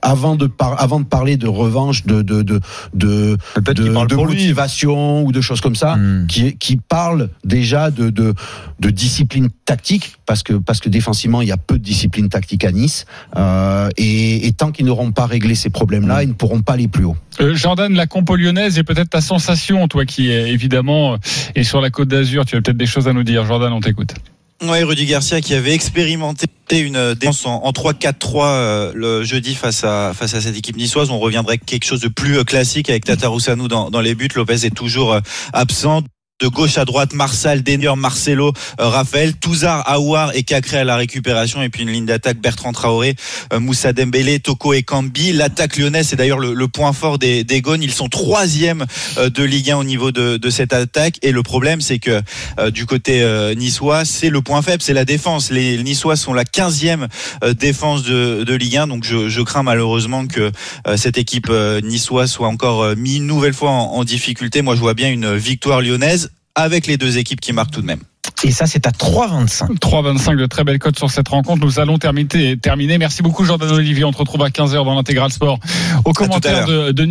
Avant 0.00 0.36
de 0.36 0.46
par, 0.46 0.80
avant 0.80 1.00
de 1.00 1.04
parler 1.04 1.36
de 1.36 1.46
revanche, 1.48 2.06
de 2.06 2.22
de 2.22 2.40
de 2.42 2.60
de, 2.94 3.36
de, 3.60 3.72
de 3.72 4.14
motivation 4.16 5.22
ou 5.24 5.32
de 5.32 5.40
choses 5.42 5.60
comme 5.60 5.76
ça, 5.76 5.98
qui 6.28 6.56
qui 6.56 6.76
parle 6.76 7.28
déjà 7.44 7.90
de 7.90 8.08
de 8.10 8.32
de 8.80 8.90
discipline 8.90 9.48
tactique 9.66 10.16
parce 10.24 10.42
que 10.42 10.54
parce 10.54 10.80
que 10.80 10.88
défensivement 10.88 11.42
il 11.42 11.48
y 11.48 11.52
a 11.52 11.56
peu 11.56 11.78
de 11.78 11.84
discipline 11.84 12.28
tactique 12.28 12.64
à 12.64 12.72
Nice 12.72 13.04
euh, 13.36 13.88
et, 13.98 14.46
et 14.46 14.52
tant 14.52 14.72
qu'ils 14.72 14.86
n'auront 14.86 15.12
pas 15.12 15.26
réglé 15.26 15.54
ces 15.54 15.70
problèmes-là, 15.70 16.22
ils 16.22 16.28
ne 16.28 16.34
pourront 16.34 16.62
pas 16.62 16.74
aller 16.74 16.88
plus 16.88 17.04
haut. 17.04 17.16
Euh, 17.40 17.54
Jordan, 17.54 17.92
la 17.94 18.06
compo 18.06 18.36
lyonnaise 18.36 18.78
est 18.78 18.84
peut-être 18.84 19.10
ta 19.10 19.20
sensation, 19.20 19.86
toi 19.88 20.06
qui 20.06 20.30
est 20.30 20.50
évidemment 20.50 21.14
euh, 21.14 21.16
est 21.54 21.64
sur 21.64 21.80
la 21.80 21.90
côte 21.90 22.08
d'Azur. 22.08 22.46
Tu 22.46 22.56
as 22.56 22.62
peut-être 22.62 22.76
des 22.76 22.86
choses 22.86 23.08
à 23.08 23.12
nous 23.12 23.24
dire. 23.24 23.44
Jordan, 23.44 23.72
on 23.72 23.80
t'écoute. 23.80 24.14
Ouais, 24.60 24.82
Rudy 24.82 25.06
Garcia 25.06 25.40
qui 25.40 25.54
avait 25.54 25.72
expérimenté 25.72 26.46
une 26.72 26.96
euh, 26.96 27.14
défense 27.14 27.46
en, 27.46 27.62
en 27.62 27.70
3-4-3 27.70 28.42
euh, 28.44 28.92
le 28.92 29.22
jeudi 29.22 29.54
face 29.54 29.84
à 29.84 30.12
face 30.14 30.34
à 30.34 30.40
cette 30.40 30.56
équipe 30.56 30.76
niçoise. 30.76 31.10
On 31.10 31.20
reviendrait 31.20 31.52
avec 31.52 31.64
quelque 31.64 31.84
chose 31.84 32.00
de 32.00 32.08
plus 32.08 32.38
euh, 32.38 32.44
classique 32.44 32.90
avec 32.90 33.04
Tatarusanu 33.04 33.68
dans, 33.68 33.88
dans 33.90 34.00
les 34.00 34.16
buts. 34.16 34.28
Lopez 34.34 34.66
est 34.66 34.74
toujours 34.74 35.12
euh, 35.12 35.20
absent. 35.52 36.02
De 36.40 36.46
gauche 36.46 36.78
à 36.78 36.84
droite, 36.84 37.14
Marsal, 37.14 37.64
Denior, 37.64 37.96
Marcelo, 37.96 38.52
euh, 38.80 38.86
Raphaël, 38.86 39.34
Touzard, 39.34 39.82
Aouar 39.90 40.30
et 40.36 40.44
Cacré 40.44 40.78
à 40.78 40.84
la 40.84 40.94
récupération 40.94 41.62
et 41.62 41.68
puis 41.68 41.82
une 41.82 41.90
ligne 41.90 42.06
d'attaque 42.06 42.38
Bertrand 42.40 42.70
Traoré, 42.70 43.16
euh, 43.52 43.58
Moussa 43.58 43.92
Dembélé, 43.92 44.38
Toko 44.38 44.72
et 44.72 44.84
Kambi. 44.84 45.32
L'attaque 45.32 45.76
lyonnaise, 45.76 46.06
c'est 46.06 46.14
d'ailleurs 46.14 46.38
le, 46.38 46.54
le 46.54 46.68
point 46.68 46.92
fort 46.92 47.18
des, 47.18 47.42
des 47.42 47.60
Gones. 47.60 47.82
Ils 47.82 47.90
sont 47.92 48.08
troisième 48.08 48.86
euh, 49.16 49.30
de 49.30 49.42
Ligue 49.42 49.72
1 49.72 49.78
au 49.78 49.84
niveau 49.84 50.12
de, 50.12 50.36
de 50.36 50.50
cette 50.50 50.72
attaque 50.72 51.16
et 51.22 51.32
le 51.32 51.42
problème, 51.42 51.80
c'est 51.80 51.98
que 51.98 52.22
euh, 52.60 52.70
du 52.70 52.86
côté 52.86 53.20
euh, 53.20 53.56
niçois, 53.56 54.04
c'est 54.04 54.30
le 54.30 54.40
point 54.40 54.62
faible, 54.62 54.80
c'est 54.80 54.94
la 54.94 55.04
défense. 55.04 55.50
Les 55.50 55.82
Niçois 55.82 56.14
sont 56.14 56.34
la 56.34 56.44
15e 56.44 57.08
euh, 57.42 57.52
défense 57.52 58.04
de, 58.04 58.44
de 58.44 58.54
Ligue 58.54 58.76
1, 58.76 58.86
donc 58.86 59.02
je, 59.02 59.28
je 59.28 59.40
crains 59.40 59.64
malheureusement 59.64 60.28
que 60.28 60.52
cette 60.94 61.18
équipe 61.18 61.50
niçoise 61.82 62.30
soit 62.30 62.46
encore 62.46 62.82
euh, 62.82 62.94
mis 62.94 63.16
une 63.16 63.26
nouvelle 63.26 63.54
fois 63.54 63.70
en, 63.70 63.94
en 63.94 64.04
difficulté. 64.04 64.62
Moi, 64.62 64.76
je 64.76 64.80
vois 64.80 64.94
bien 64.94 65.10
une 65.10 65.34
victoire 65.36 65.80
lyonnaise 65.80 66.27
avec 66.58 66.88
les 66.88 66.96
deux 66.96 67.18
équipes 67.18 67.40
qui 67.40 67.52
marquent 67.52 67.70
tout 67.70 67.80
de 67.80 67.86
même. 67.86 68.00
Et 68.44 68.50
ça, 68.50 68.66
c'est 68.66 68.86
à 68.86 68.90
3,25. 68.90 69.78
3,25 69.78 70.36
de 70.36 70.46
très 70.46 70.64
belles 70.64 70.78
cotes 70.78 70.98
sur 70.98 71.10
cette 71.10 71.28
rencontre. 71.28 71.64
Nous 71.64 71.80
allons 71.80 71.98
terminer. 71.98 72.56
terminer. 72.56 72.98
Merci 72.98 73.22
beaucoup, 73.22 73.44
Jordan 73.44 73.70
Olivier. 73.70 74.04
On 74.04 74.12
te 74.12 74.18
retrouve 74.18 74.42
à 74.42 74.48
15h 74.48 74.84
dans 74.84 74.94
l'intégral 74.94 75.32
sport. 75.32 75.58
Au 76.04 76.12
commentaire 76.12 76.66
de, 76.66 76.92
de 76.92 77.08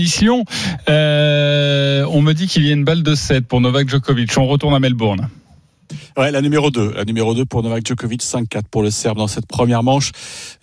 euh, 0.90 2.06
on 2.12 2.22
me 2.22 2.34
dit 2.34 2.48
qu'il 2.48 2.66
y 2.66 2.70
a 2.70 2.74
une 2.74 2.84
balle 2.84 3.04
de 3.04 3.16
7 3.16 3.48
pour 3.48 3.62
Novak 3.62 3.90
Djokovic. 3.90 4.38
On 4.38 4.48
retourne 4.48 4.76
à 4.76 4.80
Melbourne. 4.80 5.30
Ouais, 6.18 6.32
la 6.32 6.42
numéro 6.42 6.72
2. 6.72 6.94
La 6.96 7.06
numéro 7.06 7.36
2 7.36 7.46
pour 7.46 7.62
Novak 7.62 7.86
Djokovic, 7.86 8.24
5-4 8.24 8.64
pour 8.72 8.82
le 8.82 8.90
Serbe 8.90 9.20
dans 9.20 9.28
cette 9.28 9.46
première 9.46 9.84
manche. 9.84 10.12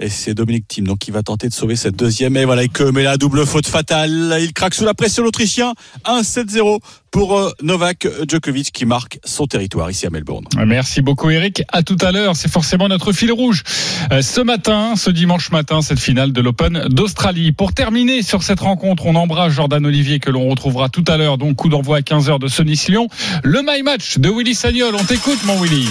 Et 0.01 0.09
c'est 0.09 0.35
Dominique 0.35 0.67
Thiem, 0.67 0.85
donc, 0.85 0.99
qui 0.99 1.13
va 1.13 1.23
tenter 1.23 1.49
de 1.49 1.55
sauver 1.55 1.77
cette 1.77 1.95
deuxième. 1.95 2.37
Et 2.37 2.45
voilà, 2.45 2.65
il 2.65 2.71
commet 2.71 3.05
la 3.05 3.17
double 3.17 3.47
faute 3.47 3.69
fatale. 3.69 4.37
Il 4.41 4.53
craque 4.53 4.75
sous 4.75 4.85
la 4.85 4.95
pression 4.95 5.23
l'Autrichien. 5.23 5.75
1-7-0 6.07 6.81
pour 7.13 7.39
euh, 7.39 7.53
Novak 7.63 8.09
Djokovic 8.29 8.73
qui 8.73 8.87
marque 8.87 9.21
son 9.25 9.47
territoire 9.47 9.89
ici 9.89 10.05
à 10.05 10.11
Melbourne. 10.11 10.47
Merci 10.67 11.01
beaucoup 11.01 11.31
Eric. 11.31 11.63
À 11.71 11.85
tout 11.85 11.99
à 12.01 12.11
l'heure. 12.11 12.35
C'est 12.35 12.51
forcément 12.51 12.89
notre 12.89 13.13
fil 13.13 13.31
rouge. 13.31 13.63
Euh, 14.11 14.23
ce 14.23 14.41
matin, 14.41 14.95
ce 14.97 15.11
dimanche 15.11 15.53
matin, 15.53 15.81
cette 15.81 16.01
finale 16.01 16.33
de 16.33 16.41
l'Open 16.41 16.89
d'Australie. 16.89 17.53
Pour 17.53 17.73
terminer 17.73 18.23
sur 18.23 18.43
cette 18.43 18.59
rencontre, 18.59 19.07
on 19.07 19.15
embrasse 19.15 19.53
Jordan 19.53 19.87
Olivier 19.87 20.19
que 20.19 20.31
l'on 20.31 20.49
retrouvera 20.49 20.89
tout 20.89 21.05
à 21.07 21.17
l'heure. 21.17 21.39
Donc 21.39 21.55
coup 21.55 21.69
d'envoi 21.69 21.99
à 21.99 22.01
15h 22.01 22.41
de 22.41 22.49
ce 22.49 22.65
Nice-Lyon. 22.65 23.07
Le 23.45 23.63
My 23.65 23.85
Match 23.85 24.19
de 24.19 24.29
Willy 24.29 24.57
Sagnol. 24.57 24.97
On 24.97 25.05
t'écoute 25.05 25.44
Willy. 25.53 25.87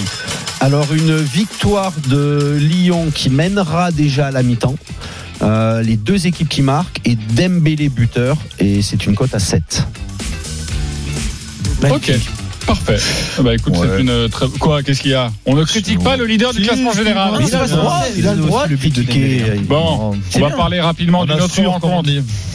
Alors 0.60 0.92
une 0.92 1.16
victoire 1.16 1.92
de 2.08 2.56
Lyon 2.58 3.10
qui 3.14 3.30
mènera 3.30 3.92
déjà 3.92 4.26
à 4.26 4.30
la 4.32 4.42
mi-temps. 4.42 4.74
Euh, 5.42 5.80
les 5.80 5.96
deux 5.96 6.26
équipes 6.26 6.48
qui 6.48 6.62
marquent 6.62 7.00
et 7.04 7.14
Dembélé 7.14 7.88
buteur 7.88 8.36
et 8.58 8.82
c'est 8.82 9.06
une 9.06 9.14
cote 9.14 9.34
à 9.34 9.38
7. 9.38 9.86
Ok. 11.88 12.12
Parfait. 12.66 12.96
Ah 13.38 13.42
Bah 13.42 13.54
écoute, 13.54 13.74
c'est 13.76 14.00
une 14.00 14.08
euh, 14.08 14.28
très... 14.28 14.48
quoi 14.48 14.82
Qu'est-ce 14.82 15.02
qu'il 15.02 15.10
y 15.10 15.14
a 15.14 15.30
On 15.46 15.54
ne 15.54 15.64
critique 15.64 16.02
pas 16.02 16.16
le 16.16 16.24
leader 16.24 16.52
du 16.54 16.62
classement 16.62 16.92
général. 16.92 17.34
Il 17.40 17.54
a 17.54 17.62
le 17.62 17.68
droit, 17.68 18.02
il 18.16 18.26
a 18.26 18.34
le 18.34 18.40
droit 18.40 18.66
de 18.66 18.76
critiquer. 18.76 19.42
Bon, 19.68 20.12
on 20.34 20.38
va 20.38 20.48
bien. 20.48 20.56
parler 20.56 20.80
rapidement 20.80 21.24
d'une 21.26 21.40
autre 21.40 21.62
rencontre. 21.62 22.10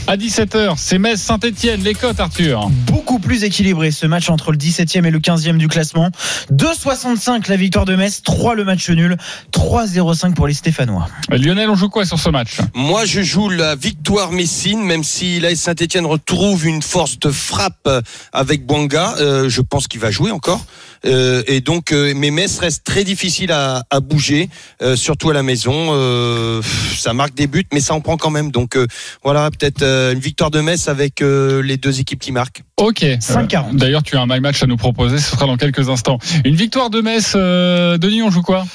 À 0.07 0.17
17h, 0.17 0.73
c'est 0.77 0.97
Metz 0.97 1.21
Saint-Etienne, 1.21 1.83
les 1.83 1.93
cotes 1.93 2.19
Arthur. 2.19 2.67
Beaucoup 2.87 3.19
plus 3.19 3.43
équilibré 3.43 3.91
ce 3.91 4.07
match 4.07 4.29
entre 4.31 4.51
le 4.51 4.57
17e 4.57 5.05
et 5.05 5.11
le 5.11 5.19
15e 5.19 5.57
du 5.57 5.67
classement. 5.67 6.09
2,65 6.51 7.47
la 7.47 7.55
victoire 7.55 7.85
de 7.85 7.95
Metz, 7.95 8.23
3 8.23 8.55
le 8.55 8.63
match 8.65 8.89
nul, 8.89 9.17
3,05 9.53 10.33
pour 10.33 10.47
les 10.47 10.55
Stéphanois. 10.55 11.07
Lionel, 11.29 11.69
on 11.69 11.75
joue 11.75 11.89
quoi 11.89 12.05
sur 12.05 12.17
ce 12.17 12.29
match? 12.29 12.57
Moi, 12.73 13.05
je 13.05 13.21
joue 13.21 13.49
la 13.49 13.75
victoire 13.75 14.31
Messine, 14.31 14.81
même 14.81 15.03
si 15.03 15.39
là, 15.39 15.55
Saint-Etienne 15.55 16.07
retrouve 16.07 16.65
une 16.65 16.81
force 16.81 17.19
de 17.19 17.29
frappe 17.29 17.75
euh, 17.85 18.01
avec 18.33 18.65
Bouanga. 18.65 19.13
Euh, 19.19 19.47
je 19.47 19.61
pense 19.61 19.87
qu'il 19.87 19.98
va 19.99 20.11
jouer 20.11 20.31
encore. 20.31 20.65
Euh, 21.05 21.43
et 21.47 21.61
donc, 21.61 21.91
euh, 21.91 22.13
mais 22.15 22.31
Metz 22.31 22.59
reste 22.59 22.83
très 22.83 23.03
difficile 23.03 23.51
à, 23.51 23.83
à 23.89 23.99
bouger, 23.99 24.49
euh, 24.81 24.95
surtout 24.95 25.29
à 25.29 25.33
la 25.33 25.43
maison. 25.43 25.89
Euh, 25.91 26.61
ça 26.97 27.13
marque 27.13 27.35
des 27.35 27.47
buts, 27.47 27.65
mais 27.73 27.79
ça 27.79 27.93
en 27.93 28.01
prend 28.01 28.17
quand 28.17 28.31
même. 28.31 28.51
Donc, 28.51 28.75
euh, 28.75 28.85
voilà, 29.23 29.49
peut-être 29.51 29.81
euh, 29.81 30.13
une 30.13 30.19
victoire 30.19 30.51
de 30.51 30.59
Metz 30.61 30.87
avec 30.87 31.21
euh, 31.21 31.61
les 31.61 31.77
deux 31.77 31.99
équipes 31.99 32.19
qui 32.19 32.31
marquent. 32.31 32.63
Ok. 32.77 33.01
5,40. 33.01 33.57
Euh, 33.57 33.61
D'ailleurs, 33.73 34.03
tu 34.03 34.17
as 34.17 34.21
un 34.21 34.27
my 34.27 34.39
match 34.39 34.61
à 34.63 34.67
nous 34.67 34.77
proposer, 34.77 35.17
ce 35.19 35.31
sera 35.31 35.45
dans 35.45 35.57
quelques 35.57 35.89
instants. 35.89 36.19
Une 36.45 36.55
victoire 36.55 36.89
de 36.89 37.01
Metz, 37.01 37.33
euh, 37.35 37.97
Denis, 37.97 38.23
on 38.23 38.31
joue 38.31 38.41
quoi? 38.41 38.65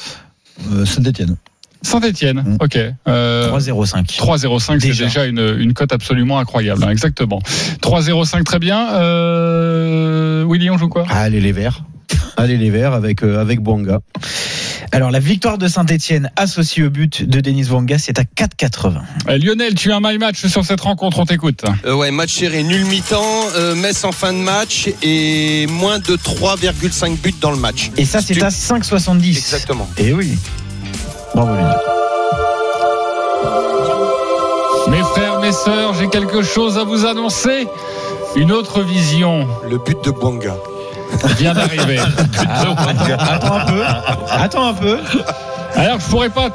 Euh, 0.72 0.84
Saint-Etienne. 1.84 2.36
Saint-Etienne, 2.44 2.58
ok. 2.60 2.78
Euh, 3.08 3.50
3,05. 3.50 4.16
3,05, 4.16 4.80
c'est 4.80 4.88
Déjà. 4.88 5.24
une, 5.26 5.56
une 5.58 5.72
cote 5.74 5.92
absolument 5.92 6.38
incroyable, 6.38 6.82
hein, 6.84 6.90
exactement. 6.90 7.40
3,05, 7.82 8.42
très 8.44 8.58
bien. 8.58 8.94
Euh, 8.94 10.44
Willy, 10.48 10.70
on 10.70 10.78
joue 10.78 10.88
quoi? 10.88 11.04
Allez 11.10 11.40
les 11.40 11.52
Verts. 11.52 11.82
Allez 12.36 12.56
les 12.56 12.70
Verts 12.70 12.92
avec 12.92 13.22
euh, 13.22 13.40
avec 13.40 13.60
Bouanga. 13.60 14.00
Alors 14.92 15.10
la 15.10 15.18
victoire 15.18 15.58
de 15.58 15.66
Saint-Etienne 15.66 16.30
associée 16.36 16.84
au 16.84 16.90
but 16.90 17.28
de 17.28 17.40
Denis 17.40 17.64
Wanga, 17.70 17.98
c'est 17.98 18.18
à 18.18 18.22
4,80. 18.22 18.98
Euh, 19.28 19.38
Lionel, 19.38 19.74
tu 19.74 19.90
as 19.92 19.96
un 19.96 20.00
my 20.02 20.18
match 20.18 20.44
sur 20.46 20.64
cette 20.64 20.80
rencontre, 20.82 21.18
on 21.18 21.26
t'écoute. 21.26 21.62
Euh, 21.86 21.94
ouais, 21.94 22.10
match 22.10 22.32
serré, 22.34 22.62
nul 22.62 22.84
mi-temps, 22.84 23.46
euh, 23.56 23.74
Metz 23.74 24.04
en 24.04 24.12
fin 24.12 24.32
de 24.32 24.38
match 24.38 24.88
et 25.02 25.66
moins 25.68 25.98
de 25.98 26.14
3,5 26.16 27.18
buts 27.20 27.34
dans 27.40 27.50
le 27.50 27.56
match. 27.56 27.90
Et 27.96 28.04
ça, 28.04 28.20
c'est 28.20 28.40
à 28.42 28.48
5,70. 28.50 29.28
Exactement. 29.36 29.88
Et 29.98 30.12
oui. 30.12 30.36
Bravo. 31.34 31.52
Mes 34.88 35.02
frères, 35.02 35.40
mes 35.40 35.52
sœurs, 35.52 35.94
j'ai 35.94 36.08
quelque 36.08 36.42
chose 36.42 36.78
à 36.78 36.84
vous 36.84 37.06
annoncer. 37.06 37.66
Une 38.36 38.52
autre 38.52 38.82
vision. 38.82 39.46
Le 39.68 39.78
but 39.78 40.02
de 40.04 40.10
Bouanga. 40.10 40.56
Vient 41.38 41.54
d'arriver. 41.54 41.98
Attends 42.38 43.56
un 43.56 43.64
peu. 43.64 43.82
Attends 44.30 44.66
un 44.68 44.74
peu. 44.74 44.98
Alors, 45.74 46.00
je 46.00 46.06
pourrais 46.06 46.30
pas 46.30 46.50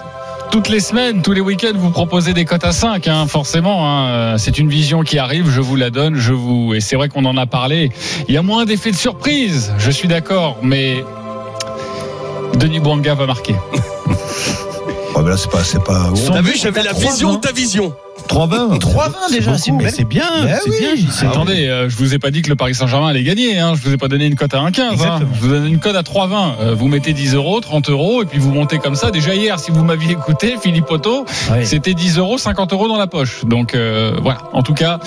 toutes 0.52 0.70
les 0.70 0.80
semaines, 0.80 1.22
tous 1.22 1.34
les 1.34 1.42
week-ends, 1.42 1.76
vous 1.76 1.92
proposer 1.92 2.34
des 2.34 2.46
cotes 2.46 2.64
à 2.64 2.72
5, 2.72 3.08
hein, 3.08 3.28
forcément. 3.28 3.88
Hein. 3.88 4.38
C'est 4.38 4.58
une 4.58 4.70
vision 4.70 5.02
qui 5.02 5.20
arrive, 5.20 5.50
je 5.50 5.62
vous 5.62 5.76
la 5.76 5.90
donne, 5.90 6.16
je 6.16 6.34
vous. 6.34 6.74
Et 6.74 6.80
c'est 6.80 6.96
vrai 6.96 7.10
qu'on 7.10 7.26
en 7.26 7.38
a 7.38 7.46
parlé. 7.46 7.92
Il 8.28 8.34
y 8.34 8.38
a 8.38 8.42
moins 8.42 8.66
d'effet 8.66 8.92
de 8.92 8.96
surprise, 8.96 9.74
je 9.78 9.92
suis 9.92 10.08
d'accord, 10.08 10.58
mais 10.62 11.04
Denis 12.56 12.80
Bouanga 12.80 13.14
va 13.14 13.26
marquer. 13.26 13.56
Oh, 15.16 15.22
mais 15.24 15.30
là, 15.32 15.38
c'est 15.38 15.50
pas. 15.50 15.64
C'est 15.64 15.84
pas... 15.84 16.12
T'as 16.28 16.42
vu, 16.42 16.54
j'avais 16.56 16.84
la 16.84 16.94
vision 16.94 17.34
de 17.34 17.40
ta 17.40 17.52
vision. 17.52 17.94
3-20 18.28 18.80
3-20 18.80 19.32
déjà, 19.32 19.58
c'est 19.58 19.72
Mais 19.72 19.86
belle. 19.86 19.94
c'est 19.96 20.04
bien, 20.04 20.26
Ben 20.44 20.60
c'est 20.64 20.70
oui. 20.70 20.78
bien. 20.80 20.96
JC. 20.96 21.24
Attendez, 21.26 21.68
euh, 21.68 21.90
je 21.90 21.96
vous 21.98 22.14
ai 22.14 22.20
pas 22.20 22.30
dit 22.32 22.42
que 22.44 22.50
le 22.50 22.56
Paris 22.56 22.76
Saint-Germain 22.76 23.08
allait 23.08 23.24
gagner. 23.24 23.58
Hein. 23.58 23.74
Je 23.76 23.82
vous 23.88 23.94
ai 23.94 23.98
pas 23.98 24.08
donné 24.08 24.26
une 24.28 24.36
cote 24.36 24.54
à 24.54 24.58
1,15. 24.60 25.02
Hein. 25.04 25.20
Je 25.34 25.40
vous 25.42 25.48
donne 25.48 25.66
une 25.66 25.80
cote 25.80 25.96
à 25.96 26.02
3,20. 26.04 26.52
Euh, 26.62 26.76
vous 26.76 26.88
mettez 26.88 27.14
10 27.14 27.34
euros, 27.34 27.60
30 27.60 27.90
euros, 27.90 28.22
et 28.22 28.26
puis 28.26 28.38
vous 28.40 28.52
montez 28.52 28.78
comme 28.78 28.96
ça. 28.96 29.10
Déjà 29.10 29.34
hier, 29.34 29.60
si 29.60 29.72
vous 29.72 29.84
m'aviez 29.84 30.12
écouté, 30.12 30.56
Philippe 30.62 30.92
Otto, 30.92 31.26
Ouais. 31.50 31.66
c'était 31.66 31.94
10 31.96 32.18
euros, 32.20 32.38
50 32.38 32.72
euros 32.74 32.88
dans 32.88 32.98
la 32.98 33.08
poche. 33.08 33.46
Donc 33.46 33.74
euh, 33.74 34.14
voilà. 34.22 34.40
En 34.54 34.62
tout 34.62 34.74
cas. 34.74 35.00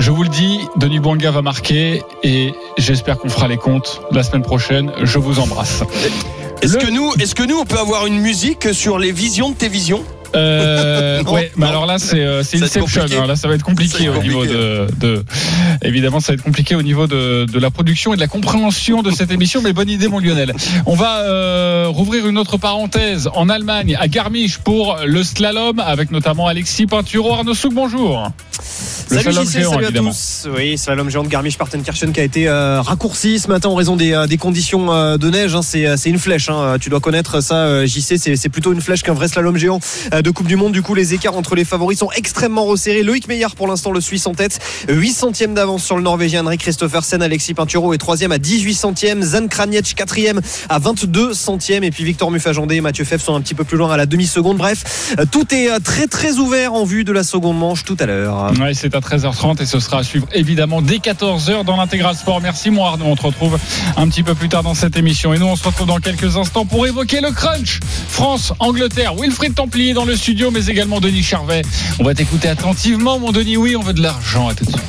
Je 0.00 0.12
vous 0.12 0.22
le 0.22 0.28
dis, 0.28 0.60
Denis 0.76 1.00
Bouanga 1.00 1.32
va 1.32 1.42
marquer 1.42 2.04
et 2.22 2.54
j'espère 2.78 3.18
qu'on 3.18 3.28
fera 3.28 3.48
les 3.48 3.56
comptes 3.56 4.00
la 4.12 4.22
semaine 4.22 4.42
prochaine. 4.44 4.92
Je 5.02 5.18
vous 5.18 5.40
embrasse. 5.40 5.82
Est-ce 6.62 6.74
Le- 6.74 6.80
que 6.86 6.90
nous, 6.90 7.12
est-ce 7.20 7.34
que 7.34 7.42
nous, 7.44 7.56
on 7.56 7.64
peut 7.64 7.78
avoir 7.78 8.06
une 8.06 8.18
musique 8.18 8.72
sur 8.74 8.98
les 8.98 9.12
visions 9.12 9.50
de 9.50 9.54
tes 9.54 9.68
visions? 9.68 10.02
Euh, 10.34 11.22
Non, 11.24 11.32
ouais, 11.32 11.50
mais 11.56 11.66
alors 11.66 11.86
là, 11.86 11.98
c'est 11.98 12.20
euh, 12.20 12.42
c'est 12.42 12.62
Inception. 12.62 13.02
hein. 13.22 13.26
Là, 13.26 13.36
ça 13.36 13.48
va 13.48 13.54
être 13.54 13.62
compliqué 13.64 14.08
va 14.08 14.16
être 14.16 14.20
au 14.20 14.22
niveau 14.22 14.44
de. 14.44 15.24
Évidemment, 15.82 16.20
ça 16.20 16.32
va 16.32 16.34
être 16.34 16.42
compliqué 16.42 16.74
au 16.74 16.82
niveau 16.82 17.06
de, 17.06 17.46
de 17.50 17.58
la 17.58 17.70
production 17.70 18.12
et 18.12 18.16
de 18.16 18.20
la 18.20 18.26
compréhension 18.26 19.02
de 19.02 19.10
cette 19.10 19.30
émission. 19.30 19.62
Mais 19.62 19.72
bonne 19.72 19.88
idée, 19.88 20.08
mon 20.08 20.18
Lionel. 20.18 20.52
On 20.86 20.94
va 20.96 21.20
euh, 21.20 21.86
rouvrir 21.88 22.26
une 22.26 22.36
autre 22.38 22.56
parenthèse 22.58 23.28
en 23.34 23.48
Allemagne, 23.48 23.96
à 23.98 24.08
Garmisch, 24.08 24.58
pour 24.58 24.98
le 25.06 25.22
slalom, 25.22 25.78
avec 25.80 26.10
notamment 26.10 26.46
Alexis 26.48 26.86
Pinturo. 26.86 27.32
Arnaud 27.32 27.54
Souk, 27.54 27.72
bonjour. 27.72 28.30
Le 29.10 29.18
Salut 29.22 29.36
JC, 29.46 29.64
salut 29.64 29.84
évidemment. 29.84 30.10
à 30.10 30.12
tous. 30.12 30.48
Oui, 30.54 30.76
slalom 30.76 31.08
géant 31.08 31.22
de 31.22 31.28
Garmisch-Partenkirchen 31.28 32.12
qui 32.12 32.20
a 32.20 32.24
été 32.24 32.48
euh, 32.48 32.80
raccourci 32.82 33.38
ce 33.38 33.48
matin 33.48 33.68
en 33.70 33.74
raison 33.74 33.96
des, 33.96 34.12
euh, 34.12 34.26
des 34.26 34.36
conditions 34.36 34.92
euh, 34.92 35.16
de 35.16 35.30
neige. 35.30 35.54
hein. 35.54 35.62
C'est, 35.62 35.96
c'est 35.96 36.10
une 36.10 36.18
flèche. 36.18 36.50
hein. 36.50 36.76
Tu 36.80 36.90
dois 36.90 37.00
connaître 37.00 37.40
ça, 37.40 37.54
euh, 37.64 37.86
JC. 37.86 38.18
C'est, 38.18 38.36
c'est 38.36 38.48
plutôt 38.48 38.72
une 38.72 38.80
flèche 38.82 39.02
qu'un 39.02 39.14
vrai 39.14 39.28
slalom 39.28 39.56
géant 39.56 39.80
de 40.12 40.30
Coupe 40.30 40.46
du 40.46 40.56
Monde. 40.56 40.72
Du 40.72 40.82
coup, 40.82 40.94
les 40.94 41.14
écarts 41.14 41.36
entre 41.36 41.54
les 41.54 41.64
favoris 41.64 41.98
sont 41.98 42.10
extrêmement 42.16 42.64
resserrés. 42.64 43.02
Loïc 43.02 43.28
Meillard, 43.28 43.54
pour 43.54 43.66
l'instant, 43.68 43.92
le 43.92 44.00
Suisse 44.00 44.26
en 44.26 44.34
tête. 44.34 44.58
8 44.88 45.12
centièmes 45.12 45.54
d'avance 45.54 45.84
sur 45.84 45.96
le 45.96 46.02
Norvégien 46.02 46.44
Henrik 46.44 46.60
Christophersen. 46.60 47.22
Alexis 47.22 47.54
Pinturo 47.54 47.94
est 47.94 47.98
troisième 47.98 48.32
à 48.32 48.38
18 48.38 48.74
centièmes. 48.74 49.22
Zan 49.22 49.48
Kraniec, 49.48 49.94
quatrième 49.94 50.40
à 50.68 50.78
22 50.78 51.32
centièmes. 51.32 51.84
Et 51.84 51.90
puis 51.90 52.04
Victor 52.04 52.30
Mufajandé 52.30 52.76
et 52.76 52.80
Mathieu 52.80 53.04
Fèvre 53.04 53.22
sont 53.22 53.34
un 53.34 53.40
petit 53.40 53.54
peu 53.54 53.64
plus 53.64 53.78
loin 53.78 53.90
à 53.92 53.96
la 53.96 54.06
demi-seconde. 54.06 54.58
Bref, 54.58 55.14
tout 55.30 55.46
est 55.54 55.68
très 55.80 56.06
très 56.06 56.34
ouvert 56.38 56.74
en 56.74 56.84
vue 56.84 57.04
de 57.04 57.12
la 57.12 57.22
seconde 57.22 57.58
manche 57.58 57.84
tout 57.84 57.96
à 58.00 58.06
l'heure. 58.06 58.47
Ouais, 58.60 58.74
c'est 58.74 58.94
à 58.94 59.00
13h30 59.00 59.62
et 59.62 59.66
ce 59.66 59.80
sera 59.80 59.98
à 59.98 60.02
suivre 60.02 60.26
évidemment 60.32 60.80
dès 60.82 60.96
14h 60.96 61.64
dans 61.64 61.76
l'intégral 61.76 62.14
sport. 62.16 62.40
Merci 62.40 62.70
mon 62.70 62.84
Arnaud. 62.84 63.06
On 63.06 63.16
te 63.16 63.22
retrouve 63.22 63.58
un 63.96 64.08
petit 64.08 64.22
peu 64.22 64.34
plus 64.34 64.48
tard 64.48 64.62
dans 64.62 64.74
cette 64.74 64.96
émission. 64.96 65.34
Et 65.34 65.38
nous, 65.38 65.46
on 65.46 65.56
se 65.56 65.64
retrouve 65.64 65.86
dans 65.86 65.98
quelques 65.98 66.36
instants 66.36 66.64
pour 66.64 66.86
évoquer 66.86 67.20
le 67.20 67.30
crunch. 67.30 67.80
France, 68.08 68.52
Angleterre, 68.58 69.14
Wilfried 69.14 69.54
Templier 69.54 69.94
dans 69.94 70.04
le 70.04 70.16
studio, 70.16 70.50
mais 70.50 70.66
également 70.66 71.00
Denis 71.00 71.22
Charvet. 71.22 71.62
On 71.98 72.04
va 72.04 72.14
t'écouter 72.14 72.48
attentivement, 72.48 73.18
mon 73.18 73.32
Denis. 73.32 73.56
Oui, 73.56 73.76
on 73.76 73.82
veut 73.82 73.94
de 73.94 74.02
l'argent. 74.02 74.48
À 74.48 74.54
tout 74.54 74.64
de 74.64 74.70
suite. 74.70 74.82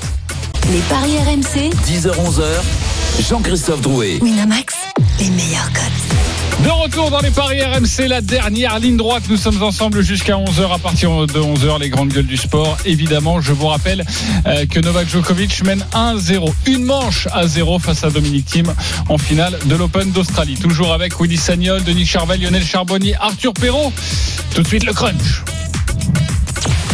Les 0.72 0.80
paris 0.82 1.18
RMC, 1.18 1.72
10h-11h, 1.88 3.28
Jean-Christophe 3.28 3.82
Drouet. 3.82 4.20
Winamax, 4.22 4.76
les 5.20 5.30
meilleurs 5.32 5.72
cotes. 5.74 6.29
De 6.64 6.70
retour 6.70 7.10
dans 7.10 7.22
les 7.22 7.30
paris 7.30 7.62
RMC, 7.64 8.08
la 8.08 8.20
dernière 8.20 8.80
ligne 8.80 8.98
droite. 8.98 9.24
Nous 9.30 9.38
sommes 9.38 9.64
ensemble 9.64 10.02
jusqu'à 10.02 10.34
11h. 10.34 10.74
À 10.74 10.78
partir 10.78 11.26
de 11.26 11.40
11h, 11.40 11.80
les 11.80 11.90
grandes 11.90 12.10
gueules 12.10 12.26
du 12.26 12.36
sport. 12.36 12.78
Évidemment, 12.86 13.40
je 13.40 13.54
vous 13.54 13.68
rappelle 13.68 14.06
euh, 14.46 14.66
que 14.66 14.80
Novak 14.80 15.08
Djokovic 15.08 15.64
mène 15.64 15.86
1-0. 15.94 16.52
Une 16.66 16.84
manche 16.84 17.28
à 17.32 17.48
0 17.48 17.80
face 17.80 18.04
à 18.04 18.10
Dominique 18.10 18.46
Thiem 18.46 18.74
en 19.08 19.18
finale 19.18 19.58
de 19.66 19.76
l'Open 19.76 20.12
d'Australie. 20.12 20.56
Toujours 20.56 20.92
avec 20.92 21.20
Willy 21.20 21.38
Sagnol, 21.38 21.84
Denis 21.84 22.06
Charvet, 22.06 22.38
Lionel 22.38 22.66
Charbonnier, 22.66 23.16
Arthur 23.22 23.54
Perrault. 23.54 23.94
Tout 24.54 24.62
de 24.62 24.68
suite, 24.68 24.84
le 24.84 24.94
crunch. 24.94 25.44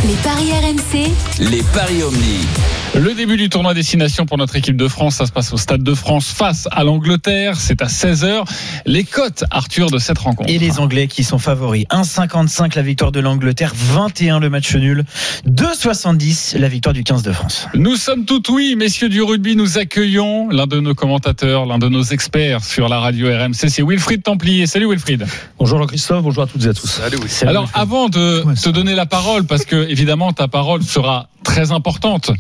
Les 0.08 0.14
paris 0.24 0.52
RMC, 0.52 1.12
Les 1.40 1.64
paris 1.74 2.04
Omni. 2.04 2.46
Le 2.94 3.14
début 3.14 3.36
du 3.36 3.50
tournoi 3.50 3.74
destination 3.74 4.26
pour 4.26 4.38
notre 4.38 4.56
équipe 4.56 4.78
de 4.78 4.88
France, 4.88 5.16
ça 5.16 5.26
se 5.26 5.32
passe 5.34 5.52
au 5.52 5.58
Stade 5.58 5.84
de 5.84 5.94
France 5.94 6.28
face 6.32 6.68
à 6.72 6.84
l'Angleterre. 6.86 7.60
C'est 7.60 7.82
à 7.82 7.88
16h. 7.88 8.46
Les 8.86 9.04
cotes, 9.04 9.44
Arthur, 9.52 9.90
de 9.90 9.98
cette 9.98 10.18
rencontre. 10.20 10.50
Et 10.50 10.58
les 10.58 10.80
Anglais 10.80 11.08
qui 11.08 11.24
sont 11.26 11.38
favoris. 11.38 11.86
1,55 11.92 12.76
la 12.76 12.82
victoire 12.82 13.12
de 13.12 13.20
l'Angleterre, 13.20 13.74
21 13.76 14.40
le 14.40 14.50
match 14.50 14.74
nul, 14.76 15.04
2,70 15.46 16.58
la 16.58 16.70
victoire 16.70 16.94
du 16.94 17.04
15 17.04 17.24
de 17.24 17.34
France. 17.34 17.68
Nous 17.74 17.98
sommes 17.98 18.24
tout 18.24 18.42
oui, 18.52 18.76
messieurs 18.78 19.10
du 19.10 19.22
rugby. 19.22 19.58
Nous 19.58 19.78
accueillons 19.78 20.50
l'un 20.50 20.68
de 20.68 20.80
nos 20.80 20.96
commentateurs, 20.96 21.66
l'un 21.66 21.80
de 21.80 21.90
nos 21.90 22.04
experts 22.04 22.64
sur 22.64 22.88
la 22.88 23.00
radio 23.00 23.28
RMC. 23.28 23.68
C'est 23.70 23.84
Wilfried 23.84 24.24
Templier. 24.24 24.68
Salut 24.68 24.90
Wilfried. 24.90 25.26
Bonjour 25.60 25.80
Jean-Christophe, 25.80 26.24
bonjour 26.24 26.44
à 26.44 26.48
toutes 26.48 26.64
et 26.66 26.70
à 26.70 26.74
tous. 26.74 26.88
Salut. 26.88 27.18
Salut, 27.28 27.50
Alors, 27.50 27.64
Wilfried. 27.64 27.82
avant 27.82 28.08
de 28.10 28.46
te 28.62 28.70
donner 28.70 28.96
la 28.96 29.06
parole, 29.06 29.46
parce 29.46 29.66
que 29.66 29.90
évidemment 29.90 30.32
ta 30.32 30.48
parole 30.48 30.82
sera 30.84 31.28
très 31.44 31.72
importante, 31.72 32.32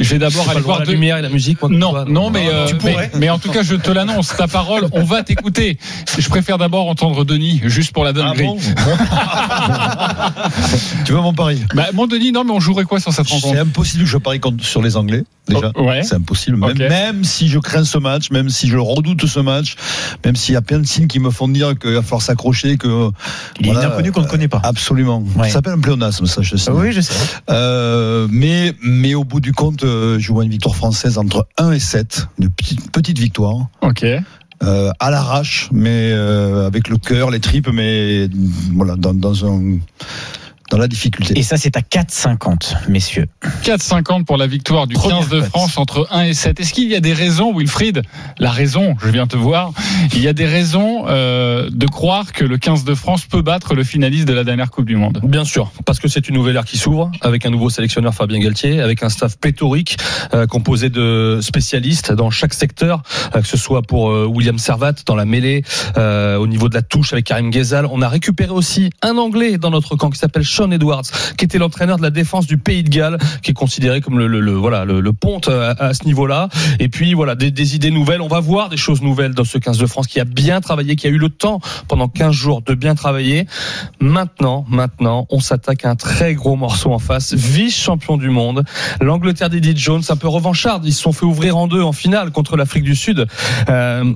je 0.00 0.10
vais 0.10 0.18
d'abord 0.18 0.48
aller 0.50 0.60
voir 0.60 0.76
à 0.76 0.80
la 0.80 0.86
de- 0.86 0.92
lumière 0.92 1.16
et 1.18 1.22
la 1.22 1.28
musique. 1.28 1.60
moi, 1.62 1.70
Non, 1.70 1.90
toi, 1.90 2.04
non, 2.08 2.30
mais, 2.30 2.48
euh, 2.48 2.66
Tu 2.66 2.74
mais, 2.74 2.78
pourrais. 2.92 3.10
mais 3.16 3.30
en 3.30 3.38
tout 3.38 3.50
cas, 3.50 3.62
je 3.62 3.74
te 3.76 3.90
l'annonce. 3.90 4.34
Ta 4.36 4.48
parole, 4.48 4.88
on 4.92 5.04
va 5.04 5.22
t'écouter. 5.22 5.78
Je 6.18 6.28
préfère 6.28 6.58
d'abord 6.58 6.88
entendre 6.88 7.24
Denis, 7.24 7.60
juste 7.64 7.92
pour 7.92 8.04
la 8.04 8.10
Ah 8.10 8.14
dinguerie. 8.14 8.46
bon 8.46 8.58
tu 11.04 11.12
veux 11.12 11.20
mon 11.20 11.34
pari? 11.34 11.60
Bah, 11.74 11.86
mon 11.94 12.06
Denis, 12.06 12.32
non, 12.32 12.44
mais 12.44 12.52
on 12.52 12.60
jouerait 12.60 12.84
quoi 12.84 13.00
sur 13.00 13.12
cette 13.12 13.26
C'est 13.26 13.34
rencontre? 13.34 13.58
impossible 13.60 14.04
que 14.04 14.10
je 14.10 14.18
parie 14.18 14.40
contre- 14.40 14.64
sur 14.64 14.82
les 14.82 14.96
Anglais, 14.96 15.24
déjà. 15.48 15.72
Oh, 15.74 15.84
ouais. 15.84 16.02
C'est 16.02 16.16
impossible. 16.16 16.56
Même, 16.56 17.24
si 17.24 17.48
je 17.48 17.58
crains 17.58 17.84
ce 17.84 17.98
match, 17.98 18.30
même 18.30 18.48
si 18.48 18.68
je 18.68 18.76
redoute 18.76 19.26
ce 19.26 19.40
match, 19.40 19.76
même 20.24 20.36
s'il 20.36 20.54
y 20.54 20.56
a 20.56 20.62
plein 20.62 20.78
de 20.78 20.86
signes 20.86 21.06
qui 21.06 21.20
me 21.20 21.30
font 21.30 21.48
dire 21.48 21.78
qu'il 21.78 21.92
va 21.92 22.02
falloir 22.02 22.22
s'accrocher, 22.22 22.76
que. 22.76 23.10
Il 23.60 23.66
voilà, 23.66 23.88
qu'on 23.88 24.22
ne 24.22 24.26
connaît 24.26 24.48
pas. 24.48 24.60
Absolument. 24.62 25.24
Ouais. 25.36 25.48
Ça 25.48 25.54
s'appelle 25.54 25.74
un 25.74 25.80
pléonasme, 25.80 26.26
ça, 26.26 26.42
je 26.42 26.56
sais. 26.56 26.70
Oui, 26.70 26.92
je 26.92 27.00
sais. 27.00 27.14
Euh, 27.50 28.26
mais, 28.30 28.74
mais 28.82 29.14
au 29.14 29.24
bout 29.24 29.40
du 29.40 29.52
compte, 29.52 29.84
euh, 29.84 30.18
je 30.18 30.32
vois 30.32 30.44
une 30.44 30.50
victoire 30.50 30.76
française 30.76 31.18
entre 31.18 31.46
1 31.58 31.72
et 31.72 31.80
7. 31.80 32.28
Une 32.38 32.50
petite, 32.50 32.90
petite 32.90 33.18
victoire. 33.18 33.68
Ok. 33.82 34.06
Euh, 34.62 34.90
à 35.00 35.10
l'arrache, 35.10 35.68
mais 35.72 36.12
euh, 36.12 36.66
avec 36.66 36.88
le 36.88 36.96
cœur, 36.96 37.30
les 37.30 37.40
tripes, 37.40 37.68
mais 37.72 38.28
voilà, 38.72 38.96
dans, 38.96 39.12
dans 39.12 39.44
un. 39.44 39.78
Dans 40.70 40.78
la 40.78 40.88
difficulté. 40.88 41.38
Et 41.38 41.42
ça, 41.42 41.56
c'est 41.56 41.76
à 41.76 41.80
4,50, 41.80 42.88
messieurs. 42.88 43.26
4,50 43.64 44.24
pour 44.24 44.36
la 44.36 44.46
victoire 44.46 44.86
du 44.86 44.94
Première 44.94 45.20
15 45.20 45.28
de. 45.28 45.40
France 45.42 45.78
entre 45.78 46.06
1 46.10 46.22
et 46.22 46.34
7. 46.34 46.60
Est-ce 46.60 46.72
qu'il 46.72 46.88
y 46.88 46.96
a 46.96 47.00
des 47.00 47.12
raisons, 47.12 47.56
Wilfried 47.56 48.02
La 48.38 48.50
raison, 48.50 48.96
je 49.02 49.08
viens 49.08 49.26
te 49.26 49.36
voir. 49.36 49.72
Il 50.14 50.20
y 50.20 50.28
a 50.28 50.32
des 50.32 50.46
raisons 50.46 51.04
euh, 51.06 51.68
de 51.70 51.86
croire 51.86 52.32
que 52.32 52.44
le 52.44 52.58
15 52.58 52.84
de 52.84 52.94
France 52.94 53.26
peut 53.26 53.42
battre 53.42 53.74
le 53.74 53.84
finaliste 53.84 54.26
de 54.26 54.32
la 54.32 54.44
dernière 54.44 54.70
Coupe 54.70 54.86
du 54.86 54.96
Monde? 54.96 55.20
Bien 55.22 55.44
sûr, 55.44 55.70
parce 55.84 55.98
que 55.98 56.08
c'est 56.08 56.28
une 56.28 56.34
nouvelle 56.34 56.56
ère 56.56 56.64
qui 56.64 56.78
s'ouvre, 56.78 57.10
avec 57.20 57.46
un 57.46 57.50
nouveau 57.50 57.70
sélectionneur 57.70 58.14
Fabien 58.14 58.38
Galtier, 58.38 58.80
avec 58.80 59.02
un 59.02 59.08
staff 59.08 59.38
pléthorique, 59.38 59.96
euh, 60.32 60.46
composé 60.46 60.88
de 60.88 61.40
spécialistes 61.42 62.12
dans 62.12 62.30
chaque 62.30 62.54
secteur, 62.54 63.02
euh, 63.34 63.40
que 63.40 63.46
ce 63.46 63.56
soit 63.56 63.82
pour 63.82 64.10
euh, 64.10 64.26
William 64.26 64.58
Servat 64.58 64.94
dans 65.06 65.14
la 65.14 65.24
mêlée, 65.24 65.62
euh, 65.96 66.36
au 66.36 66.46
niveau 66.46 66.68
de 66.68 66.74
la 66.74 66.82
touche 66.82 67.12
avec 67.12 67.26
Karim 67.26 67.50
Ghezal. 67.50 67.86
On 67.90 68.02
a 68.02 68.08
récupéré 68.08 68.50
aussi 68.50 68.90
un 69.02 69.16
Anglais 69.16 69.58
dans 69.58 69.70
notre 69.70 69.96
camp 69.96 70.10
qui 70.10 70.18
s'appelle 70.18 70.44
Sean 70.54 70.70
Edwards, 70.70 71.02
qui 71.36 71.44
était 71.44 71.58
l'entraîneur 71.58 71.96
de 71.96 72.02
la 72.02 72.10
défense 72.10 72.46
du 72.46 72.58
Pays 72.58 72.82
de 72.84 72.88
Galles, 72.90 73.18
qui 73.42 73.50
est 73.50 73.54
considéré 73.54 74.00
comme 74.00 74.18
le, 74.18 74.26
le, 74.26 74.40
le- 74.40 74.52
voilà 74.54 74.84
le, 74.84 75.00
le 75.00 75.12
ponte 75.12 75.48
à, 75.48 75.70
à 75.72 75.94
ce 75.94 76.04
niveau-là. 76.04 76.48
Et 76.78 76.88
puis 76.88 77.14
voilà 77.14 77.34
des, 77.34 77.50
des 77.50 77.74
idées 77.76 77.90
nouvelles. 77.90 78.20
On 78.20 78.28
va 78.28 78.40
voir 78.40 78.68
des 78.68 78.76
choses 78.76 79.02
nouvelles 79.02 79.34
dans 79.34 79.44
ce 79.44 79.58
15 79.58 79.78
de 79.78 79.86
France 79.86 80.06
qui 80.06 80.20
a 80.20 80.24
bien 80.24 80.60
travaillé, 80.60 80.96
qui 80.96 81.06
a 81.06 81.10
eu 81.10 81.18
le 81.18 81.28
temps 81.28 81.60
pendant 81.88 82.08
15 82.08 82.32
jours 82.32 82.62
de 82.62 82.74
bien 82.74 82.94
travailler. 82.94 83.46
Maintenant, 84.00 84.64
maintenant, 84.68 85.26
on 85.30 85.40
s'attaque 85.40 85.84
à 85.84 85.90
un 85.90 85.96
très 85.96 86.34
gros 86.34 86.56
morceau 86.56 86.92
en 86.92 86.98
face, 86.98 87.34
vice-champion 87.34 88.16
du 88.16 88.30
monde. 88.30 88.64
L'Angleterre 89.00 89.50
d'Eddie 89.50 89.76
Jones, 89.76 90.02
un 90.08 90.16
peu 90.16 90.28
revancharde, 90.28 90.84
ils 90.84 90.92
se 90.92 91.02
sont 91.02 91.12
fait 91.12 91.26
ouvrir 91.26 91.56
en 91.56 91.66
deux 91.66 91.82
en 91.82 91.92
finale 91.92 92.30
contre 92.30 92.56
l'Afrique 92.56 92.84
du 92.84 92.94
Sud. 92.96 93.26
Euh, 93.68 94.12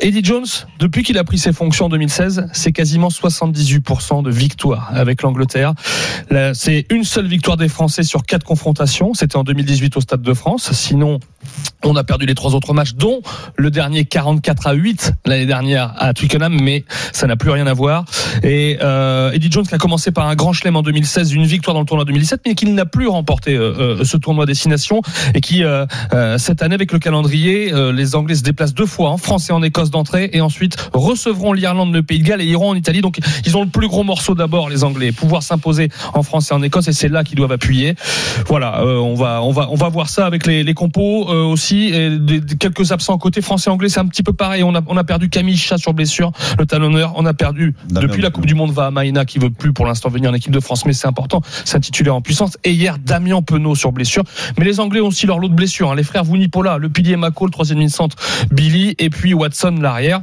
Eddie 0.00 0.24
Jones, 0.24 0.46
depuis 0.78 1.02
qu'il 1.02 1.18
a 1.18 1.24
pris 1.24 1.38
ses 1.38 1.52
fonctions 1.52 1.86
en 1.86 1.88
2016, 1.88 2.48
c'est 2.52 2.72
quasiment 2.72 3.08
78% 3.08 4.22
de 4.22 4.30
victoire 4.30 4.90
avec 4.94 5.22
l'Angleterre. 5.22 5.74
C'est 6.52 6.86
une 6.90 7.04
seule 7.04 7.26
victoire 7.26 7.56
des 7.56 7.68
Français 7.68 8.02
sur 8.02 8.24
quatre 8.24 8.44
confrontations. 8.44 9.14
C'était 9.14 9.36
en 9.36 9.44
2018 9.44 9.96
au 9.96 10.00
Stade 10.00 10.22
de 10.22 10.34
France. 10.34 10.70
Sinon, 10.72 11.18
on 11.84 11.96
a 11.96 12.04
perdu 12.04 12.26
les 12.26 12.34
trois 12.34 12.54
autres 12.54 12.74
matchs, 12.74 12.94
dont 12.94 13.20
le 13.56 13.70
dernier 13.70 14.04
44 14.04 14.66
à 14.66 14.72
8 14.74 15.12
l'année 15.24 15.46
dernière 15.46 15.94
à 15.96 16.12
Twickenham, 16.12 16.58
mais 16.60 16.84
ça 17.12 17.26
n'a 17.26 17.36
plus 17.36 17.50
rien 17.50 17.66
à 17.66 17.72
voir. 17.72 18.04
Et 18.42 18.78
euh, 18.82 19.32
Eddie 19.32 19.50
Jones 19.50 19.66
qui 19.66 19.74
a 19.74 19.78
commencé 19.78 20.10
par 20.10 20.26
un 20.26 20.34
grand 20.34 20.52
chelem 20.52 20.76
en 20.76 20.82
2016, 20.82 21.32
une 21.32 21.46
victoire 21.46 21.74
dans 21.74 21.80
le 21.80 21.86
tournoi 21.86 22.04
2017, 22.04 22.42
mais 22.46 22.54
qui 22.54 22.66
n'a 22.66 22.84
plus 22.84 23.08
remporté 23.08 23.54
euh, 23.54 23.98
euh, 24.00 24.04
ce 24.04 24.16
tournoi 24.18 24.44
destination 24.44 25.00
et 25.34 25.40
qui 25.40 25.62
cette 26.38 26.62
année 26.62 26.74
avec 26.74 26.92
le 26.92 26.98
calendrier, 26.98 27.72
les 27.92 28.14
Anglais 28.14 28.34
se 28.34 28.42
déplacent 28.42 28.74
deux 28.74 28.86
fois 28.86 29.10
en 29.10 29.16
France 29.16 29.50
et 29.50 29.52
en 29.52 29.62
Écosse 29.62 29.90
d'entrée 29.90 30.30
et 30.32 30.40
ensuite 30.40 30.76
recevront 30.92 31.52
l'Irlande, 31.52 31.92
le 31.92 32.02
Pays 32.02 32.18
de 32.18 32.24
Galles 32.24 32.40
et 32.40 32.46
iront 32.46 32.70
en 32.70 32.74
Italie. 32.74 33.00
Donc 33.00 33.18
ils 33.44 33.56
ont 33.56 33.62
le 33.62 33.68
plus 33.68 33.88
gros 33.88 34.04
morceau 34.04 34.34
d'abord 34.34 34.68
les 34.68 34.84
Anglais, 34.84 35.12
pouvoir 35.12 35.42
s'imposer 35.42 35.69
en 36.14 36.22
France 36.22 36.50
et 36.50 36.54
en 36.54 36.62
Écosse 36.62 36.88
et 36.88 36.92
c'est 36.92 37.08
là 37.08 37.24
qu'ils 37.24 37.36
doivent 37.36 37.52
appuyer. 37.52 37.94
Voilà, 38.46 38.80
euh, 38.80 38.96
on 38.98 39.14
va 39.14 39.42
on 39.42 39.52
va 39.52 39.68
on 39.70 39.74
va 39.76 39.88
voir 39.88 40.08
ça 40.08 40.26
avec 40.26 40.46
les, 40.46 40.62
les 40.64 40.74
compos 40.74 41.28
euh, 41.30 41.42
aussi 41.44 41.86
et 41.86 42.18
des, 42.18 42.40
quelques 42.58 42.92
absents 42.92 43.16
côté 43.18 43.40
français 43.42 43.70
anglais, 43.70 43.88
c'est 43.88 44.00
un 44.00 44.06
petit 44.06 44.22
peu 44.22 44.32
pareil. 44.32 44.62
On 44.62 44.74
a 44.74 44.80
on 44.86 44.96
a 44.96 45.04
perdu 45.04 45.28
Camille 45.28 45.56
Chat 45.56 45.78
sur 45.78 45.94
blessure, 45.94 46.32
le 46.58 46.66
talonneur. 46.66 47.12
On 47.16 47.26
a 47.26 47.34
perdu 47.34 47.74
depuis 47.88 48.22
la 48.22 48.30
Coupe 48.30 48.46
du 48.46 48.54
Monde 48.54 48.72
va 48.72 48.86
à 48.86 48.90
Maïna 48.90 49.24
qui 49.24 49.38
veut 49.38 49.50
plus 49.50 49.72
pour 49.72 49.86
l'instant 49.86 50.08
venir 50.08 50.30
en 50.30 50.34
équipe 50.34 50.52
de 50.52 50.60
France, 50.60 50.86
mais 50.86 50.92
c'est 50.92 51.08
important, 51.08 51.42
c'est 51.64 51.76
un 51.76 51.80
titulaire 51.80 52.14
en 52.14 52.20
puissance. 52.20 52.56
Et 52.64 52.72
hier 52.72 52.98
Damien 52.98 53.42
Penaud 53.42 53.74
sur 53.74 53.92
blessure. 53.92 54.24
Mais 54.58 54.64
les 54.64 54.80
Anglais 54.80 55.00
ont 55.00 55.08
aussi 55.08 55.26
leur 55.26 55.38
lot 55.38 55.48
de 55.48 55.54
blessures. 55.54 55.90
hein. 55.92 55.96
Les 55.96 56.02
frères 56.02 56.24
Vunipola, 56.24 56.78
le 56.78 56.88
pilier 56.88 57.16
Mako, 57.16 57.46
le 57.46 57.52
troisième 57.52 57.88
centre 57.88 58.16
Billy 58.50 58.94
et 58.98 59.10
puis 59.10 59.34
Watson 59.34 59.76
l'arrière. 59.80 60.22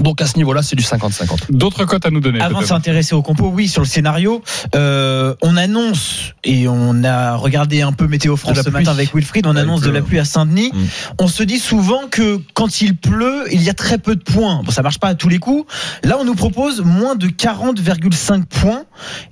Donc 0.00 0.20
à 0.20 0.26
ce 0.26 0.36
niveau-là, 0.36 0.62
c'est 0.62 0.76
du 0.76 0.82
50-50. 0.82 1.50
D'autres 1.50 1.84
cotes 1.84 2.06
à 2.06 2.10
nous 2.10 2.20
donner 2.20 2.40
Avant 2.40 2.60
de 2.60 2.66
s'intéresser 2.66 3.14
au 3.14 3.22
compo, 3.22 3.50
oui, 3.54 3.68
sur 3.68 3.82
le 3.82 3.86
scénario, 3.86 4.42
euh, 4.74 5.34
on 5.42 5.56
annonce 5.56 6.34
et 6.44 6.68
on 6.68 7.04
a 7.04 7.36
regardé 7.36 7.82
un 7.82 7.92
peu 7.92 8.06
Météo 8.06 8.36
France 8.36 8.56
ce 8.56 8.62
pluie. 8.62 8.72
matin 8.72 8.92
avec 8.92 9.14
Wilfried, 9.14 9.46
on 9.46 9.56
annonce 9.56 9.82
de 9.82 9.90
la 9.90 10.02
pluie 10.02 10.18
à 10.18 10.24
Saint-Denis. 10.24 10.70
Mm. 10.72 10.78
On 11.18 11.28
se 11.28 11.42
dit 11.42 11.58
souvent 11.58 12.08
que 12.10 12.40
quand 12.54 12.80
il 12.80 12.96
pleut, 12.96 13.44
il 13.52 13.62
y 13.62 13.70
a 13.70 13.74
très 13.74 13.98
peu 13.98 14.16
de 14.16 14.22
points. 14.22 14.62
Bon, 14.64 14.70
ça 14.70 14.82
marche 14.82 14.98
pas 14.98 15.08
à 15.08 15.14
tous 15.14 15.28
les 15.28 15.38
coups. 15.38 15.70
Là, 16.02 16.16
on 16.18 16.24
nous 16.24 16.34
propose 16.34 16.82
moins 16.82 17.16
de 17.16 17.28
40,5 17.28 18.44
points. 18.44 18.84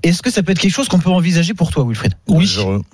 Est-ce 0.02 0.22
que 0.22 0.30
ça 0.30 0.42
peut 0.42 0.52
être 0.52 0.58
quelque 0.58 0.74
chose 0.74 0.88
qu'on 0.88 0.98
peut 0.98 1.10
envisager 1.10 1.54
pour 1.54 1.70
toi, 1.70 1.84
Wilfried? 1.86 2.14
Oui. 2.28 2.48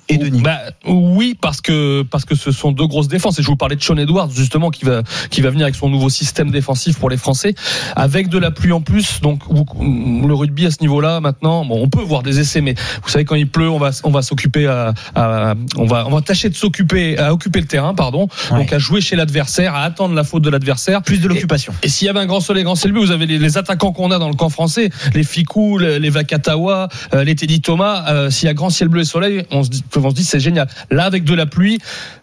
Et 0.09 0.19
Denis 0.19 0.43
Bah, 0.43 0.61
oui, 0.87 1.37
parce 1.41 1.61
que 1.61 2.03
parce 2.03 2.25
que 2.25 2.35
ce 2.35 2.53
sont 2.53 2.73
deux 2.73 2.87
grosses 2.87 3.09
défenses. 3.09 3.39
Et 3.39 3.43
je 3.43 3.49
vous 3.49 3.57
parlais 3.57 3.77
de 3.77 3.83
Sean 3.83 3.97
Edwards 3.97 4.31
justement 4.31 4.71
qui 4.71 4.85
va 4.85 5.03
qui 5.31 5.41
va 5.41 5.51
venir 5.51 5.65
avec 5.65 5.75
son 5.75 5.89
nouveau 5.89 6.09
système 6.09 6.51
défensif 6.51 6.99
pour 6.99 7.11
les 7.11 7.17
Français, 7.17 7.55
avec 7.97 8.29
de 8.29 8.39
la 8.39 8.51
pluie 8.51 8.73
en 8.73 8.81
plus. 8.81 9.21
Donc 9.21 9.41
le 9.51 10.35
rugby 10.35 10.67
à 10.67 10.71
ce 10.71 10.81
niveau-là 10.81 11.21
maintenant, 11.21 11.65
bon, 11.65 11.81
on 11.83 11.89
peut 11.89 12.03
voir 12.03 12.23
des 12.23 12.41
essais, 12.41 12.61
mais 12.61 12.75
vous 13.03 13.09
savez 13.09 13.25
quand 13.25 13.35
il 13.35 13.49
pleut, 13.49 13.69
on 13.71 13.79
va 13.79 13.91
on 14.05 14.11
va 14.11 14.23
s'occuper 14.23 14.67
à, 14.67 14.93
à- 15.15 15.55
on 15.77 15.87
va 15.87 16.07
on 16.07 16.11
va 16.11 16.21
tâcher 16.21 16.49
de 16.49 16.55
s'occuper 16.55 17.19
à 17.19 17.33
occuper 17.33 17.61
le 17.61 17.67
terrain, 17.67 17.95
pardon. 17.95 18.29
Donc 18.51 18.73
à 18.73 18.79
jouer 18.79 19.01
chez 19.01 19.17
l'adversaire, 19.17 19.75
à 19.75 19.83
attendre 19.83 20.15
la 20.15 20.25
faute 20.25 20.43
de 20.43 20.51
l'adversaire. 20.51 21.03
Plus 21.03 21.21
de 21.21 21.29
l'occupation. 21.29 21.73
Et, 21.83 21.89
s'il 21.89 22.07
y 22.07 22.11
avait 22.11 22.21
un 22.21 22.27
grand 22.27 22.41
soleil, 22.41 22.65
grand 22.65 22.75
ciel 22.75 22.93
bleu, 22.93 23.01
vous 23.01 23.11
avez 23.11 23.27
les, 23.27 23.39
les 23.39 23.59
attaquants 23.59 23.93
qu'on 23.93 24.11
a 24.11 24.19
dans 24.19 24.29
le 24.29 24.35
camp 24.35 24.49
français, 24.49 24.91
les 25.15 25.25
Ficou, 25.25 25.79
les, 25.79 26.11
Vakatawa, 26.11 26.89
euh, 27.15 27.25
les 27.25 27.35
Teddy 27.35 27.61
Thomas. 27.61 28.05
euh, 28.11 28.31
s'il 28.31 28.47
y 28.47 28.51
a 28.51 28.55
grand 28.55 28.71
ciel 28.71 28.89
bleu 28.89 29.03
et 29.03 29.05
soleil, 29.05 29.45
on 29.51 29.63
se 29.63 29.71
dit, 29.71 29.85
on 29.97 30.11
se 30.11 30.15
dit 30.15 30.25
c'est 30.25 30.41
génial. 30.41 30.69
Là, 30.91 31.05
avec 31.05 31.25
de 31.25 31.35
la 31.35 31.47
pluie, 31.47 31.79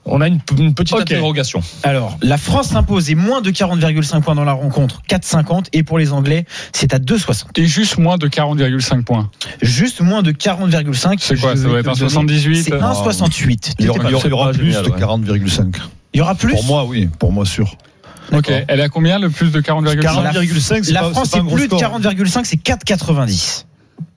on 0.05 0.21
a 0.21 0.27
une, 0.27 0.39
une 0.57 0.73
petite 0.73 0.95
interrogation. 1.13 1.61
Alors, 1.83 2.17
la 2.21 2.37
France 2.37 2.69
s'impose 2.69 3.09
et 3.09 3.15
moins 3.15 3.41
de 3.41 3.51
40,5 3.51 4.21
points 4.21 4.35
dans 4.35 4.43
la 4.43 4.53
rencontre, 4.53 5.01
4,50. 5.21 5.65
Et 5.73 5.83
pour 5.83 5.97
les 5.99 6.11
Anglais, 6.13 6.45
c'est 6.73 6.93
à 6.93 6.99
2,60. 6.99 7.45
Et 7.59 7.65
juste 7.65 7.97
moins 7.97 8.17
de 8.17 8.27
40,5 8.27 9.03
points. 9.03 9.29
Juste 9.61 10.01
moins 10.01 10.21
de 10.21 10.31
40,5. 10.31 11.17
C'est 11.19 11.39
quoi, 11.39 11.55
ça 11.55 11.63
doit 11.63 11.79
être 11.79 11.85
te 11.85 11.89
un 11.89 11.93
donner- 11.93 12.09
78, 12.09 12.63
C'est 12.63 12.73
euh, 12.73 12.79
1,68. 12.81 13.73
Il 13.79 13.85
y 13.85 13.89
aura, 13.89 13.99
il 14.05 14.11
y 14.11 14.13
aura- 14.13 14.23
il 14.25 14.29
y 14.29 14.33
aura 14.33 14.45
C'est 14.45 14.51
pas 14.51 14.57
plus 14.59 14.65
génial, 14.71 14.85
de 14.85 14.89
ouais. 14.91 14.99
40,5. 14.99 15.75
Il 16.13 16.17
y 16.17 16.21
aura 16.21 16.35
plus 16.35 16.51
Pour 16.53 16.65
moi, 16.65 16.85
oui. 16.85 17.09
Pour 17.19 17.31
moi, 17.31 17.45
sûr. 17.45 17.75
Ok, 18.33 18.49
elle 18.67 18.79
a 18.81 18.87
combien 18.87 19.19
le 19.19 19.29
plus 19.29 19.51
de 19.51 19.59
40,5 19.59 19.99
40,5, 20.01 20.83
c'est 20.83 20.91
La 20.93 21.01
pas- 21.01 21.09
France, 21.11 21.29
c'est 21.33 21.41
plus 21.41 21.67
de 21.67 21.75
score. 21.75 21.79
40,5, 21.79 22.45
c'est 22.45 22.55
4,90. 22.57 23.65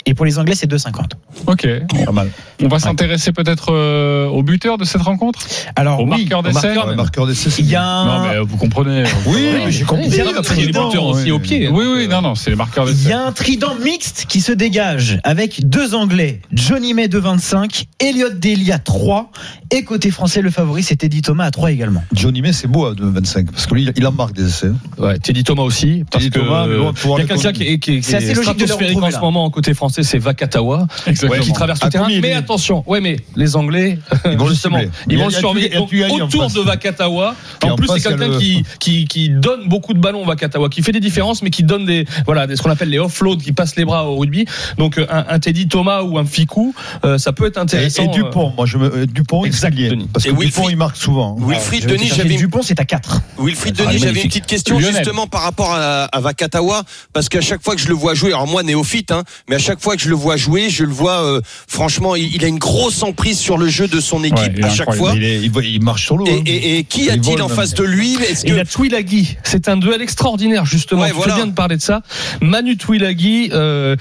Et 0.07 0.15
pour 0.15 0.27
les 0.27 0.39
Anglais, 0.39 0.55
c'est 0.55 0.71
2,50. 0.71 1.13
Ok. 1.47 1.67
Pas 2.05 2.13
mal. 2.13 2.31
On 2.63 2.69
va 2.69 2.79
s'intéresser 2.79 3.33
peut-être 3.33 3.73
euh, 3.73 4.27
au 4.27 4.43
buteur 4.43 4.77
de 4.79 4.85
cette 4.85 5.01
rencontre? 5.03 5.41
Alors, 5.77 6.01
Au 6.01 6.05
oui, 6.05 6.11
marqueur 6.11 6.43
d'essai 6.43 6.75
marqueur, 6.75 6.97
marqueur 6.97 7.27
d'essai, 7.27 7.51
c'est 7.51 7.63
Il 7.63 7.71
y 7.71 7.75
a 7.77 7.83
Non, 8.05 8.11
un. 8.13 8.29
mais 8.33 8.39
vous 8.41 8.57
comprenez. 8.57 9.05
Oui, 9.27 9.35
Ouais. 9.35 9.71
j'ai 9.71 9.85
compris. 9.85 10.07
Il 10.09 10.15
y 10.17 10.21
a 10.21 10.25
des 10.27 10.43
Trident, 10.43 10.91
aussi 11.11 11.25
oui. 11.25 11.31
au 11.31 11.39
pied. 11.39 11.69
Oui, 11.69 11.85
oui, 11.89 12.07
non, 12.09 12.21
non, 12.23 12.35
c'est 12.35 12.51
les 12.51 12.57
marqueurs 12.57 12.89
Il 12.89 12.95
d'essai. 12.95 13.09
y 13.09 13.13
a 13.13 13.27
un 13.27 13.33
trident 13.33 13.75
mixte 13.83 14.27
qui 14.29 14.41
se 14.41 14.53
dégage 14.53 15.21
avec 15.25 15.67
deux 15.69 15.95
Anglais, 15.95 16.41
Johnny 16.53 16.93
May 16.95 17.09
de 17.09 17.19
25, 17.19 17.87
Elliot 17.99 18.29
Daly 18.31 18.73
à 18.73 18.79
3 18.79 19.31
et 19.71 19.85
côté 19.85 20.11
français 20.11 20.43
le 20.43 20.51
favori 20.51 20.83
c'est 20.83 21.03
Eddie 21.03 21.23
Thomas 21.23 21.45
à 21.47 21.51
3 21.51 21.73
également. 21.73 22.05
Johnny 22.13 22.43
May, 22.43 22.53
c'est 22.53 22.69
beau 22.69 22.85
à 22.87 22.95
25 22.97 23.51
parce 23.51 23.67
que 23.67 23.75
lui, 23.75 23.89
il 23.97 24.07
en 24.07 24.13
marque 24.13 24.35
des 24.35 24.47
essais. 24.49 24.71
Ouais, 24.99 25.19
Teddy 25.19 25.45
Thomas 25.45 25.63
aussi. 25.63 26.05
Parce 26.11 26.25
Teddy 26.25 26.39
que 26.39 26.45
Thomas, 26.45 26.67
mais 26.67 26.77
bon, 26.77 26.93
il 26.95 27.01
pour 27.01 27.19
y 27.19 27.21
a 27.23 27.25
le 27.25 27.29
quelqu'un 27.29 27.53
qui 27.53 27.63
est, 27.63 27.79
qui 27.79 27.93
est- 27.93 28.01
qui 28.01 28.03
C'est 28.03 28.17
assez 28.17 28.31
est 28.31 28.35
logique 28.35 28.57
de 28.59 28.67
le 28.67 29.05
en 29.05 29.11
ce 29.11 29.19
moment 29.19 29.51
côté 29.51 29.73
français, 29.75 29.94
c'est 30.03 30.19
Vakatawa, 30.19 30.87
Exactement. 31.07 31.43
qui 31.45 31.53
traverse 31.53 31.81
le 31.81 31.87
À 31.87 31.91
terrain. 31.91 32.09
Mais 32.21 32.33
attention, 32.33 32.83
ouais, 32.87 33.01
mais 33.01 33.17
les 33.37 33.57
Anglais, 33.57 33.99
Ils 34.25 34.37
vont 34.37 34.45
le 34.47 34.51
justement, 34.53 34.79
ils 35.09 35.19
vont 35.19 35.27
le 35.27 35.33
surveiller. 35.33 35.77
Autour 35.77 36.51
de 36.51 36.61
Vakatawa. 36.61 37.35
En 37.63 37.71
en 37.71 37.77
plus, 37.77 37.89
c'est 37.89 38.01
quelqu'un 38.09 38.29
le- 38.29 38.39
qui, 38.39 38.65
qui, 38.81 39.05
qui 39.07 39.29
donne 39.31 39.69
beaucoup 39.69 39.95
de 39.95 39.99
ballons, 40.01 40.25
Vakatawa, 40.25 40.69
qui 40.69 40.83
fait 40.83 40.93
des 40.93 41.01
différences, 41.01 41.43
mais 41.43 41.51
qui 41.51 41.63
donne 41.63 41.85
des, 41.87 42.05
voilà, 42.27 42.47
des, 42.47 42.57
ce 42.57 42.63
qu'on 42.63 42.71
appelle 42.71 42.91
les 42.91 42.99
offloads, 42.99 43.39
qui 43.39 43.53
passent 43.53 43.77
les 43.77 43.85
bras 43.85 44.05
au 44.07 44.17
rugby. 44.17 44.47
Donc, 44.79 44.99
euh, 44.99 45.07
un, 45.11 45.25
un 45.29 45.39
Teddy 45.39 45.69
Thomas 45.69 46.03
ou 46.03 46.19
un 46.19 46.25
Ficou, 46.25 46.75
euh, 47.05 47.19
ça 47.19 47.33
peut 47.33 47.47
être 47.47 47.59
intéressant. 47.59 48.05
et 48.05 48.09
Dupont, 48.09 48.53
moi 48.57 48.67
je 48.67 48.79
me 48.79 48.95
euh, 48.95 49.07
Dupont, 49.07 49.45
Exact, 49.45 49.77
parce 50.13 50.25
que 50.25 50.31
Dupont 50.31 50.41
Wilfried- 50.43 50.71
il 50.71 50.77
marque 50.77 50.97
souvent. 50.97 51.37
Wilfried 51.41 51.87
Denis, 51.87 52.11
j'avais 52.15 52.35
une 52.35 52.39
Dupont 52.41 52.63
c'est 52.63 52.81
à 52.81 52.85
4. 52.85 53.21
Wilfried 53.39 53.77
Ah, 53.81 53.87
Denis, 53.87 53.99
j'avais 53.99 54.21
une 54.23 54.29
petite 54.29 54.47
question 54.47 54.79
justement 54.81 55.27
par 55.27 55.43
rapport 55.43 55.73
à, 55.75 56.09
Vakatawa, 56.21 56.83
parce 57.13 57.29
qu'à 57.29 57.41
chaque 57.41 57.63
fois 57.63 57.75
que 57.75 57.81
je 57.81 57.89
le 57.89 57.95
vois 57.95 58.15
jouer, 58.15 58.31
alors 58.33 58.47
moi 58.47 58.63
néophyte, 58.63 59.11
hein, 59.11 59.23
mais 59.49 59.57
à 59.57 59.59
chaque 59.59 59.81
fois 59.85 59.97
que 59.97 60.03
je 60.03 60.09
le 60.09 60.15
vois 60.15 60.37
jouer, 60.37 60.71
je 60.71 60.85
le 60.85 60.93
vois, 60.93 61.23
euh, 61.25 61.41
franchement, 61.69 62.17
il, 62.17 62.35
il 62.35 62.45
a 62.45 62.49
une 62.49 62.59
grosse 62.59 63.03
emprise 63.03 63.39
sur 63.39 63.59
le 63.59 63.69
jeu 63.69 63.87
de 63.87 64.01
son 64.01 64.25
équipe 64.25 64.39
Ouais, 64.39 64.55
il 64.57 64.65
à 64.65 64.71
chaque 64.71 64.89
incroyable. 64.89 65.11
fois. 65.11 65.15
Il, 65.17 65.25
est- 65.25 65.41
il, 65.69 65.75
il 65.75 65.83
marche 65.83 66.05
sur 66.05 66.17
l'eau. 66.17 66.27
Et, 66.27 66.33
hein. 66.39 66.43
et- 66.47 66.79
et 66.79 66.85
qui 66.85 67.05
Il 67.05 67.11
a-t-il 67.11 67.41
en 67.43 67.49
face 67.49 67.75
de 67.75 67.85
lui 67.85 68.17
que 68.47 68.53
la 68.53 68.65
Twilaghi, 68.65 69.37
c'est 69.45 69.69
un 69.69 69.77
duel 69.77 70.01
extraordinaire 70.03 70.65
justement. 70.65 71.03
Ouais, 71.03 71.11
tu 71.11 71.17
voilà. 71.17 71.35
bien 71.37 71.47
de 71.47 71.53
parler 71.53 71.77
de 71.77 71.83
ça. 71.83 72.01
Manu 72.41 72.77
Twilaghi, 72.77 73.51
euh, 73.53 73.97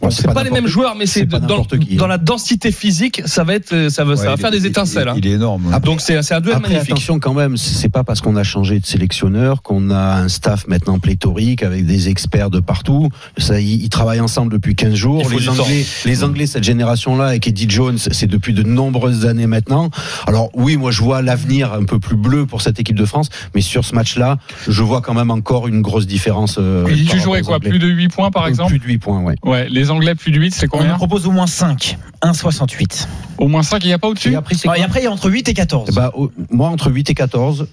bon, 0.00 0.10
c'est 0.10 0.26
pas, 0.26 0.34
pas 0.34 0.44
les 0.44 0.50
mêmes 0.50 0.66
joueurs, 0.66 0.94
mais 0.96 1.06
c'est 1.06 1.24
dans, 1.24 1.38
n'importe 1.40 1.78
qui, 1.78 1.96
dans 1.96 2.04
hein. 2.06 2.08
la 2.08 2.18
densité 2.18 2.72
physique, 2.72 3.22
ça 3.26 3.44
va 3.44 3.54
être, 3.54 3.72
euh, 3.72 3.88
ça 3.90 4.04
va, 4.04 4.16
ça 4.16 4.22
Ouais, 4.22 4.28
va 4.28 4.34
il 4.36 4.40
faire 4.40 4.52
est- 4.52 4.60
des 4.60 4.66
étincelles. 4.66 5.08
hein. 5.08 5.14
Il, 5.16 5.24
il 5.24 5.30
est 5.30 5.34
énorme. 5.36 5.70
Après- 5.72 5.86
Donc 5.88 6.00
c'est 6.00 6.20
c'est 6.22 6.34
un 6.34 6.40
duel 6.40 6.56
Après, 6.56 6.70
magnifique. 6.70 6.90
attention 6.92 7.18
quand 7.20 7.34
même, 7.34 7.56
c'est 7.56 7.88
pas 7.88 8.02
parce 8.04 8.20
qu'on 8.20 8.36
a 8.36 8.42
changé 8.42 8.80
de 8.80 8.86
sélectionneur 8.86 9.62
qu'on 9.62 9.90
a 9.90 10.16
un 10.16 10.28
staff 10.28 10.66
maintenant 10.66 10.98
pléthorique 10.98 11.62
avec 11.62 11.86
des 11.86 12.08
experts 12.08 12.50
de 12.50 12.60
partout. 12.60 13.08
Ça, 13.38 13.60
ils, 13.60 13.82
ils 13.84 13.88
travaillent 13.88 14.20
ensemble 14.20 14.52
depuis 14.52 14.74
15 14.74 14.94
jours. 14.94 15.27
Faut 15.28 15.38
Les. 15.38 15.48
Anglais, 15.48 15.86
les 16.04 16.24
Anglais, 16.24 16.46
cette 16.46 16.64
génération-là, 16.64 17.26
avec 17.28 17.46
Eddie 17.46 17.66
Jones, 17.68 17.98
c'est 17.98 18.26
depuis 18.26 18.52
de 18.52 18.62
nombreuses 18.62 19.26
années 19.26 19.46
maintenant. 19.46 19.90
Alors 20.26 20.50
oui, 20.54 20.76
moi 20.76 20.90
je 20.90 21.02
vois 21.02 21.22
l'avenir 21.22 21.72
un 21.72 21.84
peu 21.84 21.98
plus 21.98 22.16
bleu 22.16 22.46
pour 22.46 22.62
cette 22.62 22.78
équipe 22.80 22.96
de 22.96 23.04
France, 23.04 23.28
mais 23.54 23.60
sur 23.60 23.84
ce 23.84 23.94
match-là, 23.94 24.38
je 24.68 24.82
vois 24.82 25.00
quand 25.00 25.14
même 25.14 25.30
encore 25.30 25.68
une 25.68 25.82
grosse 25.82 26.06
différence. 26.06 26.56
euh, 26.58 26.84
tu 27.08 27.18
jouerais 27.20 27.42
quoi. 27.42 27.60
Plus 27.60 27.78
de 27.78 27.88
8 27.88 28.08
points 28.08 28.30
par 28.30 28.46
exemple 28.46 28.70
Plus 28.70 28.78
de 28.78 28.84
8 28.84 28.98
points, 28.98 29.20
ouais. 29.22 29.34
Ouais, 29.44 29.68
les 29.68 29.90
Anglais 29.90 30.14
plus 30.14 30.30
de 30.32 30.38
8, 30.38 30.54
c'est 30.54 30.66
On 30.66 30.78
combien 30.78 30.94
propose 30.94 31.26
au 31.26 31.30
moins 31.30 31.46
5, 31.46 31.96
1,68. 32.22 33.06
Au 33.38 33.48
moins 33.48 33.62
5, 33.62 33.84
il 33.84 33.88
n'y 33.88 33.92
a 33.92 33.98
pas 33.98 34.08
au-dessus 34.08 34.32
Et 34.32 34.34
après, 34.36 34.54
Ah, 34.66 34.78
et 34.78 34.82
après 34.82 35.00
il 35.00 35.04
y 35.04 35.06
a 35.06 35.12
entre 35.12 35.30
8 35.30 35.48
et 35.48 35.54
14. 35.54 35.88
Eh 35.90 35.94
ben, 35.94 36.10
au- 36.14 36.30
moi, 36.50 36.68
entre 36.68 36.90
8 36.90 37.10
et 37.10 37.14
14, 37.14 37.66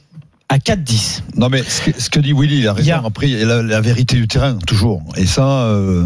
À 0.47 0.57
4,10. 0.59 1.21
Non 1.37 1.49
mais 1.49 1.63
ce 1.63 1.81
que, 1.89 1.99
ce 1.99 2.09
que 2.09 2.19
dit 2.19 2.31
Willy, 2.31 2.59
il 2.59 2.67
a 2.67 2.73
raison. 2.73 2.85
Il 2.85 2.89
y 2.89 2.91
a- 2.91 3.01
Après, 3.03 3.27
il 3.27 3.37
y 3.37 3.41
a 3.41 3.45
la, 3.45 3.63
la 3.63 3.81
vérité 3.81 4.15
du 4.15 4.27
terrain 4.27 4.57
toujours. 4.67 5.01
Et 5.17 5.25
ça, 5.25 5.43
euh, 5.43 6.05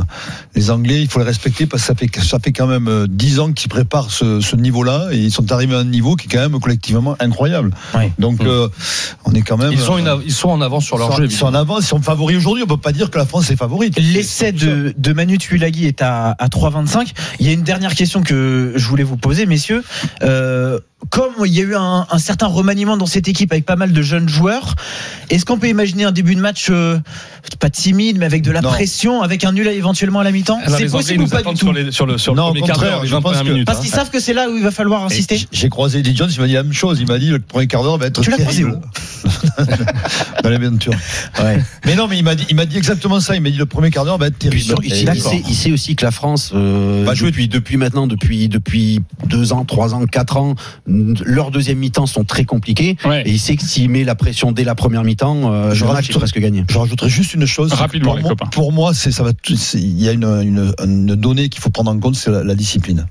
les 0.55 0.71
Anglais, 0.71 1.01
il 1.01 1.09
faut 1.09 1.19
les 1.19 1.25
respecter 1.25 1.65
parce 1.65 1.83
que 1.83 1.87
ça 1.87 1.93
fait 1.95 2.09
ça 2.23 2.39
fait 2.39 2.53
quand 2.53 2.65
même 2.65 2.87
euh, 2.87 3.05
10 3.09 3.39
ans 3.41 3.51
qu'ils 3.51 3.67
préparent 3.69 4.11
ce, 4.11 4.39
ce 4.39 4.55
niveau-là 4.55 5.09
et 5.11 5.17
ils 5.17 5.31
sont 5.31 5.51
arrivés 5.51 5.75
à 5.75 5.79
un 5.79 5.83
niveau 5.83 6.15
qui 6.15 6.27
est 6.27 6.29
quand 6.31 6.39
même 6.49 6.57
collectivement 6.61 7.17
incroyable. 7.19 7.71
Donc 8.17 8.39
euh, 8.41 8.69
on 9.25 9.33
est 9.33 9.41
quand 9.41 9.57
même. 9.57 9.73
Ils 9.73 9.77
sont, 9.79 9.95
euh, 9.95 9.99
une 9.99 10.07
av- 10.07 10.23
ils 10.25 10.31
sont 10.33 10.49
en 10.49 10.61
avance 10.61 10.85
sur 10.85 10.97
leur 10.97 11.11
sont- 11.11 11.17
jeu. 11.17 11.25
Ils 11.25 11.31
sont 11.31 11.45
en 11.47 11.53
avance, 11.53 11.83
ils 11.83 11.87
sont 11.87 12.01
favoris 12.01 12.37
aujourd'hui. 12.37 12.63
On 12.63 12.67
peut 12.67 12.77
pas 12.77 12.93
dire 12.93 13.11
que 13.11 13.17
la 13.17 13.25
France 13.25 13.51
est 13.51 13.57
favorite. 13.57 13.99
L'essai 13.99 14.53
de, 14.53 14.93
de 14.97 15.13
Manu 15.13 15.37
Tuilagi 15.37 15.85
est 15.85 16.01
à, 16.01 16.31
à 16.39 16.47
3,25. 16.47 17.11
Il 17.41 17.45
y 17.45 17.49
a 17.49 17.51
une 17.51 17.63
dernière 17.63 17.93
question 17.93 18.23
que 18.23 18.71
je 18.77 18.87
voulais 18.87 19.03
vous 19.03 19.17
poser, 19.17 19.45
messieurs. 19.45 19.83
Euh, 20.23 20.79
comme 21.09 21.31
il 21.45 21.53
y 21.53 21.59
a 21.61 21.63
eu 21.63 21.75
un, 21.75 22.05
un 22.11 22.19
certain 22.19 22.47
remaniement 22.47 22.97
dans 22.97 23.05
cette 23.05 23.27
équipe 23.29 23.51
avec 23.53 23.65
pas 23.65 23.77
mal 23.77 23.93
de 23.93 24.01
jeunes 24.01 24.27
joueurs, 24.29 24.75
est-ce 25.29 25.45
qu'on 25.45 25.57
peut 25.57 25.67
imaginer 25.67 26.03
un 26.03 26.11
début 26.11 26.35
de 26.35 26.41
match 26.41 26.67
euh, 26.69 26.99
pas 27.59 27.69
timide, 27.69 28.17
mais 28.19 28.25
avec 28.25 28.41
de 28.41 28.51
la 28.51 28.61
Non. 28.61 28.69
pression, 28.69 29.21
avec 29.21 29.43
un 29.43 29.51
nul 29.51 29.67
éventuellement 29.67 30.19
à 30.19 30.23
la 30.23 30.31
mi-temps 30.31 30.59
Alors, 30.63 30.77
C'est 30.79 30.89
possible 30.89 31.23
ou 31.23 31.27
pas 31.27 31.41
du 31.43 31.49
tout 31.51 31.57
sur, 31.57 31.73
les, 31.73 31.91
sur 31.91 32.05
le, 32.05 32.17
sur 32.17 32.33
le 32.33 32.37
Non, 32.41 32.47
premier 32.47 32.61
quart 32.61 32.69
contraire, 32.75 32.91
d'heure, 32.91 33.01
les 33.03 33.07
je 33.07 33.13
21 33.15 33.31
pense 33.31 33.41
que- 33.43 33.49
minutes. 33.51 33.65
Parce 33.65 33.79
hein. 33.79 33.81
qu'ils 33.81 33.91
savent 33.91 34.09
que 34.09 34.19
c'est 34.19 34.33
là 34.33 34.49
où 34.49 34.57
il 34.57 34.63
va 34.63 34.71
falloir 34.71 35.03
insister. 35.03 35.39
J'ai 35.51 35.69
croisé 35.69 35.99
Eddie 35.99 36.15
Jones, 36.15 36.29
il 36.33 36.39
m'a 36.41 36.47
dit 36.47 36.53
la 36.53 36.63
même 36.63 36.73
chose. 36.73 36.99
Il 37.01 37.07
m'a 37.07 37.17
dit 37.19 37.29
le 37.29 37.39
premier 37.39 37.67
quart 37.67 37.83
d'heure 37.83 37.97
va 37.97 38.07
être 38.07 38.21
Tu 38.21 38.29
l'as 38.29 38.37
croisé 38.37 38.63
terrible. 38.63 38.79
dans 40.43 40.49
l'aventure. 40.49 40.93
Ouais. 41.41 41.59
Mais 41.85 41.95
non, 41.95 42.07
mais 42.07 42.17
il 42.17 42.23
m'a 42.23 42.35
dit, 42.35 42.45
il 42.49 42.55
m'a 42.55 42.65
dit 42.65 42.77
exactement 42.77 43.19
ça. 43.19 43.35
Il 43.35 43.41
m'a 43.41 43.49
dit 43.49 43.57
le 43.57 43.65
premier 43.65 43.89
quart 43.91 44.05
d'heure 44.05 44.17
va 44.17 44.27
être 44.27 44.37
terrible. 44.37 44.61
sur- 44.63 44.79
il, 44.83 44.93
sait, 44.93 45.41
il 45.47 45.55
sait 45.55 45.71
aussi 45.71 45.95
que 45.95 46.05
la 46.05 46.11
France, 46.11 46.51
euh, 46.53 47.03
Va 47.05 47.13
jouer. 47.13 47.29
depuis, 47.31 47.47
depuis 47.47 47.77
maintenant, 47.77 48.07
depuis, 48.07 48.47
depuis 48.49 49.01
deux 49.27 49.53
ans, 49.53 49.65
trois 49.65 49.93
ans, 49.93 50.05
quatre 50.05 50.37
ans, 50.37 50.55
leurs 50.87 51.51
deuxième 51.51 51.77
mi-temps 51.77 52.05
sont 52.05 52.23
très 52.23 52.45
compliqués. 52.45 52.97
Ouais. 53.05 53.23
Et 53.25 53.31
il 53.31 53.39
sait 53.39 53.55
que 53.55 53.63
s'il 53.63 53.89
met 53.89 54.03
la 54.03 54.15
pression 54.15 54.51
dès 54.51 54.63
la 54.63 54.75
première 54.75 55.03
mi-temps, 55.03 55.51
euh, 55.51 55.73
Je 55.73 55.85
le 55.85 55.91
match 55.91 56.09
est 56.09 56.13
rajouterai- 56.13 56.17
presque 56.19 56.39
gagné. 56.39 56.63
Je 56.69 56.77
rajouterais 56.77 57.09
juste 57.09 57.28
une 57.33 57.45
chose. 57.45 57.73
Rapidement, 57.73 58.11
pour, 58.11 58.17
les 58.17 58.21
moi, 58.23 58.29
copains. 58.31 58.47
pour 58.47 58.71
moi, 58.71 58.93
c'est 58.93 59.11
ça 59.11 59.23
va. 59.23 59.31
Il 59.73 60.01
y 60.01 60.09
a 60.09 60.11
une, 60.11 60.25
une, 60.25 60.73
une 60.83 61.15
donnée 61.15 61.49
qu'il 61.49 61.61
faut 61.61 61.69
prendre 61.69 61.91
en 61.91 61.99
compte, 61.99 62.15
c'est 62.15 62.31
la, 62.31 62.43
la 62.43 62.55
discipline. 62.55 63.07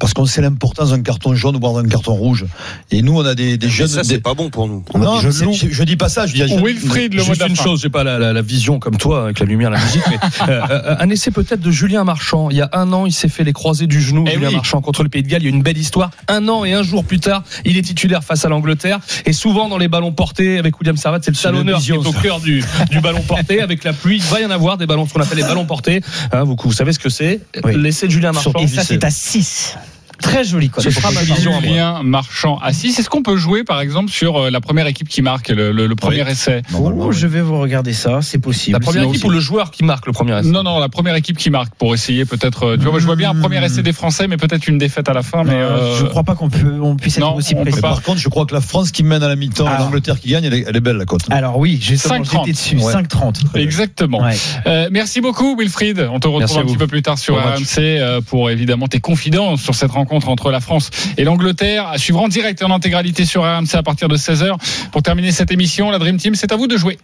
Parce 0.00 0.14
qu'on 0.14 0.24
sait 0.26 0.40
l'importance 0.40 0.90
d'un 0.90 1.02
carton 1.02 1.34
jaune 1.34 1.56
ou 1.56 1.60
voire 1.60 1.74
d'un 1.80 1.88
carton 1.88 2.14
rouge. 2.14 2.46
Et 2.90 3.02
nous, 3.02 3.16
on 3.20 3.24
a 3.24 3.34
des, 3.34 3.56
des 3.58 3.66
Mais 3.66 3.72
jeunes. 3.72 3.86
ça, 3.88 4.00
des- 4.02 4.08
c'est 4.08 4.20
pas 4.20 4.34
bon 4.34 4.48
pour 4.50 4.66
nous. 4.66 4.82
On 4.94 5.02
a 5.02 5.04
non, 5.04 5.20
je, 5.20 5.30
je 5.30 5.82
dis 5.84 5.96
pas 5.96 6.08
ça. 6.08 6.26
Je 6.26 6.32
dis. 6.32 6.40
je- 6.48 6.54
Wilfried, 6.54 7.12
le 7.14 7.20
mot 7.22 7.26
Juste 7.28 7.42
une 7.46 7.54
fin. 7.54 7.62
chose, 7.64 7.82
j'ai 7.82 7.90
pas 7.90 8.02
la, 8.02 8.18
la- 8.18 8.32
la 8.32 8.42
vision 8.42 8.78
comme 8.78 8.96
toi 8.96 9.24
avec 9.24 9.38
la 9.40 9.46
lumière, 9.46 9.70
la 9.70 9.78
musique, 9.78 10.02
mais 10.08 10.18
euh, 10.48 10.60
euh, 10.70 10.96
un 10.98 11.10
essai 11.10 11.30
peut-être 11.30 11.60
de 11.60 11.70
Julien 11.70 12.04
Marchand. 12.04 12.48
Il 12.50 12.56
y 12.56 12.62
a 12.62 12.70
un 12.72 12.92
an, 12.92 13.04
il 13.06 13.12
s'est 13.12 13.28
fait 13.28 13.44
les 13.44 13.52
croisés 13.52 13.86
du 13.86 14.00
genou. 14.00 14.24
Eh 14.26 14.32
Julien 14.32 14.48
oui. 14.48 14.54
Marchand 14.54 14.80
contre 14.80 15.02
le 15.02 15.08
Pays 15.10 15.22
de 15.22 15.28
Galles. 15.28 15.42
Il 15.42 15.50
y 15.50 15.52
a 15.52 15.54
une 15.54 15.62
belle 15.62 15.78
histoire. 15.78 16.10
Un 16.28 16.48
an 16.48 16.64
et 16.64 16.72
un 16.72 16.82
jour 16.82 17.04
plus 17.04 17.20
tard, 17.20 17.42
il 17.66 17.76
est 17.76 17.82
titulaire 17.82 18.24
face 18.24 18.44
à 18.44 18.48
l'Angleterre. 18.48 19.00
Et 19.26 19.32
souvent 19.34 19.68
dans 19.68 19.78
les 19.78 19.88
ballons 19.88 20.12
portés 20.12 20.58
avec 20.58 20.78
William 20.80 20.96
Servat, 20.96 21.18
c'est 21.22 21.30
le 21.30 21.36
talonneur 21.36 21.78
qui 21.78 21.90
est 21.92 21.96
vision, 21.96 22.10
au 22.10 22.12
cœur 22.22 22.40
du, 22.40 22.64
du 22.90 23.00
ballon 23.00 23.20
porté. 23.20 23.60
Avec 23.60 23.84
la 23.84 23.92
pluie, 23.92 24.16
il 24.16 24.22
va 24.22 24.40
y 24.40 24.46
en 24.46 24.50
avoir 24.50 24.78
des 24.78 24.86
ballons, 24.86 25.06
ce 25.06 25.12
qu'on 25.12 25.20
appelle 25.20 25.36
les 25.38 25.44
ballons 25.44 25.66
portés. 25.66 26.00
Hein, 26.32 26.44
vous, 26.44 26.56
vous 26.62 26.72
savez 26.72 26.92
ce 26.94 26.98
que 26.98 27.10
c'est 27.10 27.40
Oui. 27.64 27.74
L'essai 27.76 28.06
de 28.06 28.12
Julien 28.12 28.32
Marchand. 28.32 28.52
Et 28.60 28.66
ça, 28.66 28.82
c'est 28.82 29.04
à 29.04 29.10
6. 29.10 29.76
Très 30.20 30.44
joli, 30.44 30.70
quoi. 30.70 30.82
Ce 30.82 30.90
sera 30.90 31.10
ma 31.12 31.20
vision. 31.22 31.60
Julien 31.60 32.02
Marchand 32.02 32.58
6. 32.70 32.98
Est-ce 32.98 33.08
qu'on 33.10 33.22
peut 33.22 33.36
jouer, 33.36 33.64
par 33.64 33.80
exemple, 33.80 34.10
sur 34.10 34.36
euh, 34.36 34.50
la 34.50 34.60
première 34.60 34.86
équipe 34.86 35.08
qui 35.08 35.22
marque 35.22 35.48
le, 35.48 35.72
le- 35.72 35.86
le 35.86 35.94
premier 35.96 36.28
essai? 36.30 36.62
Normalement, 36.72 37.04
Oh, 37.04 37.08
oui. 37.10 37.16
je 37.16 37.26
vais 37.26 37.40
vous 37.40 37.58
regarder 37.58 37.92
ça, 37.92 38.20
c'est 38.22 38.38
possible. 38.38 38.74
La 38.74 38.80
première 38.80 39.02
Sinon, 39.02 39.12
équipe 39.14 39.24
ou 39.24 39.30
le 39.30 39.40
joueur 39.40 39.70
qui 39.70 39.84
marque 39.84 40.06
le 40.06 40.12
premier 40.12 40.38
essai? 40.38 40.48
Non, 40.48 40.62
non, 40.62 40.78
la 40.78 40.88
première 40.88 41.14
équipe 41.14 41.36
qui 41.38 41.50
marque 41.50 41.74
pour 41.76 41.94
essayer 41.94 42.24
peut-être. 42.24 42.64
euh, 42.64 42.76
Tu 42.76 42.82
vois, 42.82 42.92
moi, 42.92 43.00
je 43.00 43.06
vois 43.06 43.16
bien 43.16 43.30
un 43.30 43.34
premier 43.34 43.64
essai 43.64 43.82
des 43.82 43.92
Français, 43.92 44.28
mais 44.28 44.36
peut-être 44.36 44.66
une 44.68 44.78
défaite 44.78 45.08
à 45.08 45.12
la 45.12 45.22
fin. 45.22 45.44
Mais 45.44 45.54
Euh, 45.54 45.96
Je 45.98 46.04
euh, 46.04 46.08
crois 46.08 46.24
pas 46.24 46.34
qu'on 46.34 46.48
peut, 46.50 46.78
on 46.82 46.96
puisse 46.96 47.16
être 47.16 47.20
non, 47.24 47.34
aussi 47.36 47.54
précis. 47.54 47.80
Par 47.80 48.02
contre, 48.02 48.18
je 48.20 48.28
crois 48.28 48.44
que 48.46 48.54
la 48.54 48.60
France 48.60 48.90
qui 48.92 49.02
mène 49.02 49.22
à 49.22 49.28
la 49.28 49.36
mi-temps 49.36 49.66
et 49.66 49.78
l'Angleterre 49.78 50.20
qui 50.20 50.28
gagne, 50.28 50.44
elle 50.44 50.54
est, 50.54 50.64
elle 50.68 50.76
est 50.76 50.80
belle 50.80 50.96
la 50.96 51.04
cote. 51.06 51.22
Alors 51.30 51.58
oui, 51.58 51.78
justement, 51.80 52.16
5,30. 52.22 52.30
j'étais 52.44 52.52
dessus, 52.52 52.76
Ouais. 52.76 52.92
5,30. 52.92 53.56
Exactement. 53.56 54.22
Ouais. 54.22 54.36
Euh, 54.66 54.88
merci 54.90 55.20
beaucoup, 55.20 55.56
Wilfried. 55.56 56.06
On 56.12 56.18
te 56.20 56.26
retrouve 56.28 56.40
Merci 56.40 56.58
un 56.58 56.64
petit 56.64 56.76
peu 56.76 56.86
plus 56.86 57.02
tard 57.02 57.18
sur 57.18 57.34
Bon. 57.36 57.40
RMC 57.40 57.78
euh, 57.78 58.20
pour 58.20 58.50
évidemment 58.50 58.86
tes 58.88 59.00
confidences 59.00 59.60
sur 59.62 59.74
cette 59.74 59.90
rencontre 59.90 60.09
entre 60.10 60.50
la 60.50 60.60
France 60.60 60.90
et 61.16 61.24
l'Angleterre. 61.24 61.88
À 61.88 61.98
suivre 61.98 62.20
en 62.20 62.28
direct 62.28 62.60
et 62.62 62.64
en 62.64 62.70
intégralité 62.70 63.24
sur 63.24 63.42
RMC 63.42 63.74
à 63.74 63.82
partir 63.82 64.08
de 64.08 64.16
16h. 64.16 64.56
Pour 64.92 65.02
terminer 65.02 65.32
cette 65.32 65.50
émission, 65.50 65.90
la 65.90 65.98
Dream 65.98 66.16
Team, 66.16 66.34
c'est 66.34 66.52
à 66.52 66.56
vous 66.56 66.66
de 66.66 66.76
jouer. 66.76 66.98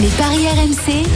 Les 0.00 0.08
paris 0.08 0.46
RMC. 0.46 1.06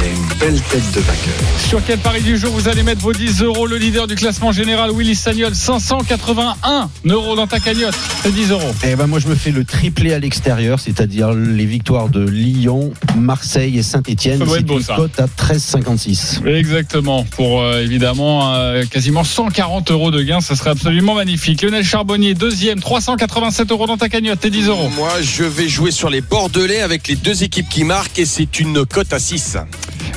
Sur 1.69 1.81
quel 1.87 1.99
pari 1.99 2.23
du 2.23 2.39
jour 2.39 2.51
vous 2.53 2.69
allez 2.69 2.83
mettre 2.83 3.03
vos 3.03 3.13
10 3.13 3.43
euros? 3.43 3.67
Le 3.67 3.77
leader 3.77 4.07
du 4.07 4.15
classement 4.15 4.53
général, 4.53 4.91
Willy 4.97 5.15
Sagnol, 5.15 5.55
581 5.55 6.89
euros 7.07 7.37
dans 7.37 7.47
ta 7.47 7.61
cagnotte. 7.61 7.95
C'est 8.23 8.33
10 8.33 8.51
euros. 8.53 8.71
Eh 8.85 8.97
ben 8.97 9.07
moi 9.07 9.19
je 9.19 9.29
me 9.29 9.35
fais 9.35 9.51
le 9.51 9.65
triplé 9.65 10.15
à 10.15 10.19
l'extérieur, 10.19 10.81
c'est-à-dire 10.81 11.33
les 11.33 11.67
victoires 11.67 12.09
de 12.09 12.25
Lyon, 12.27 12.93
Marseille 13.17 13.79
et 13.79 13.83
Saint-Etienne. 13.83 14.39
Ça 14.39 14.45
doit 14.47 14.55
C'est 14.55 14.61
être 14.63 14.67
beau, 14.67 14.79
une 14.79 14.85
ça. 14.85 14.97
cote 14.97 15.21
à 15.21 15.27
13,56. 15.27 16.47
Exactement. 16.47 17.25
Pour 17.25 17.61
euh, 17.61 17.83
évidemment 17.83 18.55
euh, 18.55 18.85
quasiment 18.91 19.25
140 19.25 19.91
euros 19.91 20.11
de 20.11 20.23
gain, 20.23 20.41
ce 20.41 20.55
serait 20.55 20.71
absolument 20.71 21.15
magnifique. 21.15 21.61
Lionel 21.63 21.85
Charbonnier, 21.85 22.33
deuxième, 22.35 22.81
387 22.81 23.71
euros 23.73 23.87
dans 23.87 23.99
ta 23.99 24.09
cagnotte. 24.09 24.41
T'es 24.41 24.51
10 24.51 24.69
euros. 24.69 24.89
Moi, 24.97 25.11
je 25.21 25.45
vais 25.45 25.69
jouer 25.69 25.91
sur 25.91 26.09
les 26.09 26.23
Bordelais 26.23 26.81
avec 26.81 27.07
les 27.09 27.17
deux 27.17 27.43
équipes 27.43 27.69
qui 27.69 27.85
marquent 27.85 28.19
et 28.19 28.25
c'est 28.31 28.61
une 28.61 28.87
cote 28.87 29.13
à 29.13 29.19
6. 29.19 29.57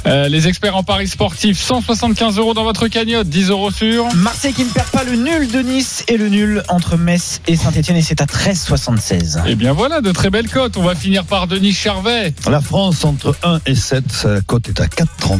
Euh, 0.06 0.28
les 0.28 0.47
experts 0.47 0.76
en 0.76 0.84
paris 0.84 1.08
sportifs, 1.08 1.60
175 1.62 2.38
euros 2.38 2.54
dans 2.54 2.64
votre 2.64 2.88
cagnotte, 2.88 3.28
10 3.30 3.49
euros 3.49 3.72
sur. 3.72 4.14
Marseille 4.16 4.54
qui 4.54 4.64
ne 4.66 4.70
perd 4.70 4.88
pas 4.89 5.04
le 5.04 5.16
nul 5.16 5.47
de 5.49 5.60
Nice 5.60 6.04
et 6.10 6.18
le 6.18 6.28
nul 6.30 6.62
entre 6.68 6.97
Metz 6.97 7.39
et 7.47 7.56
Saint-Etienne 7.56 7.97
et 7.97 8.01
c'est 8.01 8.22
à 8.22 8.26
13,76. 8.26 9.47
Et 9.47 9.56
bien 9.56 9.72
voilà, 9.74 10.01
de 10.01 10.12
très 10.12 10.30
belles 10.30 10.49
cotes. 10.49 10.76
On 10.78 10.84
va 10.84 10.95
finir 10.95 11.24
par 11.24 11.47
Denis 11.47 11.72
Charvet, 11.74 12.34
La 12.49 12.60
France 12.62 13.06
entre 13.06 13.36
1 13.43 13.62
et 13.66 13.76
7, 13.76 14.04
la 14.26 14.41
cote 14.41 14.68
est 14.68 14.82
à 14.82 14.86
4,30. 14.88 15.39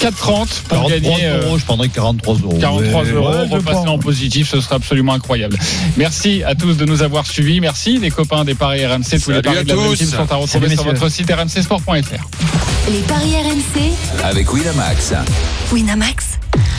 4,30 0.00 0.12
pour 0.14 0.46
43 0.68 0.88
gagner. 0.88 1.16
euh, 1.26 1.42
euros, 1.46 1.58
je 1.58 1.64
prendrais 1.64 1.88
43 1.88 2.34
euros. 2.36 2.58
43 2.60 3.02
Ouais, 3.02 3.10
euros, 3.10 3.28
ouais, 3.30 3.46
je 3.50 3.54
repasser 3.56 3.88
en 3.88 3.98
positif, 3.98 4.48
ce 4.50 4.60
serait 4.60 4.76
absolument 4.76 5.12
incroyable. 5.12 5.58
Merci 5.96 6.42
à 6.44 6.54
tous 6.54 6.76
de 6.76 6.84
nous 6.86 7.02
avoir 7.02 7.26
suivis. 7.26 7.60
Merci 7.60 7.98
les 7.98 8.10
copains 8.10 8.44
des 8.44 8.54
paris 8.54 8.86
RMC. 8.86 9.02
Tous 9.10 9.18
Salut 9.18 9.36
les 9.36 9.42
paris 9.42 9.58
à 9.58 9.64
de 9.64 9.72
la. 9.74 9.96
Team 9.96 10.06
sont 10.08 10.16
à 10.18 10.22
retrouver 10.36 10.46
Salut, 10.46 10.76
sur 10.76 10.84
messieurs. 10.84 10.92
votre 10.92 11.08
site 11.10 11.30
rmcsport.fr. 11.30 12.90
Les 12.90 13.00
paris 13.00 13.34
RMC. 13.34 13.92
Avec 14.24 14.52
Winamax. 14.52 15.12
Winamax. 15.72 16.24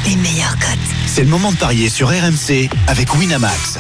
Les 0.05 0.15
meilleurs 0.15 0.55
cotes. 0.59 0.79
C'est 1.07 1.23
le 1.23 1.29
moment 1.29 1.51
de 1.51 1.57
parier 1.57 1.89
sur 1.89 2.09
RMC 2.09 2.69
avec 2.87 3.13
Winamax. 3.15 3.79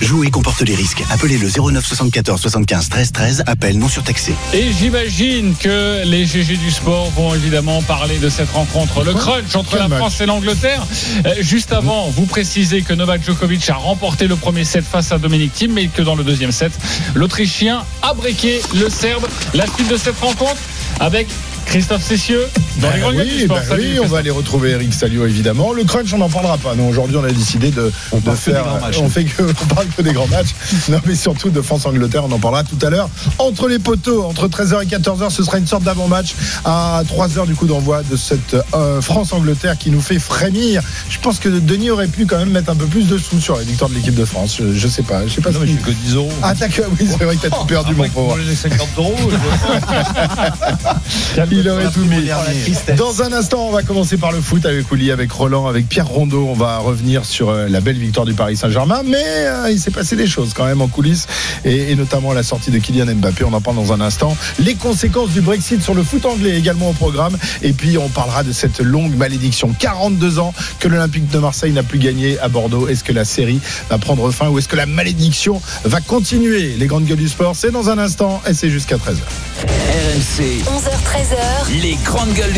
Jouer 0.00 0.30
comporte 0.30 0.60
les 0.60 0.76
risques. 0.76 1.02
Appelez 1.10 1.38
le 1.38 1.48
09 1.50 1.84
74 1.84 2.40
75 2.40 2.88
13 2.88 3.12
13. 3.12 3.44
Appel 3.46 3.78
non 3.78 3.88
surtaxé. 3.88 4.32
Et 4.54 4.72
j'imagine 4.72 5.56
que 5.56 6.04
les 6.04 6.24
GG 6.24 6.56
du 6.56 6.70
sport 6.70 7.10
vont 7.10 7.34
évidemment 7.34 7.82
parler 7.82 8.18
de 8.18 8.28
cette 8.28 8.50
rencontre, 8.52 9.02
le 9.02 9.12
crunch 9.12 9.56
entre 9.56 9.76
la 9.76 9.88
France 9.88 10.20
et 10.20 10.26
l'Angleterre. 10.26 10.86
Euh, 11.26 11.34
Juste 11.40 11.72
avant, 11.72 12.10
vous 12.10 12.26
précisez 12.26 12.82
que 12.82 12.92
Novak 12.92 13.24
Djokovic 13.24 13.68
a 13.70 13.74
remporté 13.74 14.28
le 14.28 14.36
premier 14.36 14.64
set 14.64 14.84
face 14.84 15.10
à 15.10 15.18
Dominic 15.18 15.52
Thiem, 15.52 15.72
mais 15.72 15.88
que 15.88 16.02
dans 16.02 16.14
le 16.14 16.22
deuxième 16.22 16.52
set, 16.52 16.72
l'Autrichien 17.14 17.82
a 18.02 18.14
breaké 18.14 18.62
le 18.74 18.88
Serbe. 18.88 19.26
La 19.52 19.66
suite 19.66 19.88
de 19.90 19.96
cette 19.96 20.20
rencontre 20.20 20.60
avec 21.00 21.26
Christophe 21.68 22.02
Cessieux 22.02 22.48
dans 22.78 22.88
les 22.88 22.94
Ben 22.94 23.00
grandes 23.00 23.14
oui, 23.16 23.46
ben 23.48 23.62
Salut, 23.62 23.82
oui, 23.82 24.00
on 24.02 24.06
va 24.06 24.18
aller 24.18 24.30
retrouver 24.30 24.70
Eric 24.70 24.94
Salio 24.94 25.26
évidemment. 25.26 25.72
Le 25.72 25.84
crunch, 25.84 26.12
on 26.12 26.18
n'en 26.18 26.28
parlera 26.28 26.58
pas. 26.58 26.74
Non, 26.74 26.88
aujourd'hui, 26.88 27.16
on 27.16 27.24
a 27.24 27.30
décidé 27.30 27.70
de, 27.70 27.90
faire. 28.34 28.64
On 29.00 29.08
fait 29.08 29.24
que, 29.24 29.42
on 29.62 29.74
parle 29.74 29.86
que 29.88 30.02
des 30.02 30.12
grands 30.12 30.26
matchs. 30.28 30.54
Non, 30.88 31.00
mais 31.06 31.14
surtout 31.14 31.50
de 31.50 31.60
France-Angleterre. 31.60 32.24
On 32.24 32.32
en 32.32 32.38
parlera 32.38 32.64
tout 32.64 32.78
à 32.84 32.90
l'heure. 32.90 33.08
Entre 33.38 33.68
les 33.68 33.78
poteaux, 33.78 34.24
entre 34.24 34.48
13h 34.48 34.82
et 34.82 34.86
14h, 34.86 35.30
ce 35.30 35.42
sera 35.42 35.58
une 35.58 35.66
sorte 35.66 35.82
d'avant-match 35.82 36.34
à 36.64 37.02
3h 37.06 37.46
du 37.46 37.54
coup 37.54 37.66
d'envoi 37.66 38.02
de 38.02 38.16
cette 38.16 38.56
euh, 38.74 39.00
France-Angleterre 39.00 39.78
qui 39.78 39.90
nous 39.90 40.00
fait 40.00 40.18
frémir. 40.18 40.82
Je 41.08 41.18
pense 41.18 41.38
que 41.38 41.48
Denis 41.48 41.90
aurait 41.90 42.08
pu 42.08 42.26
quand 42.26 42.38
même 42.38 42.50
mettre 42.50 42.70
un 42.70 42.76
peu 42.76 42.86
plus 42.86 43.08
de 43.08 43.18
sous 43.18 43.40
sur 43.40 43.56
la 43.56 43.62
victoire 43.62 43.90
de 43.90 43.94
l'équipe 43.94 44.14
de 44.14 44.24
France. 44.24 44.56
Je, 44.60 44.74
je 44.74 44.88
sais 44.88 45.02
pas. 45.02 45.26
Je 45.26 45.34
sais 45.34 45.40
pas. 45.40 45.50
Non, 45.50 45.60
si- 45.60 45.66
mais 45.66 45.72
je 45.72 45.84
suis 45.84 45.84
que 45.84 45.90
10 45.90 46.14
euros. 46.14 46.32
Ah, 46.42 46.54
d'accord. 46.54 46.86
Oui, 46.98 47.06
c'est 47.08 47.24
vrai 47.24 47.36
que 47.36 47.42
t'as 47.42 47.50
tout 47.56 47.64
perdu, 47.66 47.94
mon 47.94 48.08
pauvre. 48.08 48.28
pour 48.28 48.36
les 48.36 48.54
50 48.54 48.88
euros, 48.98 49.14
Il 51.50 51.68
aurait 51.68 51.90
tout 51.90 52.04
mis. 52.04 52.28
Tristesse. 52.68 52.96
Dans 52.96 53.22
un 53.22 53.32
instant, 53.32 53.66
on 53.66 53.70
va 53.70 53.82
commencer 53.82 54.16
par 54.16 54.32
le 54.32 54.40
foot 54.40 54.64
avec 54.66 54.90
Ouli, 54.90 55.10
avec 55.10 55.30
Roland, 55.32 55.66
avec 55.66 55.88
Pierre 55.88 56.06
Rondeau. 56.06 56.46
On 56.48 56.54
va 56.54 56.78
revenir 56.78 57.24
sur 57.24 57.48
euh, 57.48 57.68
la 57.68 57.80
belle 57.80 57.98
victoire 57.98 58.26
du 58.26 58.34
Paris 58.34 58.56
Saint-Germain. 58.56 59.02
Mais 59.04 59.24
euh, 59.24 59.70
il 59.70 59.78
s'est 59.78 59.90
passé 59.90 60.16
des 60.16 60.26
choses 60.26 60.52
quand 60.54 60.66
même 60.66 60.80
en 60.80 60.88
coulisses, 60.88 61.26
et, 61.64 61.92
et 61.92 61.96
notamment 61.96 62.32
la 62.32 62.42
sortie 62.42 62.70
de 62.70 62.78
Kylian 62.78 63.06
Mbappé. 63.14 63.44
On 63.44 63.52
en 63.52 63.60
parle 63.60 63.76
dans 63.76 63.92
un 63.92 64.00
instant. 64.00 64.36
Les 64.58 64.74
conséquences 64.74 65.30
du 65.30 65.40
Brexit 65.40 65.82
sur 65.82 65.94
le 65.94 66.02
foot 66.02 66.26
anglais 66.26 66.58
également 66.58 66.90
au 66.90 66.92
programme. 66.92 67.36
Et 67.62 67.72
puis, 67.72 67.96
on 67.98 68.08
parlera 68.08 68.42
de 68.42 68.52
cette 68.52 68.80
longue 68.80 69.16
malédiction. 69.16 69.74
42 69.78 70.38
ans 70.38 70.52
que 70.78 70.88
l'Olympique 70.88 71.30
de 71.30 71.38
Marseille 71.38 71.72
n'a 71.72 71.82
plus 71.82 71.98
gagné 71.98 72.38
à 72.40 72.48
Bordeaux. 72.48 72.88
Est-ce 72.88 73.04
que 73.04 73.12
la 73.12 73.24
série 73.24 73.60
va 73.88 73.98
prendre 73.98 74.30
fin 74.30 74.48
ou 74.48 74.58
est-ce 74.58 74.68
que 74.68 74.76
la 74.76 74.86
malédiction 74.86 75.60
va 75.84 76.00
continuer? 76.00 76.74
Les 76.78 76.86
grandes 76.86 77.04
gueules 77.04 77.16
du 77.18 77.28
sport, 77.28 77.56
c'est 77.56 77.70
dans 77.70 77.88
un 77.90 77.98
instant 77.98 78.42
et 78.46 78.54
c'est 78.54 78.70
jusqu'à 78.70 78.96
13h. 78.96 79.18
RMC. 79.88 80.62
11h13h. 80.64 81.82
Les 81.82 81.96
grandes 82.04 82.32
gueules 82.34 82.52
du 82.52 82.57